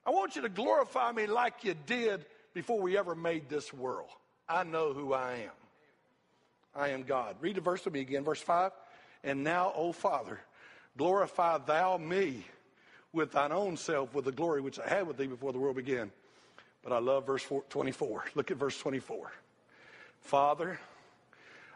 I 0.04 0.10
want 0.10 0.36
you 0.36 0.42
to 0.44 0.50
glorify 0.50 1.12
me 1.12 1.28
like 1.28 1.64
you 1.64 1.76
did 1.86 2.26
before 2.56 2.82
we 2.82 2.98
ever 2.98 3.14
made 3.14 3.50
this 3.50 3.72
world. 3.72 4.10
I 4.50 4.64
know 4.64 4.94
who 4.94 5.14
I 5.14 5.34
am. 5.34 5.65
I 6.76 6.90
am 6.90 7.04
God. 7.04 7.36
Read 7.40 7.56
the 7.56 7.62
verse 7.62 7.86
with 7.86 7.94
me 7.94 8.02
again, 8.02 8.24
verse 8.24 8.42
5. 8.42 8.72
And 9.24 9.44
now, 9.44 9.72
O 9.76 9.92
Father, 9.92 10.40
glorify 10.98 11.58
thou 11.60 11.98
me 11.98 12.46
with 13.14 13.32
thine 13.32 13.52
own 13.52 13.78
self 13.78 14.14
with 14.14 14.26
the 14.26 14.32
glory 14.32 14.62
which 14.62 14.80
I 14.80 14.88
had 14.88 15.08
with 15.08 15.18
thee 15.18 15.28
before 15.28 15.54
the 15.54 15.60
world 15.60 15.78
began. 15.78 16.12
But 16.84 16.94
I 16.94 17.00
love 17.00 17.26
verse 17.26 17.46
24. 17.70 18.26
Look 18.36 18.52
at 18.52 18.58
verse 18.58 18.78
24. 18.78 19.32
Father, 20.20 20.80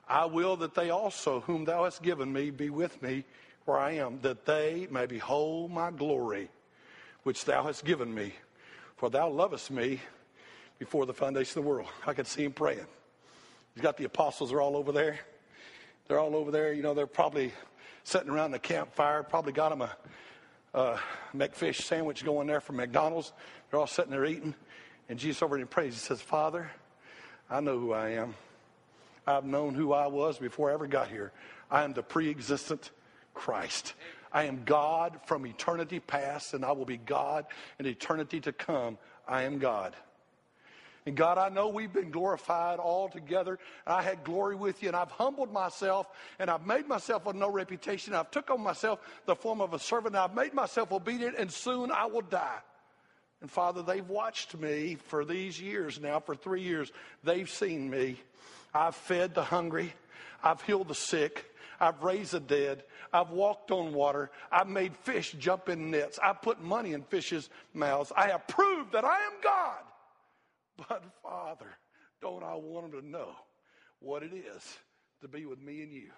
I 0.08 0.26
will 0.26 0.58
that 0.58 0.76
they 0.76 0.90
also, 0.90 1.40
whom 1.42 1.66
thou 1.66 1.86
hast 1.86 2.04
given 2.04 2.32
me, 2.32 2.50
be 2.50 2.70
with 2.70 3.02
me 3.02 3.24
where 3.66 3.78
I 3.78 3.92
am, 3.92 4.20
that 4.22 4.46
they 4.46 4.88
may 4.90 5.06
behold 5.06 5.72
my 5.72 5.92
glory, 5.92 6.50
which 7.24 7.46
thou 7.46 7.64
hast 7.64 7.86
given 7.86 8.14
me. 8.14 8.34
For 8.98 9.10
thou 9.10 9.30
lovest 9.30 9.72
me 9.72 10.02
before 10.78 11.06
the 11.06 11.14
foundation 11.14 11.60
of 11.60 11.64
the 11.64 11.70
world. 11.70 11.88
I 12.06 12.14
could 12.14 12.28
see 12.28 12.44
him 12.44 12.52
praying. 12.52 12.88
He's 13.74 13.84
got 13.84 13.98
the 13.98 14.06
apostles 14.06 14.52
are 14.52 14.62
all 14.62 14.76
over 14.76 14.92
there. 14.92 15.20
They're 16.08 16.20
all 16.20 16.36
over 16.36 16.52
there. 16.52 16.74
You 16.74 16.82
know, 16.82 16.94
they're 16.94 17.08
probably 17.08 17.54
sitting 18.04 18.30
around 18.30 18.52
the 18.52 18.60
campfire. 18.60 19.24
Probably 19.24 19.54
got 19.54 19.70
them 19.70 19.82
a, 19.82 19.96
a 20.74 21.00
McFish 21.36 21.84
sandwich 21.84 22.26
going 22.26 22.48
there 22.48 22.62
from 22.62 22.78
McDonald's. 22.78 23.32
They're 23.70 23.80
all 23.80 23.88
sitting 23.88 24.12
there 24.12 24.26
eating. 24.26 24.56
And 25.08 25.18
Jesus 25.18 25.42
over 25.42 25.56
and 25.56 25.70
prays. 25.70 25.94
He 25.94 26.00
says, 26.00 26.22
Father, 26.22 26.70
I 27.50 27.60
know 27.62 27.80
who 27.80 27.94
I 27.94 28.10
am. 28.10 28.36
I've 29.26 29.46
known 29.46 29.76
who 29.76 29.94
I 29.94 30.08
was 30.08 30.40
before 30.40 30.72
I 30.72 30.74
ever 30.74 30.88
got 30.88 31.10
here. 31.10 31.32
I 31.70 31.84
am 31.84 31.94
the 31.94 32.04
pre 32.04 32.30
existent 32.30 32.92
Christ. 33.34 33.94
I 34.32 34.44
am 34.44 34.64
God 34.66 35.20
from 35.26 35.46
eternity 35.46 36.00
past, 36.00 36.54
and 36.54 36.64
I 36.64 36.72
will 36.72 36.86
be 36.86 36.98
God 36.98 37.46
in 37.80 37.86
eternity 37.86 38.40
to 38.42 38.52
come. 38.52 38.98
I 39.28 39.44
am 39.44 39.60
God. 39.60 39.96
And 41.06 41.16
God, 41.16 41.38
I 41.38 41.50
know 41.50 41.70
we've 41.70 41.92
been 41.92 42.12
glorified 42.12 42.80
all 42.80 43.10
together. 43.10 43.58
I 43.88 44.02
had 44.02 44.24
glory 44.24 44.56
with 44.56 44.84
you, 44.84 44.90
and 44.90 44.96
I've 44.96 45.12
humbled 45.12 45.52
myself, 45.52 46.08
and 46.40 46.50
I've 46.50 46.66
made 46.66 46.88
myself 46.88 47.26
of 47.26 47.36
no 47.36 47.50
reputation. 47.50 48.14
I've 48.14 48.32
took 48.32 48.52
on 48.52 48.62
myself 48.62 49.00
the 49.26 49.36
form 49.36 49.62
of 49.62 49.74
a 49.74 49.80
servant. 49.80 50.16
I've 50.16 50.36
made 50.36 50.54
myself 50.54 50.92
obedient, 50.92 51.36
and 51.38 51.52
soon 51.52 51.92
I 51.92 52.06
will 52.06 52.22
die. 52.22 52.60
And 53.42 53.50
Father, 53.50 53.82
they've 53.82 54.08
watched 54.08 54.58
me 54.58 54.98
for 55.06 55.24
these 55.24 55.60
years 55.60 56.00
now, 56.00 56.20
for 56.20 56.36
three 56.36 56.62
years. 56.62 56.92
They've 57.24 57.50
seen 57.50 57.90
me. 57.90 58.18
I've 58.74 58.96
fed 58.96 59.34
the 59.34 59.44
hungry. 59.44 59.94
I've 60.44 60.62
healed 60.62 60.90
the 60.90 60.96
sick. 60.96 61.46
I've 61.80 62.04
raised 62.04 62.34
the 62.34 62.42
dead. 62.42 62.84
I've 63.14 63.30
walked 63.30 63.72
on 63.72 63.94
water. 63.94 64.30
I've 64.52 64.68
made 64.68 64.96
fish 64.98 65.32
jump 65.40 65.70
in 65.70 65.92
nets. 65.92 66.20
I've 66.22 66.42
put 66.42 66.62
money 66.62 66.94
in 66.94 67.04
fish's 67.04 67.50
mouths. 67.74 68.12
I 68.16 68.28
have 68.28 68.48
proved 68.48 68.92
that 68.92 69.06
I 69.06 69.16
am 69.16 69.34
God. 69.42 69.78
But 70.88 71.04
Father, 71.22 71.68
don't 72.22 72.44
I 72.44 72.56
want 72.56 72.92
them 72.92 73.02
to 73.02 73.08
know 73.08 73.32
what 74.00 74.24
it 74.24 74.34
is 74.34 74.78
to 75.22 75.28
be 75.28 75.46
with 75.46 75.62
me 75.62 75.82
and 75.82 75.92
you? 75.92 76.10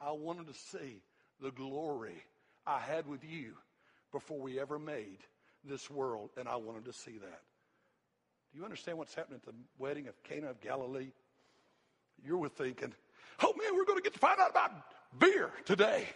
I 0.00 0.12
want 0.12 0.38
them 0.38 0.46
to 0.46 0.54
see 0.54 1.02
the 1.40 1.50
glory 1.50 2.24
I 2.66 2.78
had 2.78 3.06
with 3.06 3.24
you 3.24 3.52
before 4.12 4.40
we 4.40 4.60
ever 4.60 4.78
made 4.78 5.18
this 5.64 5.88
world, 5.88 6.30
and 6.36 6.48
I 6.48 6.56
want 6.56 6.82
them 6.82 6.92
to 6.92 6.98
see 6.98 7.18
that. 7.18 7.40
Do 8.52 8.58
you 8.58 8.64
understand 8.64 8.98
what's 8.98 9.14
happening 9.14 9.40
at 9.42 9.46
the 9.46 9.58
wedding 9.78 10.08
of 10.08 10.22
Cana 10.24 10.50
of 10.50 10.60
Galilee? 10.60 11.12
You 12.24 12.36
were 12.36 12.48
thinking, 12.48 12.92
oh 13.40 13.54
man, 13.58 13.74
we're 13.74 13.84
going 13.84 13.98
to 13.98 14.02
get 14.02 14.12
to 14.14 14.18
find 14.18 14.38
out 14.40 14.50
about 14.50 14.72
beer 15.18 15.50
today. 15.64 16.06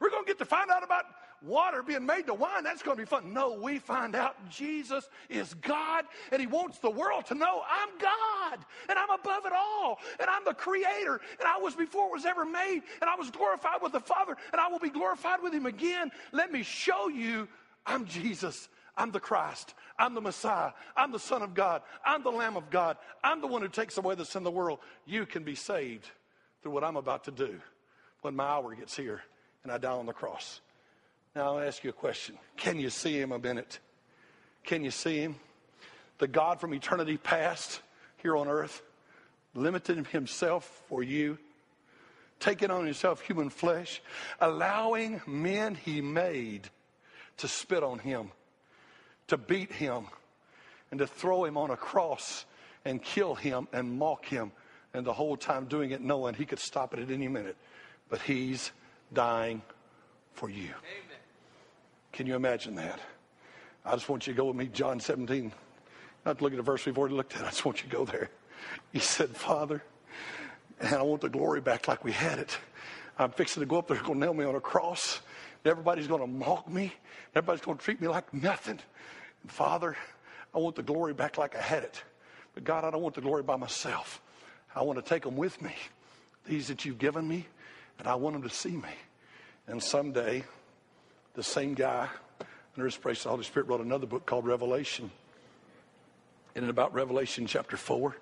We're 0.00 0.10
going 0.10 0.24
to 0.24 0.28
get 0.28 0.38
to 0.38 0.44
find 0.44 0.70
out 0.70 0.84
about 0.84 1.04
water 1.42 1.82
being 1.82 2.06
made 2.06 2.26
to 2.26 2.34
wine. 2.34 2.64
That's 2.64 2.82
going 2.82 2.96
to 2.96 3.02
be 3.02 3.06
fun. 3.06 3.32
No, 3.32 3.58
we 3.60 3.78
find 3.78 4.14
out 4.14 4.36
Jesus 4.50 5.08
is 5.28 5.54
God 5.54 6.04
and 6.32 6.40
He 6.40 6.46
wants 6.46 6.78
the 6.78 6.90
world 6.90 7.26
to 7.26 7.34
know 7.34 7.62
I'm 7.68 7.88
God 7.98 8.58
and 8.88 8.98
I'm 8.98 9.10
above 9.10 9.46
it 9.46 9.52
all 9.52 9.98
and 10.18 10.28
I'm 10.28 10.44
the 10.44 10.54
creator 10.54 11.20
and 11.38 11.48
I 11.48 11.58
was 11.58 11.74
before 11.74 12.08
it 12.08 12.12
was 12.12 12.26
ever 12.26 12.44
made 12.44 12.82
and 13.00 13.10
I 13.10 13.16
was 13.16 13.30
glorified 13.30 13.82
with 13.82 13.92
the 13.92 14.00
Father 14.00 14.36
and 14.52 14.60
I 14.60 14.68
will 14.68 14.78
be 14.78 14.90
glorified 14.90 15.42
with 15.42 15.52
Him 15.52 15.66
again. 15.66 16.10
Let 16.32 16.52
me 16.52 16.62
show 16.62 17.08
you 17.08 17.48
I'm 17.86 18.06
Jesus. 18.06 18.68
I'm 18.96 19.10
the 19.10 19.20
Christ. 19.20 19.74
I'm 19.98 20.14
the 20.14 20.20
Messiah. 20.20 20.72
I'm 20.96 21.12
the 21.12 21.18
Son 21.18 21.42
of 21.42 21.54
God. 21.54 21.82
I'm 22.04 22.22
the 22.22 22.30
Lamb 22.30 22.56
of 22.56 22.70
God. 22.70 22.96
I'm 23.22 23.40
the 23.40 23.46
one 23.46 23.62
who 23.62 23.68
takes 23.68 23.98
away 23.98 24.14
the 24.14 24.24
sin 24.24 24.40
of 24.40 24.44
the 24.44 24.50
world. 24.50 24.78
You 25.04 25.26
can 25.26 25.44
be 25.44 25.54
saved 25.54 26.08
through 26.62 26.72
what 26.72 26.84
I'm 26.84 26.96
about 26.96 27.24
to 27.24 27.30
do 27.30 27.60
when 28.22 28.34
my 28.34 28.44
hour 28.44 28.74
gets 28.74 28.96
here 28.96 29.22
and 29.62 29.70
I 29.70 29.78
die 29.78 29.90
on 29.92 30.06
the 30.06 30.12
cross. 30.12 30.60
Now, 31.36 31.52
I'll 31.52 31.60
ask 31.60 31.84
you 31.84 31.90
a 31.90 31.92
question. 31.92 32.38
Can 32.56 32.80
you 32.80 32.88
see 32.88 33.20
him 33.20 33.30
a 33.30 33.38
minute? 33.38 33.78
Can 34.64 34.82
you 34.82 34.90
see 34.90 35.18
him? 35.18 35.36
The 36.16 36.26
God 36.26 36.62
from 36.62 36.72
eternity 36.72 37.18
past 37.18 37.82
here 38.16 38.38
on 38.38 38.48
earth, 38.48 38.80
limited 39.54 40.06
himself 40.06 40.82
for 40.88 41.02
you, 41.02 41.36
taking 42.40 42.70
on 42.70 42.86
himself 42.86 43.20
human 43.20 43.50
flesh, 43.50 44.00
allowing 44.40 45.20
men 45.26 45.74
he 45.74 46.00
made 46.00 46.70
to 47.36 47.48
spit 47.48 47.82
on 47.82 47.98
him, 47.98 48.30
to 49.28 49.36
beat 49.36 49.72
him, 49.72 50.06
and 50.90 51.00
to 51.00 51.06
throw 51.06 51.44
him 51.44 51.58
on 51.58 51.70
a 51.70 51.76
cross 51.76 52.46
and 52.86 53.02
kill 53.02 53.34
him 53.34 53.68
and 53.74 53.98
mock 53.98 54.24
him, 54.24 54.52
and 54.94 55.04
the 55.04 55.12
whole 55.12 55.36
time 55.36 55.66
doing 55.66 55.90
it 55.90 56.00
knowing 56.00 56.32
he 56.32 56.46
could 56.46 56.60
stop 56.60 56.94
it 56.94 57.00
at 57.00 57.10
any 57.10 57.28
minute. 57.28 57.58
But 58.08 58.22
he's 58.22 58.72
dying 59.12 59.60
for 60.32 60.48
you. 60.48 60.62
Amen. 60.62 61.05
Can 62.16 62.26
you 62.26 62.34
imagine 62.34 62.76
that? 62.76 62.98
I 63.84 63.92
just 63.92 64.08
want 64.08 64.26
you 64.26 64.32
to 64.32 64.36
go 64.38 64.46
with 64.46 64.56
me, 64.56 64.70
John 64.72 64.98
17. 64.98 65.52
Not 66.24 66.38
to 66.38 66.44
look 66.44 66.54
at 66.54 66.56
the 66.56 66.62
verse 66.62 66.86
we've 66.86 66.96
already 66.96 67.14
looked 67.14 67.36
at. 67.36 67.42
I 67.42 67.48
just 67.48 67.66
want 67.66 67.82
you 67.82 67.90
to 67.90 67.94
go 67.94 68.06
there. 68.06 68.30
He 68.90 69.00
said, 69.00 69.36
Father, 69.36 69.82
and 70.80 70.94
I 70.94 71.02
want 71.02 71.20
the 71.20 71.28
glory 71.28 71.60
back 71.60 71.88
like 71.88 72.04
we 72.04 72.12
had 72.12 72.38
it. 72.38 72.56
I'm 73.18 73.32
fixing 73.32 73.60
to 73.60 73.66
go 73.66 73.76
up 73.76 73.88
there, 73.88 73.98
going 73.98 74.14
to 74.14 74.20
nail 74.20 74.32
me 74.32 74.46
on 74.46 74.54
a 74.54 74.60
cross. 74.60 75.20
Everybody's 75.66 76.06
going 76.06 76.22
to 76.22 76.26
mock 76.26 76.66
me. 76.70 76.90
Everybody's 77.34 77.60
going 77.60 77.76
to 77.76 77.84
treat 77.84 78.00
me 78.00 78.08
like 78.08 78.32
nothing. 78.32 78.78
And 79.42 79.52
Father, 79.52 79.94
I 80.54 80.58
want 80.58 80.74
the 80.74 80.82
glory 80.82 81.12
back 81.12 81.36
like 81.36 81.54
I 81.54 81.60
had 81.60 81.82
it. 81.82 82.02
But 82.54 82.64
God, 82.64 82.84
I 82.84 82.90
don't 82.90 83.02
want 83.02 83.14
the 83.14 83.20
glory 83.20 83.42
by 83.42 83.56
myself. 83.56 84.22
I 84.74 84.82
want 84.82 84.98
to 84.98 85.06
take 85.06 85.24
them 85.24 85.36
with 85.36 85.60
me. 85.60 85.74
These 86.46 86.68
that 86.68 86.86
you've 86.86 86.98
given 86.98 87.28
me, 87.28 87.46
and 87.98 88.08
I 88.08 88.14
want 88.14 88.32
them 88.32 88.42
to 88.42 88.54
see 88.54 88.70
me. 88.70 88.88
And 89.66 89.82
someday, 89.82 90.44
the 91.36 91.42
same 91.42 91.74
guy, 91.74 92.08
under 92.74 92.86
his 92.86 92.96
praise, 92.96 93.22
the 93.22 93.28
Holy 93.28 93.44
Spirit 93.44 93.68
wrote 93.68 93.80
another 93.80 94.06
book 94.06 94.26
called 94.26 94.46
Revelation. 94.46 95.10
And 96.54 96.64
in 96.64 96.70
about 96.70 96.94
Revelation 96.94 97.46
chapter 97.46 97.76
4, 97.76 98.16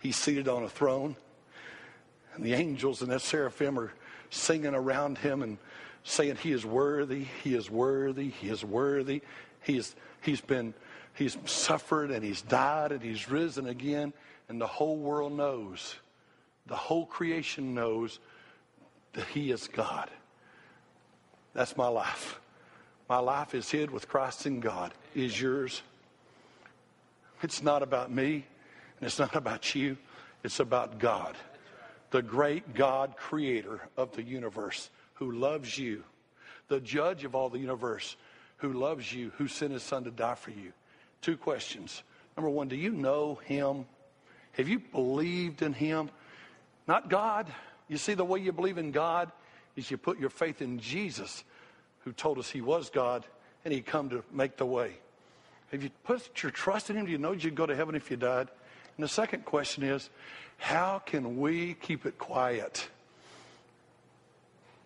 he's 0.00 0.16
seated 0.16 0.48
on 0.48 0.62
a 0.62 0.68
throne. 0.68 1.16
And 2.34 2.44
the 2.44 2.54
angels 2.54 3.02
and 3.02 3.10
that 3.10 3.20
seraphim 3.20 3.78
are 3.78 3.92
singing 4.30 4.74
around 4.74 5.18
him 5.18 5.42
and 5.42 5.58
saying, 6.04 6.36
He 6.36 6.52
is 6.52 6.64
worthy, 6.64 7.26
He 7.42 7.54
is 7.54 7.70
worthy, 7.70 8.30
He 8.30 8.48
is 8.48 8.64
worthy. 8.64 9.22
He 9.62 9.78
is, 9.78 9.96
he's 10.20 10.40
been, 10.40 10.74
He's 11.14 11.36
suffered 11.46 12.10
and 12.10 12.24
He's 12.24 12.42
died 12.42 12.92
and 12.92 13.02
He's 13.02 13.28
risen 13.28 13.66
again. 13.66 14.12
And 14.48 14.60
the 14.60 14.66
whole 14.66 14.98
world 14.98 15.32
knows, 15.32 15.96
the 16.66 16.76
whole 16.76 17.06
creation 17.06 17.74
knows 17.74 18.20
that 19.14 19.26
He 19.26 19.50
is 19.50 19.68
God. 19.68 20.10
That's 21.54 21.76
my 21.76 21.88
life. 21.88 22.40
My 23.08 23.18
life 23.18 23.54
is 23.54 23.70
hid 23.70 23.90
with 23.90 24.08
Christ 24.08 24.46
in 24.46 24.60
God. 24.60 24.92
Is 25.14 25.40
yours? 25.40 25.82
It's 27.42 27.62
not 27.62 27.82
about 27.82 28.10
me, 28.10 28.44
and 28.98 29.06
it's 29.06 29.18
not 29.18 29.36
about 29.36 29.74
you. 29.74 29.96
It's 30.42 30.60
about 30.60 30.98
God, 30.98 31.36
the 32.10 32.22
great 32.22 32.74
God 32.74 33.16
creator 33.16 33.80
of 33.96 34.12
the 34.12 34.22
universe 34.22 34.90
who 35.14 35.32
loves 35.32 35.78
you, 35.78 36.04
the 36.68 36.80
judge 36.80 37.24
of 37.24 37.34
all 37.34 37.48
the 37.48 37.58
universe 37.58 38.16
who 38.58 38.72
loves 38.72 39.12
you, 39.12 39.30
who 39.36 39.48
sent 39.48 39.72
his 39.72 39.82
son 39.82 40.04
to 40.04 40.10
die 40.10 40.34
for 40.34 40.50
you. 40.50 40.72
Two 41.22 41.36
questions. 41.36 42.02
Number 42.36 42.50
one, 42.50 42.68
do 42.68 42.76
you 42.76 42.90
know 42.90 43.36
him? 43.44 43.86
Have 44.52 44.68
you 44.68 44.78
believed 44.78 45.62
in 45.62 45.72
him? 45.72 46.10
Not 46.86 47.08
God. 47.08 47.46
You 47.88 47.96
see, 47.96 48.14
the 48.14 48.24
way 48.24 48.40
you 48.40 48.52
believe 48.52 48.78
in 48.78 48.90
God 48.90 49.30
is 49.76 49.90
you 49.90 49.96
put 49.96 50.18
your 50.18 50.30
faith 50.30 50.62
in 50.62 50.78
Jesus, 50.78 51.44
who 52.00 52.12
told 52.12 52.38
us 52.38 52.50
he 52.50 52.60
was 52.60 52.90
God, 52.90 53.24
and 53.64 53.72
he 53.72 53.80
come 53.80 54.10
to 54.10 54.22
make 54.32 54.56
the 54.56 54.66
way. 54.66 54.92
Have 55.70 55.82
you 55.82 55.90
put 56.04 56.42
your 56.42 56.52
trust 56.52 56.90
in 56.90 56.96
him? 56.96 57.06
Do 57.06 57.12
you 57.12 57.18
know 57.18 57.32
you'd 57.32 57.54
go 57.54 57.66
to 57.66 57.74
heaven 57.74 57.94
if 57.94 58.10
you 58.10 58.16
died? 58.16 58.48
And 58.96 59.04
the 59.04 59.08
second 59.08 59.44
question 59.44 59.82
is, 59.82 60.08
how 60.56 61.00
can 61.04 61.40
we 61.40 61.74
keep 61.74 62.06
it 62.06 62.18
quiet? 62.18 62.88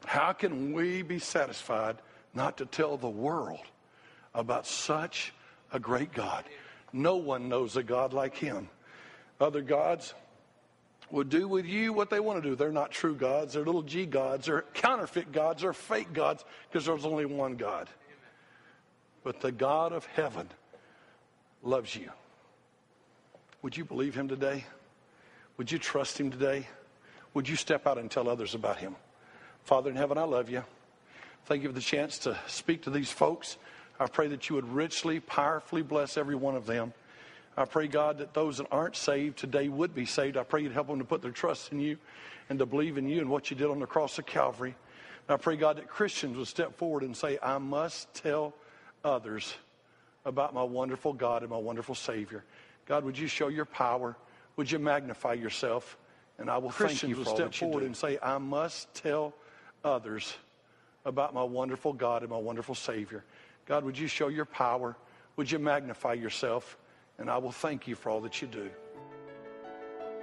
How 0.07 0.32
can 0.32 0.72
we 0.72 1.03
be 1.03 1.18
satisfied 1.18 1.97
not 2.32 2.57
to 2.59 2.66
tell 2.66 2.97
the 2.97 3.09
world 3.09 3.61
about 4.34 4.66
such 4.66 5.34
a 5.72 5.78
great 5.78 6.12
God? 6.12 6.45
No 6.93 7.16
one 7.16 7.51
knows 7.51 7.76
a 7.76 7.82
God 7.82 8.14
like 8.14 8.34
him. 8.36 8.70
Other 9.41 9.61
gods, 9.61 10.14
will 11.11 11.24
do 11.24 11.48
with 11.48 11.66
you 11.66 11.92
what 11.92 12.11
they 12.11 12.20
want 12.20 12.42
to 12.42 12.48
do. 12.48 12.54
They're 12.54 12.72
not 12.72 12.90
true 12.90 13.14
gods. 13.14 13.54
They're 13.54 13.64
little 13.64 13.82
g 13.82 14.06
gods. 14.06 14.46
They're 14.46 14.64
counterfeit 14.74 15.32
gods. 15.32 15.62
They're 15.62 15.72
fake 15.72 16.12
gods 16.12 16.44
because 16.70 16.86
there's 16.86 17.04
only 17.04 17.24
one 17.24 17.56
God. 17.56 17.88
But 19.24 19.40
the 19.40 19.52
God 19.52 19.92
of 19.92 20.06
heaven 20.06 20.48
loves 21.62 21.94
you. 21.94 22.11
Would 23.62 23.76
you 23.76 23.84
believe 23.84 24.14
him 24.14 24.28
today? 24.28 24.64
Would 25.56 25.72
you 25.72 25.78
trust 25.78 26.18
him 26.18 26.30
today? 26.30 26.66
Would 27.34 27.48
you 27.48 27.56
step 27.56 27.86
out 27.86 27.98
and 27.98 28.11
tell 28.11 28.28
others 28.28 28.54
about 28.54 28.78
him? 28.78 28.96
Father 29.64 29.90
in 29.90 29.96
heaven, 29.96 30.16
I 30.16 30.22
love 30.22 30.48
you. 30.48 30.62
Thank 31.46 31.62
you 31.62 31.68
for 31.68 31.74
the 31.74 31.80
chance 31.80 32.18
to 32.20 32.38
speak 32.46 32.82
to 32.82 32.90
these 32.90 33.11
folks. 33.11 33.56
I 33.98 34.06
pray 34.06 34.28
that 34.28 34.48
you 34.48 34.54
would 34.54 34.72
richly, 34.72 35.18
powerfully 35.20 35.82
bless 35.82 36.16
every 36.16 36.36
one 36.36 36.54
of 36.54 36.66
them. 36.66 36.92
I 37.59 37.64
pray, 37.64 37.88
God, 37.88 38.18
that 38.18 38.34
those 38.34 38.59
that 38.59 38.68
aren't 38.70 38.94
saved 38.94 39.36
today 39.36 39.68
would 39.68 39.92
be 39.92 40.06
saved. 40.06 40.36
I 40.36 40.44
pray 40.44 40.62
you'd 40.62 40.70
help 40.70 40.86
them 40.86 41.00
to 41.00 41.04
put 41.04 41.22
their 41.22 41.32
trust 41.32 41.72
in 41.72 41.80
you 41.80 41.98
and 42.48 42.56
to 42.61 42.66
believe 42.66 42.96
in 42.98 43.09
you 43.09 43.20
and 43.20 43.28
what 43.28 43.50
you 43.50 43.56
did 43.56 43.66
on 43.66 43.80
the 43.80 43.86
cross 43.86 44.16
of 44.16 44.26
Calvary. 44.26 44.76
And 45.26 45.34
I 45.34 45.36
pray, 45.38 45.56
God, 45.56 45.78
that 45.78 45.88
Christians 45.88 46.36
would 46.36 46.46
step 46.46 46.78
forward 46.78 47.02
and 47.02 47.16
say, 47.16 47.36
I 47.42 47.59
must 47.59 48.14
tell 48.14 48.54
others 49.04 49.52
about 50.24 50.54
my 50.54 50.62
wonderful 50.62 51.12
God 51.12 51.42
and 51.42 51.50
my 51.50 51.59
wonderful 51.59 51.96
Savior. 51.96 52.44
God, 52.86 53.02
would 53.02 53.18
you 53.18 53.26
show 53.26 53.48
your 53.48 53.64
power? 53.64 54.16
Would 54.54 54.70
you 54.70 54.78
magnify 54.78 55.32
yourself? 55.32 55.98
And 56.38 56.48
I 56.48 56.59
will 56.59 56.70
Christians 56.70 57.00
thank 57.00 57.18
you 57.18 57.24
for 57.24 57.30
step 57.30 57.54
forward 57.54 57.82
and 57.82 57.96
say, 57.96 58.20
I 58.22 58.38
must 58.38 58.94
tell 58.94 59.34
others 59.82 60.32
about 61.04 61.34
my 61.34 61.42
wonderful 61.42 61.92
God 61.92 62.22
and 62.22 62.30
my 62.30 62.38
wonderful 62.38 62.76
Savior. 62.76 63.24
God, 63.66 63.82
would 63.82 63.98
you 63.98 64.06
show 64.06 64.28
your 64.28 64.44
power? 64.44 64.96
Would 65.34 65.50
you 65.50 65.59
magnify 65.59 66.12
yourself? 66.12 66.78
And 67.18 67.30
I 67.30 67.38
will 67.38 67.52
thank 67.52 67.88
you 67.88 67.94
for 67.94 68.10
all 68.10 68.20
that 68.20 68.40
you 68.40 68.48
do. 68.48 68.70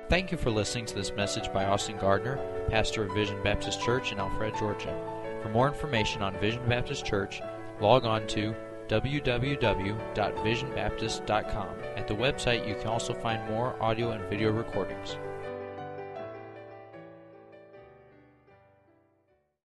Thank 0.08 0.32
you 0.32 0.38
for 0.38 0.52
listening 0.52 0.86
to 0.86 0.96
this 0.96 1.12
message 1.12 1.52
by 1.52 1.66
Austin 1.66 1.98
Gardner, 1.98 2.38
pastor 2.70 3.06
of 3.06 3.14
Vision 3.14 3.42
Baptist 3.44 3.82
Church 3.82 4.12
in 4.12 4.20
Alpharetta, 4.20 4.60
Georgia. 4.60 4.96
For 5.42 5.50
more 5.50 5.68
information 5.68 6.22
on 6.22 6.40
Vision 6.40 6.62
Baptist 6.70 7.04
Church, 7.06 7.42
log 7.82 8.06
on 8.06 8.28
to 8.28 8.56
www.visionbaptist.com. 8.88 11.68
At 11.96 12.08
the 12.08 12.14
website, 12.14 12.68
you 12.68 12.76
can 12.76 12.88
also 12.88 13.16
find 13.16 13.50
more 13.50 13.76
audio 13.82 14.12
and 14.12 14.24
video 14.30 14.52
recordings. 14.52 15.18